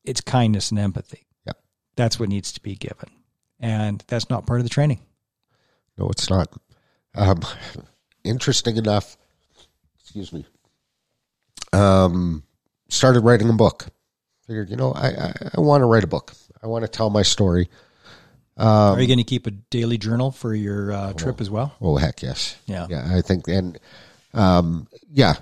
it's 0.05 0.21
kindness 0.21 0.71
and 0.71 0.81
empathy. 0.81 1.27
Yep. 1.47 1.59
That's 1.97 2.19
what 2.19 2.29
needs 2.29 2.53
to 2.53 2.61
be 2.61 2.75
given. 2.75 3.11
And 3.61 4.03
that's 4.09 4.29
not 4.29 4.47
part 4.47 4.61
of 4.61 4.65
the 4.65 4.71
training. 4.71 5.01
No, 5.97 6.09
it's 6.09 6.29
not. 6.29 6.49
Um, 7.15 7.41
interesting 8.25 8.77
enough. 8.77 9.17
Excuse 10.01 10.33
me. 10.33 10.45
Um, 11.73 12.43
started 12.89 13.21
writing 13.21 13.49
a 13.49 13.55
book. 13.55 13.87
Figured, 14.47 14.71
you 14.71 14.77
know, 14.77 14.93
I 14.93 15.09
I, 15.09 15.35
I 15.57 15.61
want 15.61 15.83
to 15.83 15.87
write 15.87 16.05
a 16.05 16.09
book. 16.09 16.33
I 16.63 16.67
want 16.67 16.85
to 16.85 16.89
tell 16.89 17.11
my 17.11 17.23
story. 17.23 17.69
Um, 18.57 18.69
Are 18.69 19.01
you 19.01 19.07
going 19.07 19.19
to 19.19 19.25
keep 19.25 19.47
a 19.47 19.51
daily 19.51 19.97
journal 19.97 20.31
for 20.31 20.55
your 20.55 20.93
uh, 20.93 21.13
trip 21.15 21.41
as 21.41 21.49
well? 21.49 21.75
oh 21.81 21.97
heck 21.97 22.23
yes. 22.23 22.57
Yeah. 22.67 22.87
Yeah, 22.91 23.09
I 23.15 23.21
think 23.23 23.49
and 23.49 23.79
um, 24.35 24.89
yeah, 25.11 25.35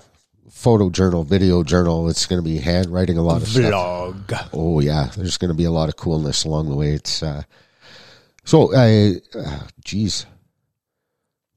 photo 0.49 0.89
journal, 0.89 1.23
video 1.23 1.63
journal. 1.63 2.09
It's 2.09 2.25
going 2.25 2.41
to 2.41 2.47
be 2.47 2.57
handwriting 2.57 3.17
a 3.17 3.21
lot 3.23 3.41
of 3.41 3.47
stuff. 3.47 3.71
Oh 4.53 4.79
yeah, 4.79 5.09
there's 5.15 5.37
going 5.37 5.49
to 5.49 5.57
be 5.57 5.65
a 5.65 5.71
lot 5.71 5.89
of 5.89 5.95
coolness 5.95 6.43
along 6.43 6.69
the 6.69 6.75
way. 6.75 6.91
It's 6.93 7.23
uh, 7.23 7.43
so 8.43 8.75
I, 8.75 9.15
uh, 9.35 9.67
geez, 9.83 10.25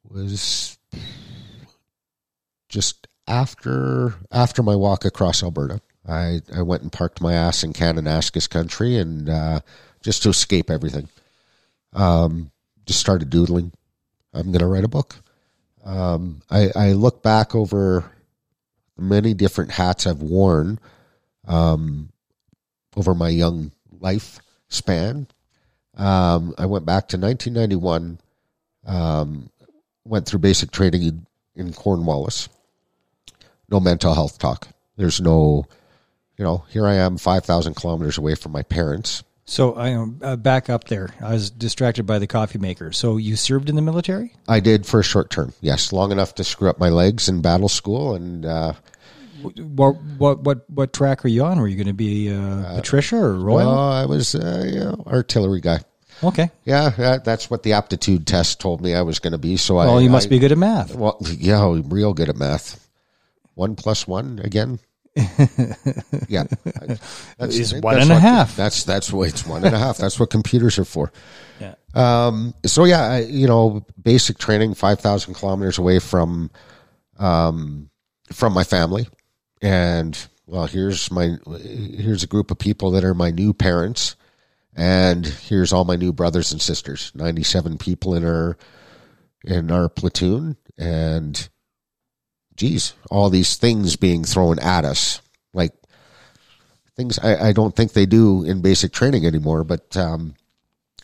was 0.09 0.79
just 2.69 3.09
after 3.27 4.15
after 4.31 4.63
my 4.63 4.77
walk 4.77 5.05
across 5.05 5.43
Alberta. 5.43 5.81
I, 6.07 6.41
I 6.55 6.63
went 6.63 6.83
and 6.83 6.93
parked 6.93 7.23
my 7.23 7.33
ass 7.33 7.65
in 7.65 7.73
Kananaskis 7.73 8.49
country 8.49 8.99
and 8.99 9.29
uh, 9.29 9.61
just 10.03 10.23
to 10.23 10.29
escape 10.29 10.71
everything. 10.71 11.09
Um, 11.95 12.51
just 12.85 13.01
started 13.01 13.31
doodling. 13.31 13.73
I'm 14.35 14.49
going 14.49 14.59
to 14.59 14.67
write 14.67 14.85
a 14.85 14.89
book. 14.89 15.17
Um, 15.85 16.41
I, 16.51 16.71
I 16.75 16.93
look 16.93 17.23
back 17.23 17.55
over 17.55 18.11
many 18.97 19.35
different 19.35 19.71
hats 19.71 20.07
I've 20.07 20.23
worn 20.23 20.79
um, 21.47 22.11
over 22.97 23.15
my 23.15 23.29
young 23.29 23.71
life 24.01 24.41
span. 24.69 25.27
Um, 25.97 26.55
I 26.59 26.67
went 26.67 26.87
back 26.87 27.09
to 27.09 27.19
1991, 27.19 28.19
um, 28.87 29.51
went 30.05 30.27
through 30.27 30.41
basic 30.41 30.71
training 30.71 31.03
in, 31.03 31.27
in 31.55 31.73
Cornwallis. 31.73 32.49
No 33.69 33.79
mental 33.79 34.15
health 34.15 34.39
talk. 34.39 34.69
There's 34.97 35.21
no, 35.21 35.67
you 36.37 36.45
know, 36.45 36.65
here 36.71 36.87
I 36.87 36.95
am 36.95 37.19
5,000 37.19 37.75
kilometers 37.75 38.19
away 38.19 38.35
from 38.35 38.53
my 38.53 38.63
parents. 38.63 39.23
So 39.47 39.75
I 39.75 39.89
am 39.91 40.21
uh, 40.23 40.37
back 40.37 40.71
up 40.71 40.85
there. 40.85 41.11
I 41.21 41.33
was 41.33 41.51
distracted 41.51 42.05
by 42.05 42.19
the 42.19 42.27
coffee 42.27 42.59
maker. 42.59 42.93
So 42.93 43.19
you 43.19 43.37
served 43.37 43.69
in 43.69 43.77
the 43.77 43.83
military? 43.83 44.33
I 44.49 44.61
did 44.61 44.87
for 44.87 45.01
a 45.01 45.05
short 45.05 45.29
term, 45.31 45.53
yes, 45.61 45.93
long 45.93 46.13
enough 46.13 46.35
to 46.37 46.45
screw 46.45 46.71
up 46.71 46.79
my 46.79 46.89
legs 46.89 47.29
in 47.29 47.43
battle 47.43 47.69
school. 47.69 48.15
And 48.15 48.47
uh, 48.47 48.73
What 49.43 49.97
what 50.19 50.41
what 50.41 50.71
what 50.71 50.93
track 50.95 51.25
are 51.25 51.29
you 51.29 51.45
on? 51.45 51.61
Were 51.61 51.69
you 51.69 51.77
going 51.77 51.89
to 51.89 51.93
be 51.93 52.33
uh, 52.33 52.77
Patricia 52.77 53.17
or 53.17 53.35
Royal? 53.35 53.67
well, 53.71 53.79
I 53.79 54.07
was 54.07 54.35
uh, 54.35 54.65
you 54.67 54.81
know, 54.81 55.05
artillery 55.07 55.61
guy. 55.61 55.81
okay. 56.23 56.51
Yeah, 56.65 56.89
that, 56.91 57.25
that's 57.27 57.51
what 57.51 57.63
the 57.65 57.75
aptitude 57.75 58.27
test 58.27 58.61
told 58.61 58.81
me 58.81 58.95
I 58.95 59.03
was 59.03 59.19
going 59.19 59.33
to 59.33 59.39
be. 59.39 59.59
So 59.59 59.77
I, 59.77 59.85
Well, 59.87 60.01
you 60.01 60.09
must 60.09 60.29
I- 60.29 60.31
be 60.31 60.39
good 60.39 60.53
at 60.53 60.59
math. 60.59 60.95
Well, 60.95 61.19
yeah, 61.39 61.81
real 61.85 62.15
good 62.15 62.31
at 62.31 62.37
math. 62.37 62.81
One 63.57 63.77
plus 63.77 64.09
one 64.09 64.41
again. 64.43 64.79
yeah, 66.29 66.45
that's, 67.39 67.57
Is 67.57 67.71
that's 67.71 67.83
one 67.83 68.01
and 68.01 68.11
a 68.11 68.15
what- 68.15 68.23
half. 68.23 68.57
That's 68.57 68.83
that's 68.85 69.13
what 69.13 69.29
it's 69.29 69.47
one 69.47 69.65
and 69.65 69.75
a 69.75 69.79
half. 69.79 69.97
That's 69.97 70.19
what 70.19 70.31
computers 70.31 70.79
are 70.79 70.85
for. 70.85 71.13
Yeah. 71.61 71.75
Um. 71.95 72.55
So 72.67 72.85
yeah, 72.85 73.03
I, 73.03 73.19
you 73.21 73.47
know, 73.47 73.87
basic 74.03 74.39
training, 74.39 74.75
five 74.75 74.99
thousand 75.01 75.35
kilometers 75.35 75.79
away 75.79 76.01
from, 76.01 76.51
um, 77.19 77.91
from 78.33 78.53
my 78.55 78.65
family, 78.65 79.07
and 79.63 80.19
well, 80.47 80.67
here's 80.67 81.11
my 81.13 81.37
here's 81.63 82.25
a 82.25 82.29
group 82.29 82.51
of 82.51 82.59
people 82.59 82.91
that 82.93 83.05
are 83.05 83.15
my 83.15 83.31
new 83.31 83.53
parents, 83.55 84.17
and 84.75 85.25
here's 85.25 85.73
all 85.73 85.85
my 85.85 85.97
new 85.97 86.13
brothers 86.13 86.51
and 86.51 86.61
sisters. 86.61 87.13
Ninety 87.15 87.45
seven 87.45 87.79
people 87.79 88.15
in 88.17 88.25
our 88.25 88.57
in 89.45 89.71
our 89.71 89.89
platoon, 89.89 90.57
and 90.77 91.49
geez, 92.57 92.95
all 93.11 93.31
these 93.31 93.57
things 93.57 93.97
being 93.97 94.25
thrown 94.25 94.59
at 94.59 94.85
us, 94.85 95.21
like 95.53 95.73
things 96.97 97.19
I, 97.19 97.49
I 97.49 97.53
don't 97.53 97.75
think 97.75 97.93
they 97.93 98.07
do 98.07 98.45
in 98.45 98.63
basic 98.63 98.93
training 98.93 99.27
anymore. 99.27 99.65
But 99.65 99.97
um, 99.97 100.35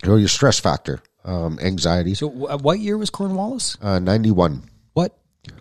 you 0.02 0.08
know, 0.08 0.16
your 0.16 0.28
stress 0.28 0.58
factor, 0.58 1.00
um, 1.24 1.58
anxiety. 1.60 2.14
So 2.14 2.28
wh- 2.28 2.62
what 2.62 2.78
year 2.78 2.96
was 2.96 3.10
Cornwallis? 3.10 3.76
Uh, 3.80 3.98
91, 3.98 4.62
What 4.94 5.16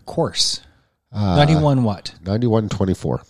course? 0.05 0.61
91 1.11 1.83
what? 1.83 2.13
91, 2.23 2.69
24. 2.69 3.21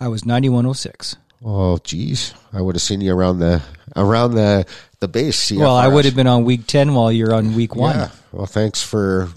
I 0.00 0.08
was 0.08 0.24
9106. 0.24 1.16
Oh, 1.44 1.78
geez, 1.78 2.34
I 2.52 2.60
would 2.60 2.74
have 2.74 2.82
seen 2.82 3.00
you 3.00 3.14
around 3.14 3.38
the 3.38 3.62
around 3.96 4.34
the 4.34 4.66
the 4.98 5.08
base. 5.08 5.50
Well, 5.50 5.74
I 5.74 5.88
would 5.88 6.04
have 6.04 6.14
been 6.14 6.26
on 6.26 6.44
week 6.44 6.66
10 6.66 6.92
while 6.92 7.10
you're 7.10 7.32
on 7.32 7.54
week 7.54 7.74
1. 7.74 7.96
Yeah. 7.96 8.10
Well, 8.32 8.46
thanks 8.46 8.82
for 8.82 9.30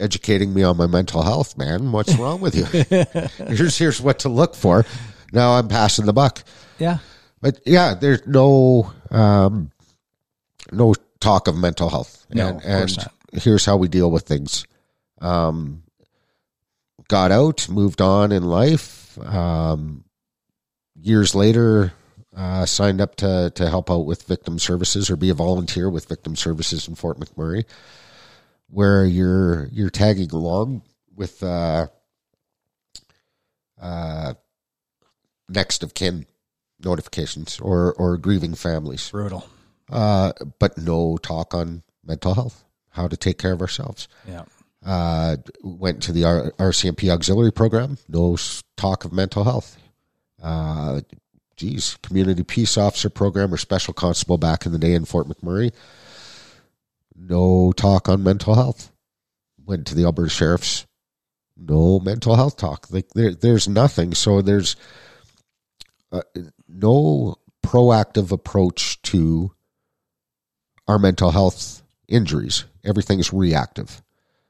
educating 0.00 0.52
me 0.52 0.62
on 0.62 0.76
my 0.76 0.86
mental 0.86 1.22
health, 1.22 1.56
man. 1.56 1.92
What's 1.92 2.16
wrong 2.16 2.40
with 2.40 2.54
you? 2.56 2.64
here's 3.46 3.78
here's 3.78 4.00
what 4.00 4.20
to 4.20 4.28
look 4.28 4.54
for. 4.54 4.84
Now 5.32 5.52
I'm 5.52 5.68
passing 5.68 6.06
the 6.06 6.12
buck. 6.12 6.42
Yeah. 6.78 6.98
But 7.40 7.60
yeah, 7.64 7.94
there's 7.94 8.26
no 8.26 8.92
um, 9.10 9.70
no 10.72 10.94
talk 11.20 11.48
of 11.48 11.56
mental 11.56 11.88
health. 11.88 12.26
No, 12.30 12.48
and, 12.48 12.56
of 12.56 12.62
course 12.62 12.96
and 12.96 13.08
not. 13.32 13.42
here's 13.42 13.64
how 13.64 13.76
we 13.76 13.88
deal 13.88 14.10
with 14.10 14.24
things. 14.24 14.66
Um, 15.20 15.82
got 17.08 17.30
out, 17.32 17.68
moved 17.68 18.00
on 18.00 18.32
in 18.32 18.44
life. 18.44 19.18
Um, 19.18 20.04
years 20.94 21.34
later, 21.34 21.92
uh, 22.36 22.66
signed 22.66 23.00
up 23.00 23.16
to 23.16 23.50
to 23.54 23.68
help 23.68 23.90
out 23.90 24.06
with 24.06 24.22
victim 24.22 24.58
services 24.58 25.10
or 25.10 25.16
be 25.16 25.30
a 25.30 25.34
volunteer 25.34 25.90
with 25.90 26.08
victim 26.08 26.36
services 26.36 26.88
in 26.88 26.94
Fort 26.94 27.18
McMurray, 27.18 27.64
where 28.70 29.04
you're 29.04 29.66
you're 29.72 29.90
tagging 29.90 30.30
along 30.30 30.82
with 31.14 31.42
uh, 31.42 31.86
uh, 33.80 34.34
next 35.48 35.82
of 35.82 35.94
kin 35.94 36.26
notifications 36.82 37.58
or 37.60 37.92
or 37.94 38.16
grieving 38.16 38.54
families, 38.54 39.10
Brutal. 39.10 39.46
uh, 39.90 40.32
but 40.58 40.78
no 40.78 41.16
talk 41.18 41.54
on 41.54 41.82
mental 42.04 42.34
health, 42.34 42.64
how 42.90 43.08
to 43.08 43.16
take 43.16 43.38
care 43.38 43.52
of 43.52 43.60
ourselves. 43.60 44.08
Yeah. 44.26 44.44
Uh, 44.84 45.36
went 45.62 46.02
to 46.04 46.12
the 46.12 46.24
R- 46.24 46.52
RCMP 46.52 47.10
auxiliary 47.10 47.52
program. 47.52 47.98
No 48.08 48.36
talk 48.76 49.04
of 49.04 49.12
mental 49.12 49.44
health. 49.44 49.76
Uh, 50.42 51.02
geez, 51.56 51.98
community 52.02 52.42
peace 52.42 52.78
officer 52.78 53.10
program 53.10 53.52
or 53.52 53.58
special 53.58 53.92
constable 53.92 54.38
back 54.38 54.64
in 54.64 54.72
the 54.72 54.78
day 54.78 54.94
in 54.94 55.04
Fort 55.04 55.28
McMurray. 55.28 55.72
No 57.20 57.72
talk 57.72 58.08
on 58.08 58.22
mental 58.22 58.54
health. 58.54 58.90
Went 59.64 59.86
to 59.88 59.94
the 59.94 60.04
Alberta 60.04 60.30
Sheriff's. 60.30 60.86
No 61.56 62.00
mental 62.00 62.34
health 62.34 62.56
talk. 62.56 62.86
Like 62.90 63.10
there, 63.10 63.34
there's 63.34 63.68
nothing. 63.68 64.14
So 64.14 64.40
there's 64.40 64.76
uh, 66.10 66.22
no 66.66 67.36
proactive 67.62 68.32
approach 68.32 69.00
to 69.02 69.52
our 70.88 70.98
mental 70.98 71.30
health 71.30 71.82
injuries. 72.08 72.64
Everything's 72.84 73.32
reactive. 73.32 74.02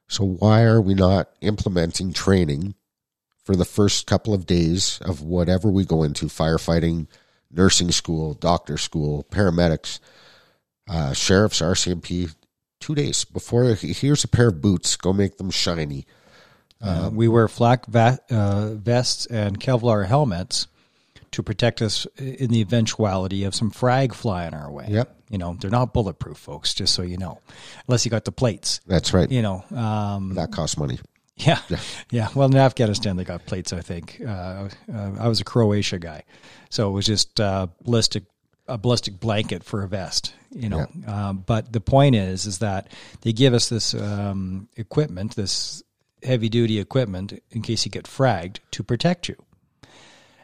So 0.08 0.24
why 0.24 0.62
are 0.62 0.80
we 0.80 0.94
not 0.94 1.28
implementing 1.40 2.12
training 2.12 2.74
for 3.44 3.56
the 3.56 3.64
first 3.64 4.06
couple 4.06 4.32
of 4.32 4.46
days 4.46 5.00
of 5.02 5.22
whatever 5.22 5.70
we 5.70 5.84
go 5.84 6.04
into 6.04 6.26
firefighting, 6.26 7.08
nursing 7.50 7.90
school, 7.90 8.34
doctor 8.34 8.78
school, 8.78 9.26
paramedics, 9.30 9.98
uh, 10.88 11.12
sheriffs, 11.12 11.60
RCMP, 11.60 12.32
two 12.80 12.94
days 12.94 13.24
before 13.24 13.64
here's 13.74 14.24
a 14.24 14.28
pair 14.28 14.48
of 14.48 14.60
boots, 14.60 14.96
go 14.96 15.12
make 15.12 15.36
them 15.38 15.50
shiny. 15.50 16.06
Uh, 16.82 17.10
we 17.12 17.28
wear 17.28 17.46
flak 17.46 17.84
va- 17.86 18.18
uh, 18.30 18.70
vests 18.72 19.26
and 19.26 19.60
Kevlar 19.60 20.06
helmets 20.06 20.66
to 21.32 21.42
protect 21.42 21.82
us 21.82 22.06
in 22.16 22.50
the 22.50 22.60
eventuality 22.60 23.44
of 23.44 23.54
some 23.54 23.70
frag 23.70 24.14
flying 24.14 24.54
our 24.54 24.70
way. 24.70 24.86
Yep. 24.88 25.14
You 25.28 25.38
know, 25.38 25.56
they're 25.60 25.70
not 25.70 25.92
bulletproof, 25.92 26.38
folks, 26.38 26.72
just 26.74 26.94
so 26.94 27.02
you 27.02 27.18
know, 27.18 27.38
unless 27.86 28.04
you 28.04 28.10
got 28.10 28.24
the 28.24 28.32
plates. 28.32 28.80
That's 28.86 29.12
right. 29.12 29.30
You 29.30 29.42
know, 29.42 29.64
um, 29.76 30.34
That 30.34 30.50
costs 30.50 30.76
money. 30.78 30.98
yeah, 31.36 31.60
yeah. 32.10 32.28
Well, 32.34 32.48
in 32.50 32.56
Afghanistan, 32.56 33.16
they 33.16 33.24
got 33.24 33.44
plates. 33.46 33.72
I 33.72 33.80
think 33.80 34.20
uh, 34.26 34.68
uh, 34.92 35.10
I 35.18 35.28
was 35.28 35.40
a 35.40 35.44
Croatia 35.44 35.98
guy, 35.98 36.24
so 36.70 36.88
it 36.88 36.92
was 36.92 37.06
just 37.06 37.38
uh, 37.40 37.66
ballistic 37.84 38.24
a 38.70 38.78
ballistic 38.78 39.20
blanket 39.20 39.64
for 39.64 39.82
a 39.82 39.88
vest. 39.88 40.34
You 40.52 40.68
know, 40.68 40.86
um, 41.06 41.44
but 41.46 41.72
the 41.72 41.80
point 41.80 42.16
is, 42.16 42.46
is 42.46 42.58
that 42.58 42.88
they 43.20 43.32
give 43.32 43.54
us 43.54 43.68
this 43.68 43.94
um, 43.94 44.68
equipment, 44.76 45.36
this 45.36 45.82
heavy 46.22 46.48
duty 46.48 46.80
equipment, 46.80 47.40
in 47.50 47.62
case 47.62 47.84
you 47.84 47.90
get 47.90 48.04
fragged 48.04 48.58
to 48.72 48.82
protect 48.82 49.28
you, 49.28 49.36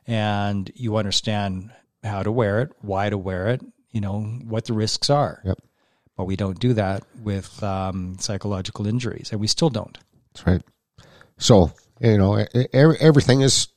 and 0.06 0.70
you 0.74 0.96
understand 0.96 1.72
how 2.04 2.22
to 2.22 2.30
wear 2.30 2.60
it, 2.60 2.70
why 2.82 3.10
to 3.10 3.18
wear 3.18 3.48
it, 3.48 3.62
you 3.90 4.00
know, 4.00 4.20
what 4.44 4.66
the 4.66 4.74
risks 4.74 5.10
are. 5.10 5.40
Yep. 5.44 5.58
But 6.16 6.24
we 6.24 6.36
don't 6.36 6.58
do 6.58 6.72
that 6.74 7.02
with 7.22 7.62
um, 7.62 8.16
psychological 8.20 8.86
injuries, 8.86 9.32
and 9.32 9.40
we 9.40 9.48
still 9.48 9.70
don't. 9.70 9.98
That's 10.32 10.46
right. 10.46 10.62
So 11.38 11.72
you 12.00 12.18
know, 12.18 12.44
everything 12.72 13.40
is 13.40 13.68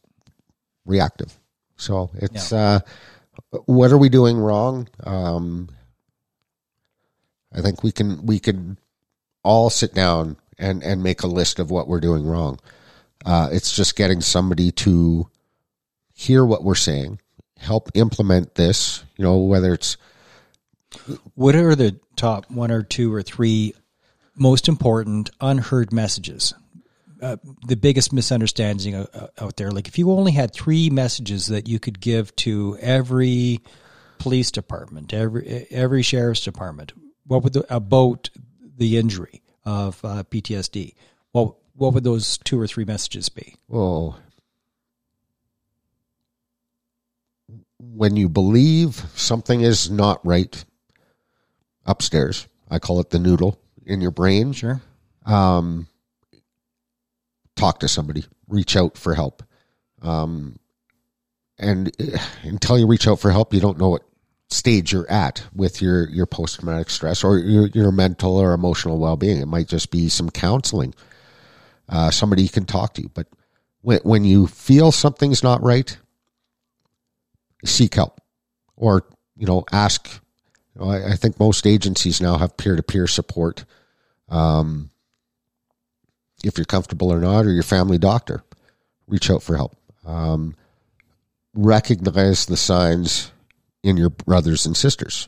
reactive. 0.86 1.38
So 1.78 2.12
it's 2.16 2.52
uh, 2.52 2.82
what 3.66 3.92
are 3.92 3.98
we 3.98 4.10
doing 4.10 4.38
wrong? 4.38 4.88
Um, 5.04 5.70
I 7.54 7.62
think 7.62 7.84
we 7.84 7.92
can 7.92 8.26
we 8.26 8.40
can 8.40 8.78
all 9.44 9.70
sit 9.70 9.94
down 9.94 10.38
and 10.58 10.84
and 10.84 11.02
make 11.04 11.24
a 11.24 11.28
list 11.28 11.60
of 11.60 11.72
what 11.72 11.88
we're 11.88 12.00
doing 12.00 12.26
wrong. 12.26 12.60
Uh, 13.26 13.50
it's 13.52 13.76
just 13.76 13.96
getting 13.96 14.22
somebody 14.22 14.72
to 14.72 15.28
hear 16.14 16.46
what 16.46 16.64
we're 16.64 16.76
saying, 16.76 17.20
help 17.58 17.90
implement 17.94 18.56
this. 18.56 19.04
You 19.18 19.24
know, 19.24 19.38
whether 19.38 19.74
it's 19.74 19.98
What 21.36 21.56
are 21.56 21.76
the 21.76 22.00
top 22.16 22.50
one 22.50 22.72
or 22.72 22.84
two 22.84 23.14
or 23.14 23.22
three 23.22 23.74
most 24.36 24.68
important 24.68 25.30
unheard 25.42 25.92
messages? 25.94 26.54
Uh, 27.22 27.36
the 27.68 27.76
biggest 27.76 28.14
misunderstanding 28.14 28.96
uh, 28.96 29.06
uh, 29.14 29.28
out 29.42 29.58
there. 29.58 29.72
Like, 29.72 29.90
if 29.90 29.98
you 30.00 30.10
only 30.12 30.32
had 30.32 30.54
three 30.54 30.90
messages 30.90 31.48
that 31.48 31.68
you 31.68 31.78
could 31.78 32.00
give 32.00 32.34
to 32.38 32.78
every 32.80 33.60
police 34.20 34.52
department, 34.52 35.14
every 35.14 35.68
every 35.70 36.02
sheriff's 36.02 36.42
department, 36.42 36.94
what 37.28 37.44
would 37.44 37.54
the, 37.54 37.76
about 37.76 38.30
the 38.78 38.98
injury 38.98 39.42
of 39.66 40.00
uh, 40.06 40.24
PTSD? 40.24 40.94
Well, 41.34 41.58
what 41.76 41.94
would 41.94 42.06
those 42.06 42.38
two 42.38 42.60
or 42.60 42.68
three 42.68 42.86
messages 42.86 43.28
be? 43.28 43.56
Well, 43.68 44.18
when 47.80 48.16
you 48.16 48.30
believe 48.30 49.04
something 49.16 49.60
is 49.60 49.92
not 49.92 50.26
right 50.26 50.64
upstairs, 51.86 52.48
I 52.70 52.80
call 52.80 53.02
it 53.02 53.10
the 53.10 53.20
noodle 53.20 53.60
in 53.86 54.00
your 54.00 54.12
brain. 54.12 54.54
Sure. 54.54 54.82
Um, 55.26 55.89
talk 57.60 57.80
to 57.80 57.88
somebody, 57.88 58.24
reach 58.48 58.76
out 58.76 58.98
for 58.98 59.14
help. 59.14 59.44
Um, 60.02 60.58
and 61.58 61.92
until 62.44 62.80
you 62.80 62.88
reach 62.88 63.08
out 63.08 63.20
for 63.20 63.32
help, 63.32 63.54
you 63.54 63.60
don't 63.60 63.78
know 63.78 63.90
what 63.90 64.04
stage 64.50 64.94
you're 64.94 65.10
at 65.12 65.44
with 65.54 65.82
your, 65.82 66.10
your 66.10 66.26
post 66.26 66.56
traumatic 66.56 66.90
stress 66.90 67.24
or 67.24 67.38
your, 67.38 67.68
your 67.68 67.92
mental 67.92 68.38
or 68.38 68.54
emotional 68.54 68.98
well 68.98 69.18
being. 69.18 69.42
It 69.42 69.48
might 69.48 69.68
just 69.68 69.92
be 69.92 70.10
some 70.10 70.30
counseling, 70.30 70.96
uh, 71.90 72.12
somebody 72.12 72.44
you 72.44 72.50
can 72.50 72.66
talk 72.66 72.94
to. 72.96 73.10
But 73.10 73.28
when, 73.82 74.00
when 74.04 74.24
you 74.24 74.48
feel 74.48 74.92
something's 74.92 75.44
not 75.44 75.62
right, 75.62 75.98
seek 77.66 77.96
help 77.96 78.22
or, 78.78 79.06
you 79.36 79.46
know, 79.46 79.66
ask. 79.72 80.10
You 80.76 80.82
know, 80.82 80.90
I, 80.92 81.12
I 81.12 81.16
think 81.16 81.40
most 81.40 81.68
agencies 81.68 82.22
now 82.22 82.38
have 82.38 82.56
peer 82.56 82.78
to 82.78 82.84
peer 82.84 83.06
support. 83.06 83.66
Um, 84.30 84.92
if 86.44 86.58
you're 86.58 86.66
comfortable 86.66 87.12
or 87.12 87.20
not, 87.20 87.46
or 87.46 87.52
your 87.52 87.64
family 87.64 87.98
doctor, 87.98 88.44
reach 89.08 89.30
out 89.30 89.44
for 89.44 89.56
help. 89.56 89.76
Um, 90.06 90.56
recognize 91.54 92.46
the 92.46 92.58
signs 92.58 93.32
in 93.84 93.98
your 93.98 94.10
brothers 94.10 94.66
and 94.66 94.76
sisters. 94.76 95.28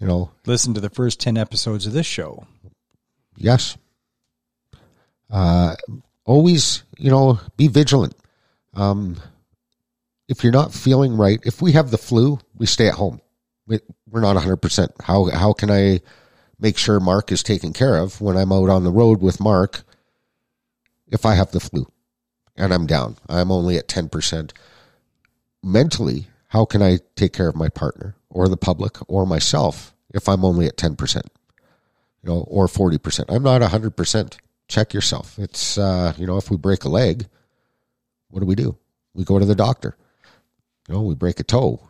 You 0.00 0.06
know, 0.06 0.30
Listen 0.46 0.74
to 0.74 0.80
the 0.80 0.90
first 0.90 1.20
10 1.20 1.36
episodes 1.36 1.86
of 1.86 1.92
this 1.92 2.06
show. 2.06 2.46
yes. 3.36 3.76
Uh, 5.30 5.74
always, 6.24 6.82
you 6.96 7.10
know, 7.10 7.38
be 7.56 7.68
vigilant. 7.68 8.14
Um, 8.74 9.16
if 10.28 10.42
you're 10.42 10.52
not 10.52 10.72
feeling 10.72 11.16
right, 11.16 11.40
if 11.44 11.60
we 11.60 11.72
have 11.72 11.90
the 11.90 11.98
flu, 11.98 12.38
we 12.56 12.66
stay 12.66 12.88
at 12.88 12.94
home. 12.94 13.20
We, 13.66 13.80
we're 14.08 14.20
not 14.20 14.36
100%. 14.36 14.88
How, 15.02 15.26
how 15.26 15.52
can 15.52 15.70
I 15.70 16.00
make 16.60 16.78
sure 16.78 16.98
Mark 17.00 17.30
is 17.32 17.42
taken 17.42 17.72
care 17.72 17.96
of 17.96 18.20
when 18.20 18.36
I'm 18.36 18.52
out 18.52 18.68
on 18.70 18.84
the 18.84 18.90
road 18.90 19.20
with 19.20 19.40
Mark 19.40 19.82
if 21.10 21.26
I 21.26 21.34
have 21.34 21.50
the 21.52 21.60
flu 21.60 21.86
and 22.56 22.72
I'm 22.72 22.86
down? 22.86 23.16
I'm 23.28 23.50
only 23.50 23.76
at 23.76 23.88
10%. 23.88 24.52
Mentally, 25.62 26.28
how 26.48 26.64
can 26.64 26.82
I 26.82 26.98
take 27.16 27.32
care 27.32 27.48
of 27.48 27.56
my 27.56 27.68
partner 27.68 28.14
or 28.30 28.48
the 28.48 28.56
public 28.56 28.96
or 29.08 29.26
myself 29.26 29.94
if 30.14 30.28
I'm 30.28 30.44
only 30.44 30.66
at 30.66 30.76
10%? 30.76 31.22
You 32.22 32.30
know, 32.30 32.40
or 32.48 32.66
40%. 32.66 33.24
I'm 33.28 33.42
not 33.42 33.60
100%. 33.60 34.38
Check 34.68 34.92
yourself. 34.92 35.38
It's, 35.38 35.78
uh, 35.78 36.12
you 36.18 36.26
know, 36.26 36.36
if 36.36 36.50
we 36.50 36.56
break 36.56 36.84
a 36.84 36.88
leg, 36.88 37.26
what 38.30 38.40
do 38.40 38.46
we 38.46 38.54
do? 38.54 38.76
We 39.14 39.24
go 39.24 39.38
to 39.38 39.44
the 39.44 39.54
doctor. 39.54 39.96
You 40.88 40.94
know, 40.94 41.02
we 41.02 41.14
break 41.14 41.40
a 41.40 41.44
toe. 41.44 41.80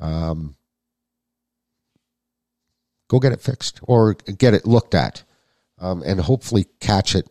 Um, 0.00 0.56
go 3.08 3.18
get 3.18 3.32
it 3.32 3.40
fixed 3.40 3.80
or 3.82 4.14
get 4.14 4.54
it 4.54 4.66
looked 4.66 4.94
at 4.94 5.22
um, 5.78 6.02
and 6.04 6.20
hopefully 6.20 6.66
catch 6.80 7.14
it 7.14 7.28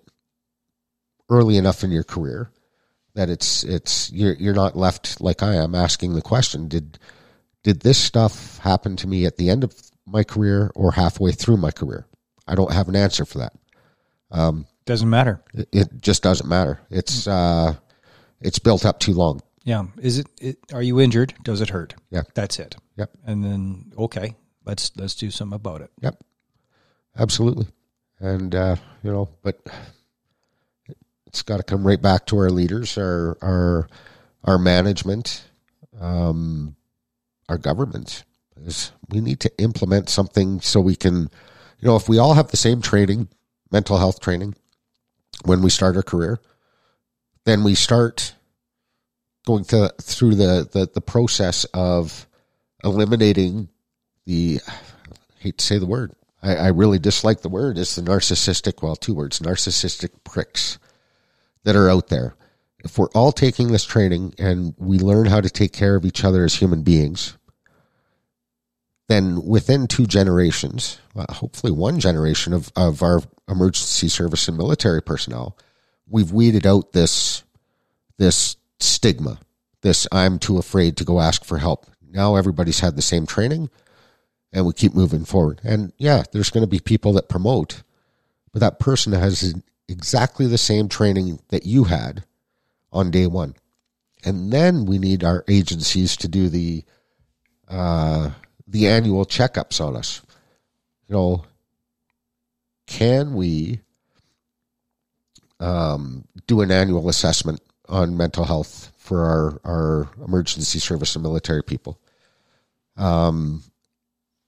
early 1.30 1.58
enough 1.58 1.84
in 1.84 1.92
your 1.92 2.04
career 2.04 2.52
that 3.16 3.30
it's 3.30 3.64
it's 3.64 4.12
you're 4.12 4.34
you're 4.36 4.54
not 4.54 4.76
left 4.76 5.20
like 5.22 5.42
I 5.42 5.56
am 5.56 5.74
asking 5.76 6.14
the 6.14 6.22
question 6.22 6.68
did 6.68 7.00
did 7.64 7.82
this 7.82 7.98
stuff 7.98 8.58
happen 8.60 8.96
to 8.98 9.08
me 9.08 9.26
at 9.26 9.38
the 9.38 9.50
end 9.50 9.64
of 9.64 9.74
my 10.06 10.24
career 10.24 10.72
or 10.76 10.92
halfway 10.92 11.32
through 11.32 11.58
my 11.58 11.72
career 11.72 12.06
I 12.48 12.56
don't 12.56 12.72
have 12.74 12.88
an 12.90 12.96
answer 12.96 13.26
for 13.26 13.40
that 13.40 13.54
Doesn't 14.86 15.10
matter. 15.10 15.44
it, 15.54 15.68
it 15.72 16.02
just 16.02 16.22
doesn't 16.24 16.48
matter 16.48 16.80
it's 16.90 17.28
uh 17.28 17.76
it's 18.42 18.60
built 18.60 18.86
up 18.86 19.00
too 19.00 19.14
long 19.14 19.42
Yeah. 19.64 19.86
Is 19.98 20.20
it, 20.20 20.28
it 20.40 20.58
are 20.74 20.84
you 20.84 21.00
injured? 21.00 21.34
Does 21.44 21.62
it 21.62 21.70
hurt? 21.70 21.96
Yeah. 22.12 22.22
That's 22.36 22.60
it. 22.60 22.76
Yep. 22.98 23.10
And 23.26 23.44
then 23.44 23.92
okay, 23.98 24.36
let's 24.66 24.92
let's 24.98 25.16
do 25.16 25.32
something 25.32 25.56
about 25.56 25.82
it. 25.82 25.90
Yep, 26.02 26.22
absolutely. 27.18 27.68
And 28.20 28.54
uh, 28.54 28.76
you 29.04 29.12
know, 29.12 29.30
but 29.42 29.60
it's 31.36 31.42
got 31.42 31.58
to 31.58 31.64
come 31.64 31.86
right 31.86 32.02
back 32.02 32.28
to 32.28 32.38
our 32.38 32.50
leaders, 32.50 32.98
our 32.98 33.38
our 33.42 33.90
our 34.46 34.58
management, 34.58 35.44
um, 36.00 36.78
our 37.50 37.58
government. 37.58 38.24
Is 38.62 38.94
we 39.10 39.20
need 39.20 39.42
to 39.42 39.52
implement 39.58 40.08
something 40.08 40.62
so 40.62 40.80
we 40.80 40.96
can, 40.96 41.24
you 41.80 41.88
know, 41.90 41.98
if 41.98 42.08
we 42.08 42.20
all 42.20 42.36
have 42.36 42.52
the 42.52 42.58
same 42.58 42.82
training, 42.82 43.28
mental 43.70 43.98
health 43.98 44.22
training, 44.22 44.56
when 45.44 45.62
we 45.62 45.70
start 45.70 45.98
our 45.98 46.04
career, 46.04 46.40
then 47.44 47.66
we 47.66 47.76
start 47.76 48.34
going 49.46 49.66
to, 49.66 49.94
through 50.02 50.36
the, 50.36 50.70
the 50.72 50.90
the 50.94 51.02
process 51.02 51.66
of 51.74 52.28
eliminating 52.82 53.68
the 54.26 54.62
I 54.66 54.72
hate 55.40 55.58
to 55.58 55.66
say 55.66 55.80
the 55.80 55.86
word. 55.86 56.14
I, 56.42 56.56
I 56.56 56.68
really 56.70 56.98
dislike 56.98 57.42
the 57.42 57.50
word. 57.50 57.78
It's 57.78 57.98
the 57.98 58.04
narcissistic, 58.04 58.82
well, 58.82 58.96
two 58.96 59.14
words, 59.14 59.42
narcissistic 59.42 60.12
pricks 60.24 60.80
that 61.66 61.76
are 61.76 61.90
out 61.90 62.08
there. 62.08 62.36
If 62.84 62.98
we're 62.98 63.10
all 63.10 63.32
taking 63.32 63.72
this 63.72 63.84
training 63.84 64.36
and 64.38 64.74
we 64.78 65.00
learn 65.00 65.26
how 65.26 65.42
to 65.42 65.50
take 65.50 65.74
care 65.74 65.96
of 65.96 66.06
each 66.06 66.24
other 66.24 66.46
as 66.46 66.56
human 66.56 66.84
beings, 66.84 67.38
then 69.10 69.44
within 69.44 69.88
two 69.88 70.06
generations, 70.06 71.00
well, 71.14 71.26
hopefully 71.30 71.72
one 71.72 72.00
generation 72.00 72.54
of, 72.54 72.72
of 72.76 73.04
our 73.04 73.22
emergency 73.50 74.08
service 74.08 74.48
and 74.48 74.58
military 74.58 75.02
personnel, 75.02 75.58
we've 76.08 76.32
weeded 76.32 76.66
out 76.66 76.94
this 76.94 77.44
this 78.18 78.56
stigma, 78.80 79.40
this 79.82 80.08
I'm 80.12 80.40
too 80.40 80.58
afraid 80.58 80.96
to 80.98 81.04
go 81.04 81.20
ask 81.20 81.44
for 81.44 81.58
help. 81.58 81.88
Now 82.02 82.36
everybody's 82.36 82.80
had 82.80 82.96
the 82.96 83.02
same 83.02 83.26
training 83.26 83.70
and 84.54 84.66
we 84.66 84.74
keep 84.74 84.94
moving 84.94 85.26
forward. 85.26 85.60
And 85.64 85.92
yeah, 85.98 86.24
there's 86.32 86.50
going 86.50 86.64
to 86.64 86.70
be 86.70 86.80
people 86.80 87.14
that 87.14 87.28
promote, 87.28 87.84
but 88.54 88.62
that 88.62 88.80
person 88.80 89.12
has 89.12 89.54
exactly 89.88 90.48
the 90.48 90.58
same 90.58 90.90
training 90.90 91.40
that 91.50 91.66
you 91.66 91.86
had 91.86 92.24
on 92.92 93.12
day 93.12 93.28
one. 93.28 93.56
And 94.24 94.52
then 94.52 94.86
we 94.86 94.98
need 94.98 95.24
our 95.24 95.44
agencies 95.48 96.18
to 96.18 96.28
do 96.28 96.50
the 96.50 96.84
uh, 97.68 98.32
the 98.68 98.88
annual 98.88 99.26
checkups 99.26 99.80
on 99.80 99.96
us. 99.96 100.22
You 101.08 101.16
know, 101.16 101.46
can 102.88 103.36
we 103.36 103.82
um, 105.60 106.26
do 106.48 106.62
an 106.62 106.72
annual 106.72 107.10
assessment 107.10 107.62
on 107.88 108.18
mental 108.18 108.46
health 108.46 108.92
for 108.98 109.24
our, 109.24 109.62
our 109.64 110.10
emergency 110.26 110.80
service 110.80 111.16
and 111.16 111.24
military 111.24 111.64
people? 111.64 112.00
Um, 112.98 113.64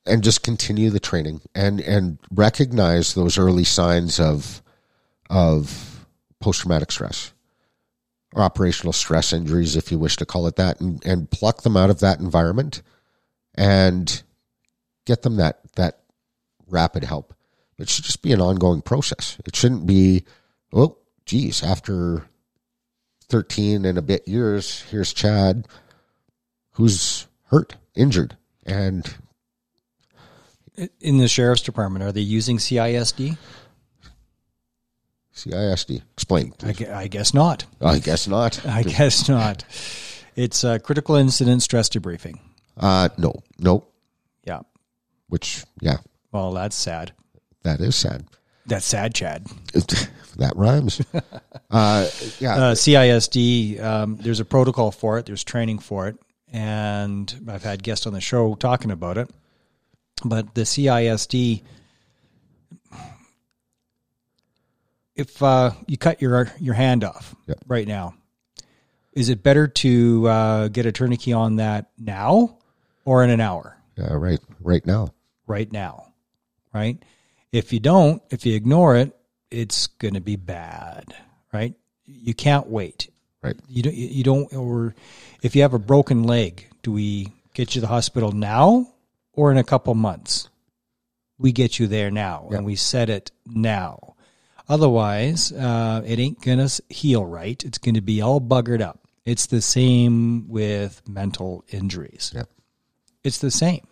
and 0.05 0.23
just 0.23 0.41
continue 0.41 0.89
the 0.89 1.01
training 1.01 1.41
and 1.53 1.81
and 1.81 2.17
recognize 2.31 3.13
those 3.13 3.37
early 3.37 3.65
signs 3.65 4.19
of 4.19 4.63
of 5.29 6.05
post 6.39 6.61
traumatic 6.61 6.91
stress 6.91 7.33
or 8.33 8.43
operational 8.43 8.93
stress 8.93 9.33
injuries, 9.33 9.75
if 9.75 9.91
you 9.91 9.99
wish 9.99 10.15
to 10.17 10.25
call 10.25 10.47
it 10.47 10.55
that, 10.57 10.79
and, 10.79 11.03
and 11.05 11.31
pluck 11.31 11.61
them 11.63 11.77
out 11.77 11.89
of 11.89 11.99
that 11.99 12.19
environment 12.19 12.81
and 13.55 14.23
get 15.05 15.21
them 15.21 15.37
that 15.37 15.59
that 15.75 15.99
rapid 16.67 17.03
help. 17.03 17.33
It 17.77 17.89
should 17.89 18.05
just 18.05 18.21
be 18.21 18.33
an 18.33 18.41
ongoing 18.41 18.81
process. 18.81 19.37
It 19.45 19.55
shouldn't 19.55 19.85
be, 19.85 20.25
oh, 20.73 20.97
geez, 21.25 21.63
after 21.63 22.27
13 23.29 23.85
and 23.85 23.97
a 23.97 24.01
bit 24.01 24.27
years, 24.27 24.81
here's 24.89 25.13
Chad 25.13 25.67
who's 26.71 27.27
hurt, 27.45 27.75
injured, 27.95 28.37
and 28.65 29.15
In 31.01 31.17
the 31.17 31.27
sheriff's 31.27 31.63
department, 31.63 32.03
are 32.03 32.11
they 32.11 32.21
using 32.21 32.57
CISD? 32.57 33.37
CISD. 35.37 36.01
Explain. 36.13 36.53
I, 36.63 36.75
I 37.03 37.07
guess 37.07 37.33
not. 37.33 37.65
I 37.79 37.99
guess 37.99 38.27
not. 38.27 38.65
I 38.65 38.83
guess 38.83 39.29
not. 39.29 39.63
It's 40.35 40.63
a 40.63 40.79
critical 40.79 41.15
incident 41.15 41.61
stress 41.63 41.89
debriefing. 41.89 42.39
Uh, 42.75 43.09
no, 43.17 43.33
no. 43.59 43.85
Yeah. 44.45 44.61
Which, 45.29 45.63
yeah, 45.81 45.97
Well, 46.31 46.51
that's 46.53 46.75
sad. 46.75 47.13
that 47.63 47.79
is 47.81 47.95
sad. 47.95 48.25
That's 48.65 48.85
sad, 48.85 49.13
Chad. 49.13 49.45
that 49.73 50.53
rhymes. 50.55 51.01
uh, 51.71 52.09
yeah, 52.39 52.55
Uh, 52.55 52.75
CISD, 52.75 53.81
um, 53.81 54.17
there's 54.17 54.39
a 54.39 54.45
protocol 54.45 54.91
for 54.91 55.17
it, 55.19 55.25
there's 55.25 55.43
training 55.43 55.79
for 55.79 56.07
it, 56.07 56.17
and 56.51 57.33
I've 57.47 57.63
had 57.63 57.81
guests 57.83 58.05
on 58.07 58.13
the 58.13 58.21
show 58.21 58.55
talking 58.55 58.91
about 58.91 59.17
it. 59.17 59.29
But 60.25 60.53
the 60.55 60.61
CISD, 60.63 61.61
if 65.17 65.41
uh, 65.43 65.71
you 65.87 65.97
cut 65.97 66.21
your 66.21 66.49
your 66.59 66.73
hand 66.75 67.03
off 67.03 67.35
right 67.67 67.87
now, 67.87 68.13
is 69.13 69.29
it 69.29 69.43
better 69.43 69.67
to 69.67 70.27
uh, 70.27 70.67
get 70.69 70.85
a 70.85 70.91
tourniquet 70.91 71.33
on 71.33 71.55
that 71.57 71.89
now 71.97 72.57
or 73.05 73.23
in 73.23 73.29
an 73.29 73.41
hour? 73.41 73.75
yeah, 73.97 74.13
right, 74.13 74.39
right 74.61 74.85
now. 74.85 75.09
right 75.47 75.71
now, 75.71 76.13
right? 76.73 77.01
If 77.51 77.73
you 77.73 77.79
don't, 77.79 78.21
if 78.29 78.45
you 78.45 78.53
ignore 78.55 78.95
it, 78.95 79.17
it's 79.49 79.87
going 79.87 80.13
to 80.13 80.21
be 80.21 80.35
bad, 80.35 81.05
right? 81.51 81.73
You 82.05 82.33
can't 82.33 82.67
wait. 82.67 83.09
Right. 83.41 83.55
You 83.69 83.83
don't. 83.83 83.95
You 83.95 84.23
don't. 84.23 84.53
Or 84.53 84.93
if 85.41 85.55
you 85.55 85.61
have 85.61 85.73
a 85.73 85.79
broken 85.79 86.23
leg, 86.23 86.67
Do 86.83 86.91
we 86.91 87.33
get 87.53 87.69
you 87.75 87.81
to 87.81 87.81
the 87.81 87.87
hospital 87.87 88.31
now 88.31 88.87
or 89.33 89.51
in 89.51 89.57
a 89.57 89.63
couple 89.63 89.93
months? 89.95 90.49
We 91.37 91.51
get 91.51 91.79
you 91.79 91.87
there 91.87 92.09
now 92.11 92.47
Yeah. 92.49 92.57
and 92.57 92.65
we 92.65 92.75
set 92.75 93.09
it 93.09 93.31
now. 93.45 94.15
Otherwise, 94.69 95.51
uh, 95.53 96.01
it 96.05 96.19
ain't 96.19 96.41
going 96.41 96.65
to 96.65 96.83
heal 96.89 97.25
right. 97.25 97.63
It's 97.63 97.77
going 97.77 97.95
to 97.95 98.01
be 98.01 98.21
all 98.21 98.41
buggered 98.41 98.81
up. 98.81 98.99
It's 99.25 99.47
the 99.47 99.61
same 99.61 100.47
with 100.49 101.01
mental 101.07 101.63
injuries. 101.69 102.31
Yeah. 102.35 102.43
It's 103.23 103.39
the 103.39 103.51
same. 103.51 103.87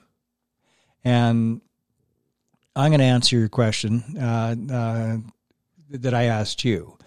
And 1.04 1.62
I'm 2.76 2.90
going 2.90 3.00
to 3.00 3.06
answer 3.06 3.38
your 3.38 3.50
question 3.50 4.04
uh, 4.18 4.56
uh, 4.72 5.18
that 5.92 6.14
I 6.14 6.24
asked 6.24 6.64
you. 6.66 6.98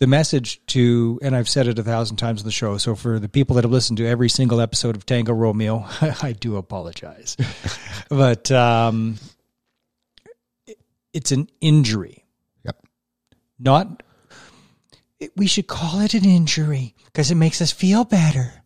The 0.00 0.06
message 0.08 0.64
to, 0.66 1.20
and 1.22 1.36
I've 1.36 1.48
said 1.48 1.68
it 1.68 1.78
a 1.78 1.82
thousand 1.84 2.16
times 2.16 2.40
on 2.40 2.44
the 2.44 2.50
show. 2.50 2.76
So 2.76 2.96
for 2.96 3.20
the 3.20 3.28
people 3.28 3.54
that 3.54 3.64
have 3.64 3.70
listened 3.70 3.98
to 3.98 4.06
every 4.06 4.28
single 4.28 4.60
episode 4.60 4.96
of 4.96 5.06
Tango 5.06 5.32
Romeo, 5.32 5.86
I 6.22 6.32
do 6.32 6.56
apologize, 6.56 7.36
but 8.08 8.50
um, 8.50 9.16
it's 11.12 11.30
an 11.30 11.48
injury. 11.60 12.21
Not. 13.62 14.02
we 15.36 15.46
should 15.46 15.68
call 15.68 16.00
it 16.00 16.14
an 16.14 16.24
injury 16.24 16.96
because 17.06 17.30
it 17.30 17.36
makes 17.36 17.62
us 17.62 17.70
feel 17.70 18.04
better. 18.04 18.64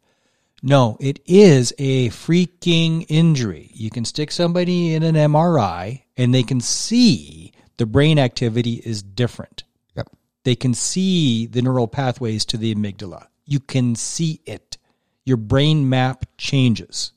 No, 0.62 0.96
it 1.00 1.20
is 1.26 1.74
a 1.78 2.08
freaking 2.08 3.04
injury. 3.10 3.70
You 3.74 3.90
can 3.90 4.06
stick 4.06 4.30
somebody 4.32 4.94
in 4.94 5.02
an 5.02 5.14
MRI 5.14 6.04
and 6.16 6.34
they 6.34 6.42
can 6.42 6.60
see 6.62 7.52
the 7.76 7.84
brain 7.84 8.18
activity 8.18 8.80
is 8.84 9.02
different. 9.02 9.64
Yep. 9.96 10.08
They 10.44 10.56
can 10.56 10.72
see 10.72 11.46
the 11.46 11.60
neural 11.60 11.88
pathways 11.88 12.46
to 12.46 12.56
the 12.56 12.74
amygdala. 12.74 13.26
You 13.44 13.60
can 13.60 13.94
see 13.94 14.40
it. 14.46 14.78
Your 15.26 15.36
brain 15.36 15.88
map 15.90 16.24
changes. 16.38 17.12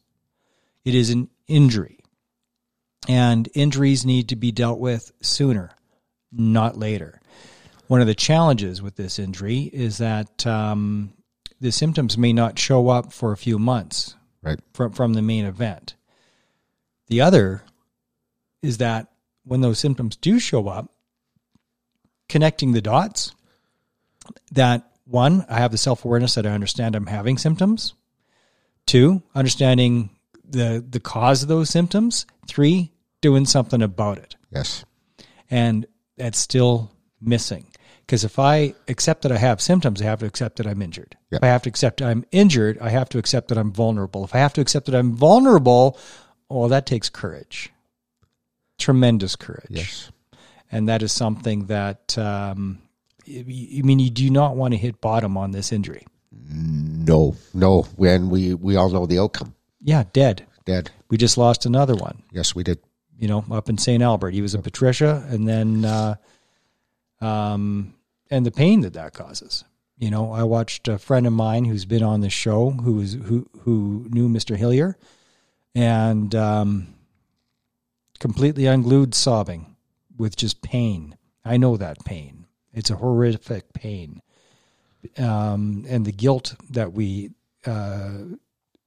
It 0.83 0.95
is 0.95 1.09
an 1.11 1.29
injury. 1.47 1.99
And 3.07 3.47
injuries 3.53 4.05
need 4.05 4.27
to 4.29 4.35
be 4.35 4.51
dealt 4.51 4.79
with 4.79 5.13
sooner, 5.21 5.71
not 6.31 6.77
later. 6.77 7.21
One 7.89 8.01
of 8.01 8.07
the 8.07 8.13
challenges 8.13 8.83
with 8.83 8.97
this 8.97 9.17
injury 9.17 9.61
is 9.61 9.97
that 9.97 10.45
um, 10.45 11.11
the 11.59 11.71
symptoms 11.71 12.19
may 12.19 12.33
not 12.33 12.59
show 12.59 12.87
up 12.89 13.11
for 13.11 13.31
a 13.31 13.37
few 13.37 13.57
months 13.57 14.15
Right. 14.43 14.59
from, 14.73 14.91
from 14.91 15.15
the 15.15 15.23
main 15.23 15.43
event. 15.45 15.95
The 17.07 17.21
other 17.21 17.63
is 18.61 18.77
that 18.77 19.07
when 19.43 19.61
those 19.61 19.79
symptoms 19.79 20.15
do 20.15 20.37
show 20.39 20.67
up, 20.67 20.91
connecting 22.27 22.73
the 22.73 22.81
dots 22.81 23.33
that 24.51 24.85
one, 25.05 25.43
I 25.49 25.57
have 25.57 25.71
the 25.71 25.77
self 25.79 26.05
awareness 26.05 26.35
that 26.35 26.45
I 26.45 26.51
understand 26.51 26.95
I'm 26.95 27.07
having 27.07 27.39
symptoms. 27.39 27.95
Two, 28.85 29.23
understanding 29.33 30.11
the 30.47 30.85
the 30.87 30.99
cause 30.99 31.41
of 31.41 31.49
those 31.49 31.71
symptoms. 31.71 32.27
Three, 32.47 32.91
doing 33.21 33.45
something 33.45 33.81
about 33.81 34.19
it. 34.19 34.35
Yes. 34.51 34.85
And 35.49 35.87
that's 36.17 36.37
still 36.37 36.91
missing. 37.19 37.65
Because 38.09 38.23
if 38.23 38.39
I 38.39 38.73
accept 38.87 39.21
that 39.21 39.31
I 39.31 39.37
have 39.37 39.61
symptoms, 39.61 40.01
I 40.01 40.05
have 40.05 40.21
to 40.21 40.25
accept 40.25 40.55
that 40.55 40.65
I'm 40.65 40.81
injured. 40.81 41.15
Yep. 41.29 41.41
If 41.41 41.43
I 41.43 41.47
have 41.47 41.61
to 41.61 41.69
accept 41.69 42.01
I'm 42.01 42.25
injured, 42.31 42.79
I 42.79 42.89
have 42.89 43.07
to 43.09 43.19
accept 43.19 43.49
that 43.49 43.57
I'm 43.59 43.71
vulnerable. 43.71 44.23
If 44.23 44.33
I 44.33 44.39
have 44.39 44.51
to 44.53 44.61
accept 44.61 44.87
that 44.87 44.95
I'm 44.95 45.13
vulnerable, 45.13 45.95
well, 46.49 46.67
that 46.69 46.87
takes 46.87 47.07
courage. 47.07 47.71
Tremendous 48.79 49.35
courage. 49.35 49.67
Yes. 49.69 50.11
And 50.71 50.89
that 50.89 51.03
is 51.03 51.11
something 51.11 51.67
that, 51.67 52.17
um, 52.17 52.79
I 53.27 53.43
mean, 53.83 53.99
you 53.99 54.09
do 54.09 54.31
not 54.31 54.55
want 54.55 54.73
to 54.73 54.79
hit 54.79 55.01
bottom 55.01 55.37
on 55.37 55.51
this 55.51 55.71
injury. 55.71 56.07
No. 56.31 57.35
No. 57.53 57.83
When 57.95 58.31
we 58.31 58.55
we 58.55 58.75
all 58.75 58.89
know 58.89 59.05
the 59.05 59.19
outcome. 59.19 59.53
Yeah, 59.81 60.05
dead. 60.13 60.47
Dead. 60.65 60.89
We 61.09 61.17
just 61.17 61.37
lost 61.37 61.67
another 61.67 61.93
one. 61.93 62.23
Yes, 62.31 62.55
we 62.55 62.63
did. 62.63 62.79
you 63.19 63.27
know, 63.27 63.45
up 63.51 63.69
in 63.69 63.77
St. 63.77 64.01
Albert. 64.01 64.31
He 64.31 64.41
was 64.41 64.55
a 64.55 64.59
Patricia, 64.63 65.23
and 65.29 65.47
then, 65.47 65.85
uh, 65.85 66.15
um, 67.21 67.93
and 68.29 68.45
the 68.45 68.51
pain 68.51 68.81
that 68.81 68.93
that 68.93 69.13
causes. 69.13 69.63
You 69.97 70.09
know, 70.09 70.31
I 70.31 70.43
watched 70.43 70.87
a 70.87 70.97
friend 70.97 71.27
of 71.27 71.33
mine 71.33 71.65
who's 71.65 71.85
been 71.85 72.03
on 72.03 72.21
the 72.21 72.29
show 72.29 72.69
who 72.69 72.93
was 72.93 73.13
who 73.13 73.49
who 73.61 74.07
knew 74.09 74.29
Mr. 74.29 74.55
Hillier, 74.55 74.97
and 75.75 76.33
um, 76.33 76.93
completely 78.19 78.65
unglued, 78.65 79.13
sobbing 79.13 79.75
with 80.17 80.35
just 80.35 80.61
pain. 80.61 81.17
I 81.43 81.57
know 81.57 81.75
that 81.77 82.05
pain. 82.05 82.45
It's 82.73 82.89
a 82.89 82.95
horrific 82.95 83.73
pain, 83.73 84.21
um, 85.17 85.85
and 85.89 86.05
the 86.05 86.11
guilt 86.13 86.55
that 86.69 86.93
we 86.93 87.31
uh, 87.65 88.11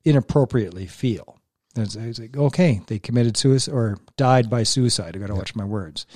inappropriately 0.05 0.87
feel. 0.87 1.39
It's, 1.77 1.95
it's 1.95 2.19
like, 2.19 2.37
okay, 2.37 2.81
they 2.87 2.99
committed 2.99 3.37
suicide 3.37 3.73
or 3.73 3.99
died 4.17 4.49
by 4.49 4.63
suicide. 4.63 5.17
I 5.17 5.19
got 5.19 5.29
to 5.29 5.35
watch 5.35 5.55
my 5.55 5.65
words. 5.65 6.07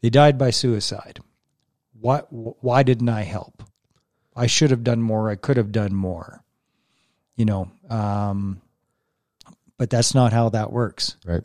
They 0.00 0.10
died 0.10 0.38
by 0.38 0.50
suicide. 0.50 1.20
Why, 2.02 2.18
why 2.30 2.82
didn't 2.82 3.08
I 3.08 3.22
help? 3.22 3.62
I 4.36 4.46
should 4.46 4.70
have 4.70 4.84
done 4.84 5.00
more. 5.00 5.30
I 5.30 5.36
could 5.36 5.56
have 5.56 5.72
done 5.72 5.94
more. 5.94 6.42
You 7.36 7.46
know, 7.46 7.70
um, 7.88 8.60
but 9.78 9.88
that's 9.88 10.14
not 10.14 10.32
how 10.32 10.50
that 10.50 10.72
works. 10.72 11.16
Right. 11.24 11.42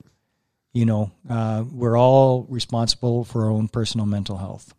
You 0.74 0.86
know, 0.86 1.12
uh, 1.30 1.64
we're 1.72 1.98
all 1.98 2.44
responsible 2.50 3.24
for 3.24 3.46
our 3.46 3.50
own 3.50 3.68
personal 3.68 4.06
mental 4.06 4.38
health. 4.38 4.74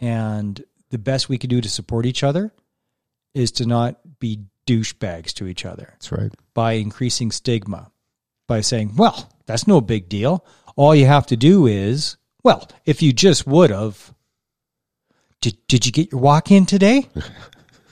And 0.00 0.62
the 0.90 0.98
best 0.98 1.28
we 1.28 1.38
could 1.38 1.50
do 1.50 1.60
to 1.60 1.68
support 1.68 2.06
each 2.06 2.22
other 2.22 2.52
is 3.34 3.52
to 3.52 3.66
not 3.66 4.18
be 4.18 4.44
douchebags 4.66 5.32
to 5.34 5.46
each 5.46 5.64
other 5.64 5.88
That's 5.92 6.12
right. 6.12 6.32
by 6.54 6.72
increasing 6.72 7.30
stigma, 7.30 7.90
by 8.46 8.60
saying, 8.60 8.96
well, 8.96 9.30
that's 9.46 9.66
no 9.66 9.80
big 9.80 10.08
deal. 10.08 10.44
All 10.76 10.94
you 10.94 11.06
have 11.06 11.26
to 11.28 11.36
do 11.36 11.66
is, 11.66 12.16
well, 12.42 12.68
if 12.84 13.02
you 13.02 13.12
just 13.12 13.46
would 13.46 13.70
have, 13.70 14.14
did, 15.40 15.56
did 15.68 15.86
you 15.86 15.92
get 15.92 16.12
your 16.12 16.20
walk 16.20 16.50
in 16.50 16.66
today? 16.66 17.08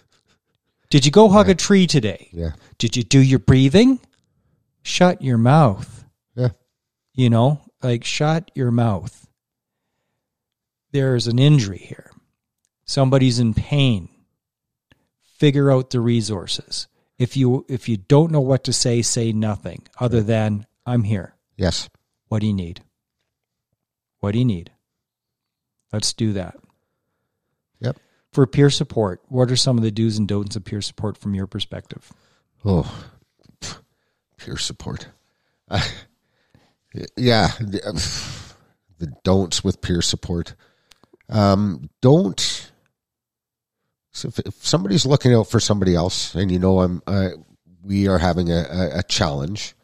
did 0.91 1.05
you 1.05 1.13
go 1.13 1.29
hug 1.29 1.49
a 1.49 1.55
tree 1.55 1.87
today? 1.87 2.29
Yeah. 2.33 2.53
Did 2.79 2.97
you 2.97 3.03
do 3.03 3.21
your 3.21 3.39
breathing? 3.39 4.01
Shut 4.83 5.23
your 5.23 5.39
mouth. 5.39 6.05
Yeah. 6.35 6.51
You 7.15 7.31
know, 7.31 7.61
like 7.83 8.05
shut 8.05 8.51
your 8.55 8.71
mouth. 8.71 9.27
There's 10.93 11.27
an 11.27 11.39
injury 11.39 11.79
here. 11.79 12.11
Somebody's 12.85 13.39
in 13.39 13.55
pain. 13.55 14.09
Figure 15.39 15.71
out 15.71 15.91
the 15.91 16.01
resources. 16.01 16.87
If 17.19 17.37
you 17.37 17.65
if 17.69 17.89
you 17.89 17.97
don't 17.97 18.31
know 18.31 18.41
what 18.41 18.65
to 18.65 18.73
say, 18.73 19.03
say 19.03 19.33
nothing 19.33 19.87
other 19.99 20.23
than 20.23 20.67
I'm 20.85 21.03
here. 21.03 21.35
Yes. 21.57 21.89
What 22.29 22.41
do 22.41 22.47
you 22.47 22.55
need? 22.55 22.83
What 24.21 24.33
do 24.33 24.39
you 24.39 24.45
need? 24.45 24.71
Let's 25.93 26.13
do 26.13 26.33
that. 26.35 26.57
For 28.37 28.47
peer 28.47 28.69
support, 28.69 29.23
what 29.29 29.51
are 29.51 29.57
some 29.57 29.79
of 29.79 29.83
the 29.83 29.91
do's 29.91 30.19
and 30.19 30.29
don'ts 30.29 30.57
of 30.57 30.65
peer 30.67 30.83
support 30.83 31.17
from 31.17 31.35
your 31.35 31.47
perspective? 31.47 32.13
Oh, 32.67 33.09
peer 34.37 34.59
support. 34.59 35.09
Uh, 35.71 35.81
yeah, 37.17 37.49
the, 37.59 37.81
uh, 37.83 37.93
the 38.99 39.11
don'ts 39.25 39.65
with 39.65 39.81
peer 39.81 40.03
support. 40.03 40.55
Um, 41.31 41.89
don't. 42.03 42.71
So 44.13 44.29
if, 44.29 44.39
if 44.41 44.67
somebody's 44.67 45.07
looking 45.07 45.33
out 45.33 45.49
for 45.49 45.59
somebody 45.59 45.95
else, 45.95 46.35
and 46.35 46.53
you 46.53 46.59
know 46.59 46.81
I'm, 46.81 47.01
we 47.83 48.07
are 48.07 48.19
having 48.19 48.53
a, 48.53 48.67
a, 48.71 48.99
a 48.99 49.03
challenge. 49.03 49.75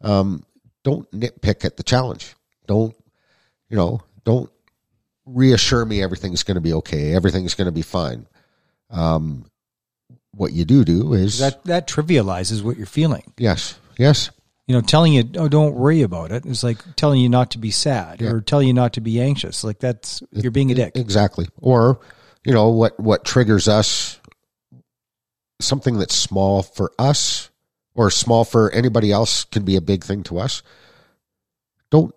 Um, 0.00 0.42
don't 0.82 1.08
nitpick 1.12 1.64
at 1.64 1.76
the 1.76 1.84
challenge. 1.84 2.34
Don't, 2.66 2.96
you 3.68 3.76
know, 3.76 4.02
don't 4.24 4.50
reassure 5.26 5.84
me 5.84 6.02
everything's 6.02 6.42
going 6.42 6.54
to 6.54 6.60
be 6.60 6.72
okay. 6.72 7.12
Everything's 7.14 7.54
going 7.54 7.66
to 7.66 7.72
be 7.72 7.82
fine. 7.82 8.26
Um, 8.90 9.44
what 10.32 10.52
you 10.52 10.64
do 10.64 10.84
do 10.84 11.12
is 11.14 11.38
That 11.40 11.64
that 11.64 11.88
trivializes 11.88 12.62
what 12.62 12.76
you're 12.76 12.86
feeling. 12.86 13.32
Yes. 13.36 13.78
Yes. 13.98 14.30
you 14.66 14.74
know, 14.74 14.80
telling 14.80 15.12
you, 15.12 15.24
oh, 15.36 15.48
don't 15.48 15.74
worry 15.74 16.02
about 16.02 16.32
it. 16.32 16.44
It's 16.44 16.62
like 16.62 16.78
telling 16.96 17.20
you 17.20 17.28
not 17.28 17.52
to 17.52 17.58
be 17.58 17.70
sad 17.70 18.20
or 18.22 18.40
telling 18.40 18.66
you 18.68 18.74
not 18.74 18.94
to 18.94 19.00
be 19.00 19.20
anxious. 19.20 19.64
Like 19.64 19.78
that's 19.78 20.22
you're 20.32 20.50
being 20.50 20.70
a 20.72 20.74
dick. 20.74 20.96
Exactly. 20.96 21.46
Or, 21.58 22.00
you 22.44 22.52
know, 22.52 22.68
what 22.68 22.98
what 23.00 23.24
triggers 23.24 23.68
us 23.68 24.20
something 25.60 25.98
that's 25.98 26.14
small 26.14 26.62
for 26.62 26.92
us 26.98 27.50
or 27.94 28.10
small 28.10 28.44
for 28.44 28.70
anybody 28.72 29.10
else 29.10 29.44
can 29.44 29.64
be 29.64 29.76
a 29.76 29.80
big 29.80 30.04
thing 30.04 30.22
to 30.24 30.38
us. 30.38 30.62
Don't 31.90 32.14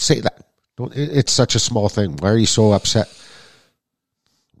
say 0.00 0.20
that. 0.20 0.44
Don't 0.76 0.94
it, 0.96 1.10
it's 1.16 1.32
such 1.32 1.54
a 1.54 1.60
small 1.60 1.88
thing. 1.88 2.16
Why 2.16 2.30
are 2.30 2.38
you 2.38 2.46
so 2.46 2.72
upset? 2.72 3.08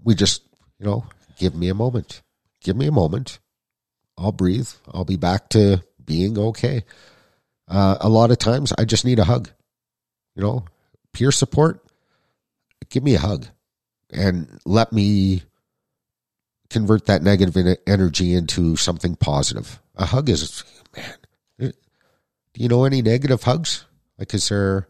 We 0.04 0.14
just, 0.14 0.42
you 0.78 0.86
know, 0.86 1.04
give 1.38 1.54
me 1.54 1.68
a 1.68 1.74
moment. 1.74 2.22
Give 2.62 2.76
me 2.76 2.86
a 2.86 2.92
moment. 2.92 3.38
I'll 4.18 4.32
breathe. 4.32 4.68
I'll 4.92 5.04
be 5.04 5.16
back 5.16 5.48
to 5.50 5.82
being 6.04 6.38
okay. 6.38 6.84
Uh, 7.68 7.96
a 8.00 8.08
lot 8.08 8.30
of 8.30 8.38
times 8.38 8.72
I 8.76 8.84
just 8.84 9.04
need 9.04 9.18
a 9.18 9.24
hug. 9.24 9.50
You 10.34 10.42
know, 10.42 10.64
peer 11.12 11.32
support. 11.32 11.84
Give 12.88 13.02
me 13.02 13.14
a 13.14 13.20
hug 13.20 13.46
and 14.12 14.58
let 14.64 14.92
me 14.92 15.42
convert 16.70 17.06
that 17.06 17.22
negative 17.22 17.78
energy 17.86 18.34
into 18.34 18.76
something 18.76 19.16
positive. 19.16 19.80
A 19.96 20.06
hug 20.06 20.28
is, 20.28 20.64
man. 20.96 21.14
Do 21.58 22.62
you 22.62 22.68
know 22.68 22.84
any 22.84 23.00
negative 23.00 23.42
hugs? 23.42 23.84
Like, 24.18 24.34
is 24.34 24.48
there? 24.48 24.88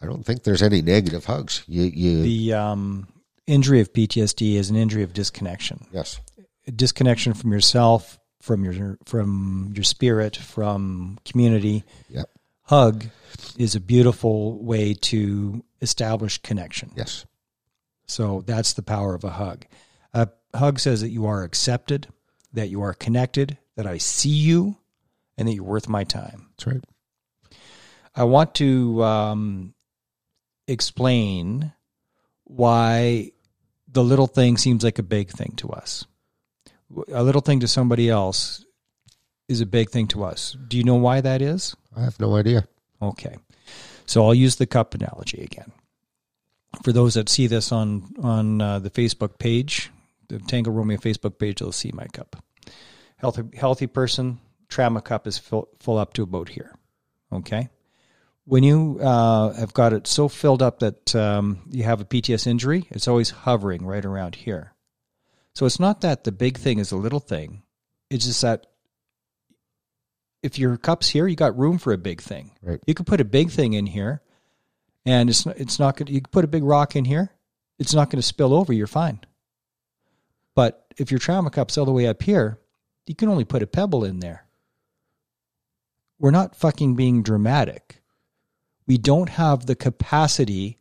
I 0.00 0.06
don't 0.06 0.24
think 0.24 0.44
there's 0.44 0.62
any 0.62 0.80
negative 0.82 1.24
hugs. 1.24 1.64
You, 1.66 1.82
you. 1.82 2.22
The 2.22 2.54
um, 2.54 3.08
injury 3.46 3.80
of 3.80 3.92
PTSD 3.92 4.54
is 4.54 4.70
an 4.70 4.76
injury 4.76 5.02
of 5.02 5.12
disconnection. 5.12 5.86
yes, 5.92 6.20
A 6.66 6.70
disconnection 6.70 7.34
from 7.34 7.52
yourself, 7.52 8.18
from 8.40 8.64
your 8.64 8.98
from 9.06 9.72
your 9.74 9.84
spirit, 9.84 10.36
from 10.36 11.18
community. 11.24 11.84
Yep. 12.10 12.30
Hug 12.62 13.06
is 13.56 13.74
a 13.74 13.80
beautiful 13.80 14.62
way 14.62 14.94
to 14.94 15.64
establish 15.80 16.38
connection. 16.38 16.92
yes, 16.94 17.24
So 18.06 18.42
that's 18.46 18.74
the 18.74 18.82
power 18.82 19.14
of 19.14 19.24
a 19.24 19.30
hug. 19.30 19.64
A 20.12 20.28
hug 20.54 20.78
says 20.78 21.00
that 21.00 21.08
you 21.10 21.24
are 21.26 21.42
accepted, 21.44 22.08
that 22.52 22.68
you 22.68 22.82
are 22.82 22.92
connected, 22.94 23.56
that 23.76 23.86
I 23.86 23.96
see 23.98 24.28
you, 24.28 24.76
and 25.38 25.48
that 25.48 25.54
you're 25.54 25.64
worth 25.64 25.88
my 25.88 26.04
time. 26.04 26.48
that's 26.50 26.66
right. 26.66 26.84
I 28.14 28.24
want 28.24 28.54
to 28.56 29.02
um, 29.02 29.74
explain 30.68 31.72
why 32.44 33.32
the 33.90 34.04
little 34.04 34.26
thing 34.26 34.56
seems 34.56 34.84
like 34.84 34.98
a 34.98 35.02
big 35.02 35.30
thing 35.30 35.54
to 35.56 35.70
us. 35.70 36.04
A 37.12 37.22
little 37.22 37.40
thing 37.40 37.60
to 37.60 37.68
somebody 37.68 38.08
else 38.08 38.64
is 39.48 39.60
a 39.60 39.66
big 39.66 39.90
thing 39.90 40.06
to 40.08 40.24
us. 40.24 40.56
Do 40.68 40.76
you 40.76 40.84
know 40.84 40.94
why 40.94 41.20
that 41.20 41.42
is? 41.42 41.74
I 41.96 42.02
have 42.02 42.20
no 42.20 42.36
idea. 42.36 42.68
Okay. 43.00 43.36
So 44.06 44.24
I'll 44.24 44.34
use 44.34 44.56
the 44.56 44.66
cup 44.66 44.94
analogy 44.94 45.42
again. 45.42 45.72
For 46.82 46.92
those 46.92 47.14
that 47.14 47.28
see 47.28 47.46
this 47.46 47.72
on 47.72 48.14
on 48.22 48.60
uh, 48.60 48.78
the 48.78 48.90
Facebook 48.90 49.38
page, 49.38 49.90
the 50.28 50.38
Tango 50.38 50.70
Romeo 50.70 50.98
Facebook 50.98 51.38
page, 51.38 51.60
they'll 51.60 51.72
see 51.72 51.92
my 51.92 52.06
cup. 52.06 52.36
Healthy 53.16 53.44
healthy 53.56 53.86
person, 53.86 54.38
trauma 54.68 55.00
cup 55.00 55.26
is 55.26 55.38
full, 55.38 55.68
full 55.80 55.98
up 55.98 56.12
to 56.14 56.22
about 56.22 56.50
here. 56.50 56.74
Okay. 57.32 57.68
When 58.48 58.62
you 58.62 58.98
uh, 59.02 59.52
have 59.52 59.74
got 59.74 59.92
it 59.92 60.06
so 60.06 60.26
filled 60.26 60.62
up 60.62 60.78
that 60.78 61.14
um, 61.14 61.68
you 61.68 61.82
have 61.84 62.00
a 62.00 62.06
PTS 62.06 62.46
injury, 62.46 62.86
it's 62.88 63.06
always 63.06 63.28
hovering 63.28 63.84
right 63.84 64.02
around 64.02 64.36
here. 64.36 64.72
So 65.54 65.66
it's 65.66 65.78
not 65.78 66.00
that 66.00 66.24
the 66.24 66.32
big 66.32 66.56
thing 66.56 66.78
is 66.78 66.90
a 66.90 66.96
little 66.96 67.20
thing. 67.20 67.62
It's 68.08 68.24
just 68.24 68.40
that 68.40 68.66
if 70.42 70.58
your 70.58 70.78
cup's 70.78 71.10
here, 71.10 71.26
you 71.26 71.36
got 71.36 71.58
room 71.58 71.76
for 71.76 71.92
a 71.92 71.98
big 71.98 72.22
thing. 72.22 72.52
Right. 72.62 72.80
You 72.86 72.94
could 72.94 73.06
put 73.06 73.20
a 73.20 73.24
big 73.26 73.50
thing 73.50 73.74
in 73.74 73.84
here, 73.84 74.22
and 75.04 75.28
it's 75.28 75.44
not, 75.44 75.58
it's 75.58 75.78
not 75.78 75.98
going. 75.98 76.10
You 76.10 76.22
could 76.22 76.32
put 76.32 76.46
a 76.46 76.48
big 76.48 76.64
rock 76.64 76.96
in 76.96 77.04
here, 77.04 77.30
it's 77.78 77.92
not 77.92 78.08
going 78.08 78.20
to 78.20 78.26
spill 78.26 78.54
over. 78.54 78.72
You're 78.72 78.86
fine. 78.86 79.20
But 80.54 80.86
if 80.96 81.10
your 81.10 81.20
trauma 81.20 81.50
cup's 81.50 81.76
all 81.76 81.84
the 81.84 81.92
way 81.92 82.06
up 82.06 82.22
here, 82.22 82.60
you 83.06 83.14
can 83.14 83.28
only 83.28 83.44
put 83.44 83.62
a 83.62 83.66
pebble 83.66 84.06
in 84.06 84.20
there. 84.20 84.46
We're 86.18 86.30
not 86.30 86.56
fucking 86.56 86.94
being 86.94 87.22
dramatic. 87.22 87.97
We 88.88 88.98
don't 88.98 89.28
have 89.28 89.66
the 89.66 89.76
capacity 89.76 90.78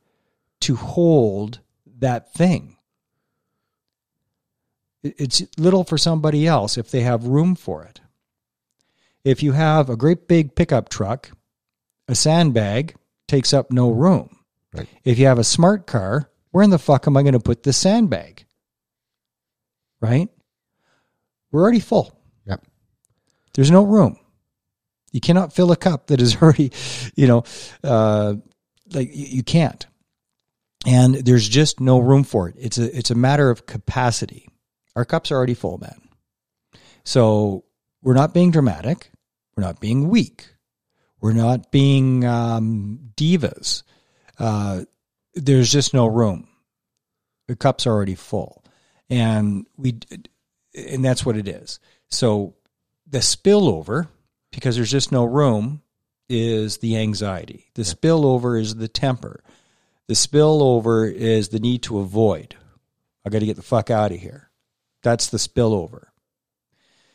to 0.61 0.75
hold 0.75 1.59
that 1.99 2.33
thing. 2.33 2.77
It's 5.03 5.43
little 5.57 5.83
for 5.83 5.97
somebody 5.97 6.47
else 6.47 6.77
if 6.77 6.89
they 6.89 7.01
have 7.01 7.25
room 7.25 7.53
for 7.55 7.83
it. 7.83 8.01
If 9.23 9.43
you 9.43 9.51
have 9.51 9.89
a 9.89 9.97
great 9.97 10.27
big 10.27 10.55
pickup 10.55 10.89
truck, 10.89 11.31
a 12.07 12.15
sandbag 12.15 12.95
takes 13.27 13.53
up 13.53 13.71
no 13.71 13.91
room. 13.91 14.37
Right. 14.73 14.87
If 15.03 15.19
you 15.19 15.27
have 15.27 15.39
a 15.39 15.43
smart 15.43 15.85
car, 15.85 16.29
where 16.51 16.63
in 16.63 16.69
the 16.69 16.79
fuck 16.79 17.07
am 17.07 17.17
I 17.17 17.23
going 17.23 17.33
to 17.33 17.39
put 17.39 17.63
the 17.63 17.73
sandbag? 17.73 18.45
Right? 19.99 20.29
We're 21.51 21.61
already 21.61 21.81
full. 21.81 22.17
Yep. 22.45 22.65
There's 23.53 23.71
no 23.71 23.83
room. 23.83 24.17
You 25.11 25.21
cannot 25.21 25.53
fill 25.53 25.71
a 25.71 25.77
cup 25.77 26.07
that 26.07 26.21
is 26.21 26.35
already, 26.41 26.71
you 27.15 27.27
know, 27.27 27.43
uh, 27.83 28.35
like 28.93 29.09
you, 29.15 29.25
you 29.25 29.43
can't. 29.43 29.85
And 30.85 31.15
there's 31.15 31.47
just 31.47 31.79
no 31.79 31.99
room 31.99 32.23
for 32.23 32.49
it. 32.49 32.55
It's 32.57 32.77
a 32.77 32.97
it's 32.97 33.11
a 33.11 33.15
matter 33.15 33.49
of 33.49 33.65
capacity. 33.65 34.47
Our 34.95 35.05
cups 35.05 35.31
are 35.31 35.35
already 35.35 35.53
full, 35.53 35.79
man. 35.79 36.01
So 37.03 37.65
we're 38.01 38.13
not 38.13 38.33
being 38.33 38.51
dramatic. 38.51 39.11
We're 39.55 39.63
not 39.63 39.79
being 39.79 40.09
weak. 40.09 40.47
We're 41.19 41.33
not 41.33 41.71
being 41.71 42.23
um, 42.25 43.11
divas. 43.15 43.83
Uh, 44.37 44.83
there's 45.33 45.71
just 45.71 45.93
no 45.93 46.05
room. 46.05 46.47
The 47.47 47.55
cup's 47.55 47.87
are 47.87 47.91
already 47.91 48.15
full, 48.15 48.63
and 49.09 49.65
we, 49.77 49.99
and 50.75 51.03
that's 51.03 51.25
what 51.25 51.37
it 51.37 51.47
is. 51.47 51.79
So 52.09 52.55
the 53.07 53.19
spillover, 53.19 54.09
because 54.57 54.75
there's 54.75 54.89
just 54.89 55.11
no 55.11 55.23
room, 55.23 55.83
is 56.27 56.79
the 56.79 56.97
anxiety. 56.97 57.67
The 57.75 57.83
spillover 57.83 58.59
is 58.59 58.73
the 58.73 58.87
temper. 58.87 59.43
The 60.07 60.15
spillover 60.15 61.13
is 61.13 61.49
the 61.49 61.59
need 61.59 61.83
to 61.83 61.99
avoid. 61.99 62.55
I 63.23 63.29
got 63.29 63.41
to 63.41 63.45
get 63.45 63.55
the 63.55 63.61
fuck 63.61 63.91
out 63.91 64.11
of 64.11 64.17
here. 64.17 64.49
That's 65.03 65.27
the 65.27 65.37
spillover. 65.37 66.05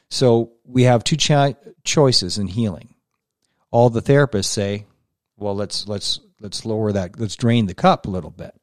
So 0.09 0.53
we 0.65 0.85
have 0.85 1.03
two 1.03 1.17
cho- 1.17 1.57
choices 1.83 2.39
in 2.39 2.47
healing. 2.47 2.95
All 3.73 3.91
the 3.91 4.01
therapists 4.01 4.45
say, 4.45 4.87
"Well, 5.37 5.57
let's 5.57 5.89
let's 5.89 6.21
let's 6.41 6.65
lower 6.65 6.93
that. 6.93 7.19
Let's 7.19 7.35
drain 7.35 7.67
the 7.67 7.75
cup 7.75 8.07
a 8.07 8.11
little 8.11 8.31
bit." 8.31 8.55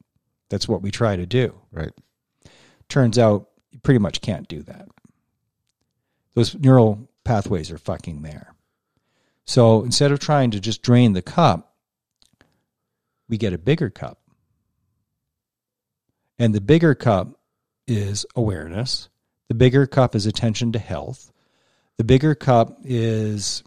That's 0.48 0.66
what 0.66 0.80
we 0.80 0.90
try 0.90 1.16
to 1.16 1.26
do. 1.26 1.60
Right. 1.70 1.92
Turns 2.88 3.18
out 3.18 3.50
you 3.72 3.78
pretty 3.80 3.98
much 3.98 4.22
can't 4.22 4.48
do 4.48 4.62
that. 4.62 4.88
Those 6.34 6.54
neural 6.54 7.10
pathways 7.24 7.70
are 7.70 7.78
fucking 7.78 8.22
there. 8.22 8.54
So 9.50 9.82
instead 9.82 10.12
of 10.12 10.20
trying 10.20 10.52
to 10.52 10.60
just 10.60 10.80
drain 10.80 11.12
the 11.12 11.22
cup, 11.22 11.74
we 13.28 13.36
get 13.36 13.52
a 13.52 13.58
bigger 13.58 13.90
cup. 13.90 14.20
And 16.38 16.54
the 16.54 16.60
bigger 16.60 16.94
cup 16.94 17.40
is 17.84 18.24
awareness. 18.36 19.08
The 19.48 19.56
bigger 19.56 19.88
cup 19.88 20.14
is 20.14 20.24
attention 20.24 20.70
to 20.70 20.78
health. 20.78 21.32
The 21.96 22.04
bigger 22.04 22.36
cup 22.36 22.78
is 22.84 23.64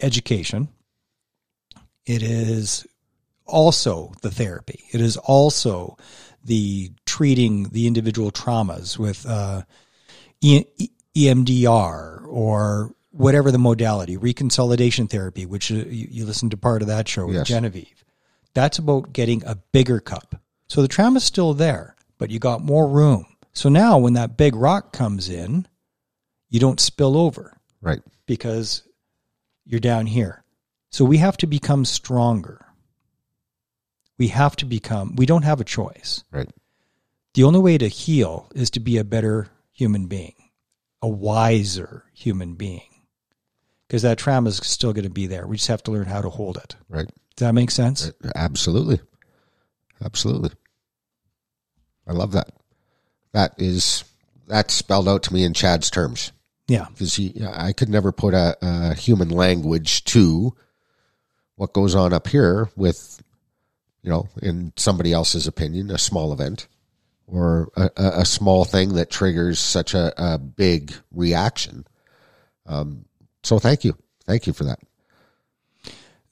education. 0.00 0.68
It 2.06 2.22
is 2.22 2.86
also 3.44 4.14
the 4.22 4.30
therapy. 4.30 4.82
It 4.92 5.02
is 5.02 5.18
also 5.18 5.98
the 6.42 6.90
treating 7.04 7.64
the 7.64 7.86
individual 7.86 8.30
traumas 8.30 8.98
with 8.98 9.26
uh, 9.26 9.64
EMDR 10.42 12.26
or 12.26 12.94
whatever 13.18 13.50
the 13.50 13.58
modality, 13.58 14.16
reconsolidation 14.16 15.10
therapy, 15.10 15.44
which 15.46 15.70
uh, 15.70 15.74
you, 15.76 16.08
you 16.10 16.24
listened 16.24 16.50
to 16.52 16.56
part 16.56 16.82
of 16.82 16.88
that 16.88 17.08
show 17.08 17.26
with 17.26 17.36
Yes. 17.36 17.48
Genevieve. 17.48 18.04
That's 18.54 18.78
about 18.78 19.12
getting 19.12 19.42
a 19.44 19.56
bigger 19.72 20.00
cup. 20.00 20.40
So 20.68 20.82
the 20.82 20.88
trauma's 20.88 21.24
still 21.24 21.54
there, 21.54 21.96
but 22.18 22.30
you 22.30 22.38
got 22.38 22.62
more 22.62 22.88
room. 22.88 23.26
So 23.52 23.68
now 23.68 23.98
when 23.98 24.14
that 24.14 24.36
big 24.36 24.54
rock 24.54 24.92
comes 24.92 25.28
in, 25.28 25.66
you 26.48 26.60
don't 26.60 26.80
spill 26.80 27.16
over 27.16 27.58
Right. 27.80 28.00
because 28.26 28.82
you're 29.66 29.80
down 29.80 30.06
here. 30.06 30.42
So 30.90 31.04
we 31.04 31.18
have 31.18 31.36
to 31.38 31.46
become 31.46 31.84
stronger. 31.84 32.64
We 34.16 34.28
have 34.28 34.56
to 34.56 34.64
become, 34.64 35.14
we 35.16 35.26
don't 35.26 35.44
have 35.44 35.60
a 35.60 35.64
choice. 35.64 36.24
Right. 36.30 36.48
The 37.34 37.44
only 37.44 37.60
way 37.60 37.78
to 37.78 37.88
heal 37.88 38.50
is 38.54 38.70
to 38.70 38.80
be 38.80 38.96
a 38.96 39.04
better 39.04 39.48
human 39.72 40.06
being, 40.06 40.34
a 41.02 41.08
wiser 41.08 42.04
human 42.14 42.54
being. 42.54 42.82
Because 43.88 44.02
that 44.02 44.18
trauma 44.18 44.50
is 44.50 44.58
still 44.58 44.92
going 44.92 45.04
to 45.04 45.10
be 45.10 45.26
there. 45.26 45.46
We 45.46 45.56
just 45.56 45.68
have 45.68 45.82
to 45.84 45.90
learn 45.90 46.04
how 46.06 46.20
to 46.20 46.28
hold 46.28 46.58
it. 46.58 46.76
Right. 46.90 47.06
Does 47.36 47.46
that 47.46 47.54
make 47.54 47.70
sense? 47.70 48.12
Absolutely. 48.34 49.00
Absolutely. 50.04 50.50
I 52.06 52.12
love 52.12 52.32
that. 52.32 52.50
That 53.32 53.54
is 53.58 54.04
that's 54.46 54.74
spelled 54.74 55.08
out 55.08 55.22
to 55.24 55.34
me 55.34 55.44
in 55.44 55.52
Chad's 55.54 55.90
terms 55.90 56.32
Yeah. 56.68 56.86
because 56.90 57.14
he 57.14 57.34
I 57.46 57.72
could 57.72 57.88
never 57.88 58.12
put 58.12 58.34
a, 58.34 58.56
a 58.62 58.94
human 58.94 59.28
language 59.30 60.04
to 60.04 60.54
what 61.56 61.72
goes 61.74 61.94
on 61.94 62.12
up 62.12 62.28
here 62.28 62.70
with 62.76 63.22
you 64.02 64.10
know 64.10 64.28
in 64.42 64.72
somebody 64.76 65.12
else's 65.12 65.46
opinion 65.46 65.90
a 65.90 65.98
small 65.98 66.32
event 66.32 66.66
or 67.26 67.70
a, 67.76 67.90
a 67.96 68.10
a 68.20 68.24
small 68.24 68.64
thing 68.64 68.94
that 68.94 69.10
triggers 69.10 69.58
such 69.58 69.92
a, 69.94 70.12
a 70.16 70.38
big 70.38 70.94
reaction. 71.12 71.86
Um, 72.66 73.04
so 73.48 73.58
thank 73.58 73.82
you, 73.82 73.96
thank 74.26 74.46
you 74.46 74.52
for 74.52 74.64
that. 74.64 74.78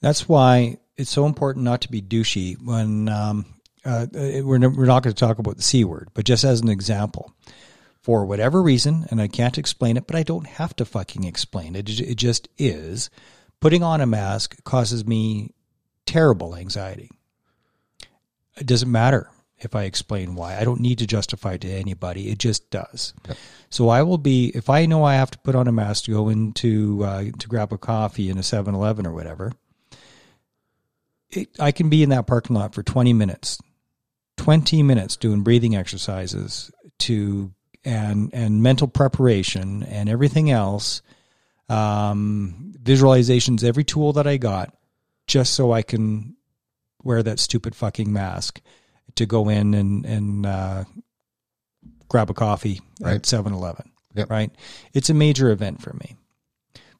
That's 0.01 0.29
why 0.29 0.77
it's 0.95 1.09
so 1.09 1.25
important 1.25 1.65
not 1.65 1.81
to 1.81 1.89
be 1.89 1.99
douchey 1.99 2.61
when 2.63 3.09
um, 3.09 3.45
uh, 3.83 4.05
we're, 4.13 4.43
we're 4.43 4.85
not 4.85 5.01
going 5.01 5.15
to 5.15 5.19
talk 5.19 5.39
about 5.39 5.57
the 5.57 5.63
C 5.63 5.83
word, 5.83 6.09
but 6.13 6.25
just 6.25 6.43
as 6.43 6.61
an 6.61 6.69
example, 6.69 7.33
for 8.03 8.23
whatever 8.25 8.61
reason, 8.61 9.07
and 9.09 9.19
I 9.19 9.27
can't 9.27 9.57
explain 9.57 9.97
it, 9.97 10.05
but 10.05 10.15
I 10.15 10.21
don't 10.21 10.45
have 10.45 10.75
to 10.75 10.85
fucking 10.85 11.23
explain 11.23 11.75
it. 11.75 11.89
It, 11.89 12.01
it 12.01 12.15
just 12.15 12.47
is. 12.59 13.09
Putting 13.59 13.81
on 13.81 13.99
a 13.99 14.05
mask 14.05 14.63
causes 14.63 15.03
me 15.03 15.55
terrible 16.05 16.55
anxiety. 16.55 17.09
It 18.57 18.67
doesn't 18.67 18.91
matter 18.91 19.27
if 19.59 19.75
I 19.75 19.83
explain 19.83 20.35
why. 20.35 20.57
I 20.57 20.63
don't 20.63 20.81
need 20.81 20.99
to 20.99 21.07
justify 21.07 21.53
it 21.53 21.61
to 21.61 21.69
anybody. 21.69 22.29
It 22.29 22.37
just 22.37 22.69
does. 22.69 23.13
So 23.69 23.89
I 23.89 24.03
will 24.03 24.17
be 24.17 24.51
if 24.55 24.69
I 24.69 24.85
know 24.85 25.03
I 25.03 25.15
have 25.15 25.31
to 25.31 25.39
put 25.39 25.55
on 25.55 25.67
a 25.67 25.71
mask 25.71 26.05
to 26.05 26.11
go 26.11 26.29
into 26.29 27.03
uh, 27.03 27.23
to 27.37 27.47
grab 27.47 27.73
a 27.73 27.77
coffee 27.77 28.29
in 28.29 28.37
a 28.37 28.41
7-Eleven 28.41 29.05
or 29.05 29.13
whatever. 29.13 29.51
It, 31.29 31.49
I 31.59 31.71
can 31.71 31.89
be 31.89 32.03
in 32.03 32.09
that 32.09 32.27
parking 32.27 32.55
lot 32.55 32.73
for 32.73 32.83
20 32.83 33.11
minutes. 33.13 33.59
20 34.37 34.83
minutes 34.83 35.17
doing 35.17 35.41
breathing 35.41 35.75
exercises 35.75 36.71
to 36.99 37.51
and 37.83 38.29
and 38.33 38.61
mental 38.61 38.87
preparation 38.87 39.83
and 39.83 40.09
everything 40.09 40.51
else 40.51 41.01
um, 41.69 42.73
visualizations 42.81 43.63
every 43.63 43.83
tool 43.83 44.13
that 44.13 44.27
I 44.27 44.37
got 44.37 44.75
just 45.25 45.53
so 45.53 45.71
I 45.71 45.81
can 45.81 46.35
wear 47.03 47.23
that 47.23 47.39
stupid 47.39 47.75
fucking 47.75 48.11
mask 48.11 48.61
to 49.15 49.25
go 49.25 49.49
in 49.49 49.73
and 49.73 50.05
and 50.05 50.45
uh, 50.45 50.83
grab 52.07 52.29
a 52.29 52.33
coffee 52.33 52.81
Right. 53.01 53.15
at 53.15 53.23
7-Eleven. 53.23 53.91
Yep. 54.15 54.29
Right? 54.29 54.51
It's 54.93 55.09
a 55.09 55.13
major 55.13 55.51
event 55.51 55.81
for 55.81 55.93
me. 55.93 56.15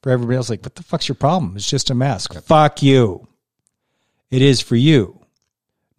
For 0.04 0.12
everybody 0.12 0.38
else, 0.38 0.50
like, 0.50 0.62
what 0.64 0.76
the 0.76 0.84
fuck's 0.84 1.08
your 1.08 1.16
problem? 1.16 1.56
It's 1.56 1.70
just 1.70 1.90
a 1.90 1.96
mask. 1.96 2.34
Fuck 2.44 2.84
you. 2.84 3.28
It 4.30 4.42
is 4.42 4.62
for 4.62 4.76
you, 4.76 5.20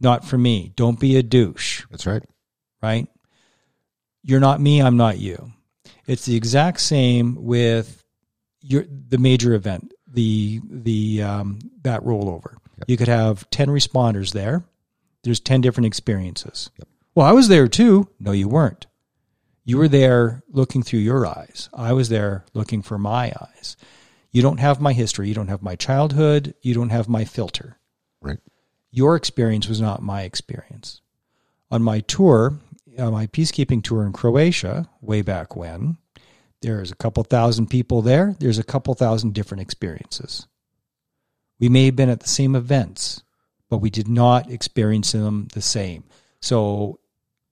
not 0.00 0.24
for 0.24 0.38
me. 0.38 0.72
Don't 0.76 1.00
be 1.00 1.16
a 1.16 1.22
douche 1.22 1.84
That's 1.90 2.06
right. 2.06 2.22
right? 2.82 3.08
You're 4.22 4.38
not 4.40 4.60
me, 4.60 4.80
I'm 4.82 4.96
not 4.96 5.18
you. 5.18 5.52
It's 6.06 6.26
the 6.26 6.36
exact 6.36 6.80
same 6.80 7.34
with 7.42 8.04
your 8.60 8.84
the 8.88 9.18
major 9.18 9.54
event, 9.54 9.92
the 10.06 10.60
the 10.68 11.22
um, 11.22 11.58
that 11.82 12.02
rollover. 12.02 12.56
You 12.86 12.96
could 12.96 13.08
have 13.08 13.48
ten 13.50 13.68
responders 13.68 14.32
there. 14.32 14.62
There's 15.24 15.40
ten 15.40 15.60
different 15.60 15.86
experiences. 15.86 16.70
Well, 17.14 17.26
I 17.26 17.32
was 17.32 17.48
there 17.48 17.68
too. 17.68 18.08
No, 18.20 18.32
you 18.32 18.48
weren't. 18.48 18.86
You 19.64 19.76
were 19.78 19.88
there 19.88 20.42
looking 20.48 20.82
through 20.82 21.00
your 21.00 21.26
eyes. 21.26 21.68
I 21.74 21.92
was 21.92 22.08
there 22.08 22.44
looking 22.54 22.80
for 22.82 22.98
my 22.98 23.32
eyes. 23.40 23.76
You 24.30 24.40
don't 24.42 24.60
have 24.60 24.80
my 24.80 24.92
history. 24.92 25.28
You 25.28 25.34
don't 25.34 25.48
have 25.48 25.62
my 25.62 25.76
childhood. 25.76 26.54
You 26.62 26.74
don't 26.74 26.90
have 26.90 27.08
my 27.08 27.24
filter 27.24 27.78
Right. 28.20 28.38
your 28.90 29.16
experience 29.16 29.68
was 29.68 29.80
not 29.80 30.02
my 30.02 30.22
experience. 30.22 31.00
On 31.70 31.82
my 31.82 32.00
tour, 32.00 32.58
uh, 32.98 33.10
my 33.10 33.26
peacekeeping 33.26 33.82
tour 33.82 34.04
in 34.06 34.12
Croatia, 34.12 34.88
way 35.02 35.20
back 35.22 35.54
when, 35.54 35.98
there's 36.62 36.90
a 36.90 36.96
couple 36.96 37.22
thousand 37.22 37.68
people 37.68 38.00
there. 38.02 38.34
There's 38.40 38.58
a 38.58 38.64
couple 38.64 38.94
thousand 38.94 39.34
different 39.34 39.60
experiences. 39.60 40.46
We 41.60 41.68
may 41.68 41.86
have 41.86 41.96
been 41.96 42.08
at 42.08 42.20
the 42.20 42.28
same 42.28 42.54
events, 42.56 43.22
but 43.68 43.78
we 43.78 43.90
did 43.90 44.08
not 44.08 44.50
experience 44.50 45.12
them 45.12 45.48
the 45.52 45.62
same. 45.62 46.04
So, 46.40 47.00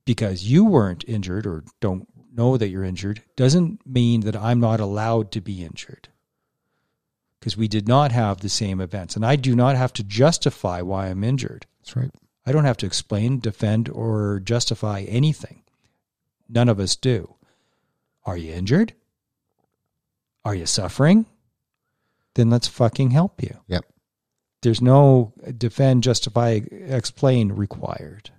because 0.04 0.44
you 0.44 0.64
weren't 0.64 1.04
injured 1.08 1.46
or 1.46 1.64
don't 1.80 2.08
know 2.32 2.56
that 2.56 2.68
you're 2.68 2.84
injured, 2.84 3.22
doesn't 3.34 3.86
mean 3.86 4.20
that 4.20 4.36
I'm 4.36 4.60
not 4.60 4.80
allowed 4.80 5.32
to 5.32 5.40
be 5.40 5.64
injured 5.64 6.08
because 7.40 7.56
we 7.56 7.68
did 7.68 7.86
not 7.86 8.12
have 8.12 8.40
the 8.40 8.48
same 8.48 8.80
events. 8.80 9.14
And 9.16 9.24
I 9.24 9.36
do 9.36 9.54
not 9.54 9.76
have 9.76 9.92
to 9.94 10.02
justify 10.02 10.82
why 10.82 11.06
I'm 11.06 11.22
injured. 11.22 11.66
That's 11.80 11.96
right. 11.96 12.10
I 12.44 12.52
don't 12.52 12.64
have 12.64 12.76
to 12.78 12.86
explain, 12.86 13.40
defend, 13.40 13.88
or 13.88 14.40
justify 14.40 15.02
anything. 15.02 15.62
None 16.48 16.68
of 16.68 16.80
us 16.80 16.96
do. 16.96 17.34
Are 18.24 18.36
you 18.36 18.52
injured? 18.52 18.94
Are 20.44 20.54
you 20.54 20.66
suffering? 20.66 21.26
Then 22.34 22.50
let's 22.50 22.68
fucking 22.68 23.10
help 23.10 23.42
you. 23.42 23.58
Yep. 23.66 23.84
There's 24.62 24.80
no 24.80 25.32
defend, 25.56 26.02
justify, 26.02 26.60
explain 26.70 27.52
required 27.52 28.30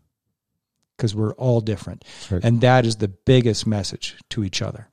because 0.98 1.16
we're 1.16 1.34
all 1.34 1.62
different. 1.62 2.04
Right. 2.30 2.44
And 2.44 2.62
that 2.62 2.86
is 2.86 2.98
the 2.98 3.08
biggest 3.08 3.68
message 3.68 4.16
to 4.32 4.44
each 4.44 4.62
other 4.62 4.90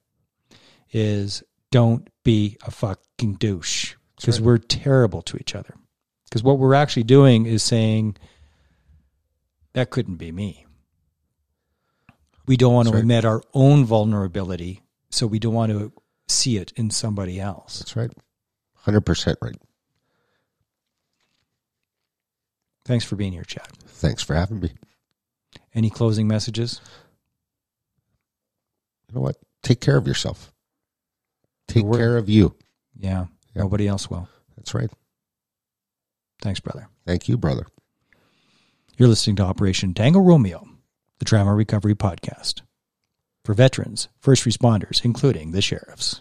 is 0.93 1.43
don't 1.71 2.09
be 2.23 2.57
a 2.65 2.71
fucking 2.71 3.35
douche 3.35 3.95
because 4.17 4.39
right. 4.39 4.47
we're 4.47 4.59
terrible 4.59 5.23
to 5.23 5.37
each 5.39 5.55
other. 5.55 5.75
Because 6.25 6.43
what 6.43 6.59
we're 6.59 6.75
actually 6.75 7.05
doing 7.05 7.47
is 7.47 7.63
saying 7.63 8.17
that 9.73 9.91
couldn't 9.91 10.17
be 10.17 10.31
me. 10.31 10.67
We 12.47 12.57
don't 12.57 12.75
want 12.75 12.87
That's 12.87 12.93
to 12.93 12.97
right. 12.97 13.03
admit 13.03 13.25
our 13.25 13.43
own 13.55 13.85
vulnerability, 13.85 14.83
so 15.11 15.27
we 15.27 15.39
don't 15.39 15.55
want 15.55 15.73
to 15.73 15.93
see 16.29 16.59
it 16.59 16.73
in 16.77 16.91
somebody 16.91 17.41
else. 17.41 17.79
That's 17.79 17.97
right. 17.97 18.11
100% 18.87 19.37
right. 19.41 19.57
Thanks 22.85 23.05
for 23.05 23.17
being 23.17 23.33
here, 23.33 23.45
Chad. 23.45 23.67
Thanks 23.87 24.23
for 24.23 24.35
having 24.35 24.61
me. 24.61 24.73
Any 25.75 25.91
closing 25.91 26.29
messages? 26.29 26.81
You 29.09 29.15
know 29.15 29.21
what? 29.23 29.37
Take 29.63 29.81
care 29.81 29.97
of 29.97 30.07
yourself. 30.07 30.53
Take 31.69 31.91
care 31.91 32.17
of 32.17 32.29
you. 32.29 32.55
Yeah, 32.97 33.27
Yeah. 33.55 33.63
nobody 33.63 33.89
else 33.89 34.11
will. 34.11 34.29
That's 34.57 34.75
right. 34.75 34.91
Thanks, 36.43 36.61
brother. 36.61 36.89
Thank 37.07 37.29
you, 37.29 37.37
brother. 37.39 37.67
You're 38.99 39.09
listening 39.09 39.37
to 39.37 39.43
Operation 39.45 39.95
Tango 39.95 40.21
Romeo, 40.21 40.69
the 41.19 41.25
Trauma 41.25 41.55
Recovery 41.55 41.95
Podcast 41.95 42.61
for 43.45 43.55
veterans, 43.55 44.09
first 44.21 44.45
responders, 44.45 45.05
including 45.05 45.53
the 45.53 45.63
sheriffs. 45.63 46.21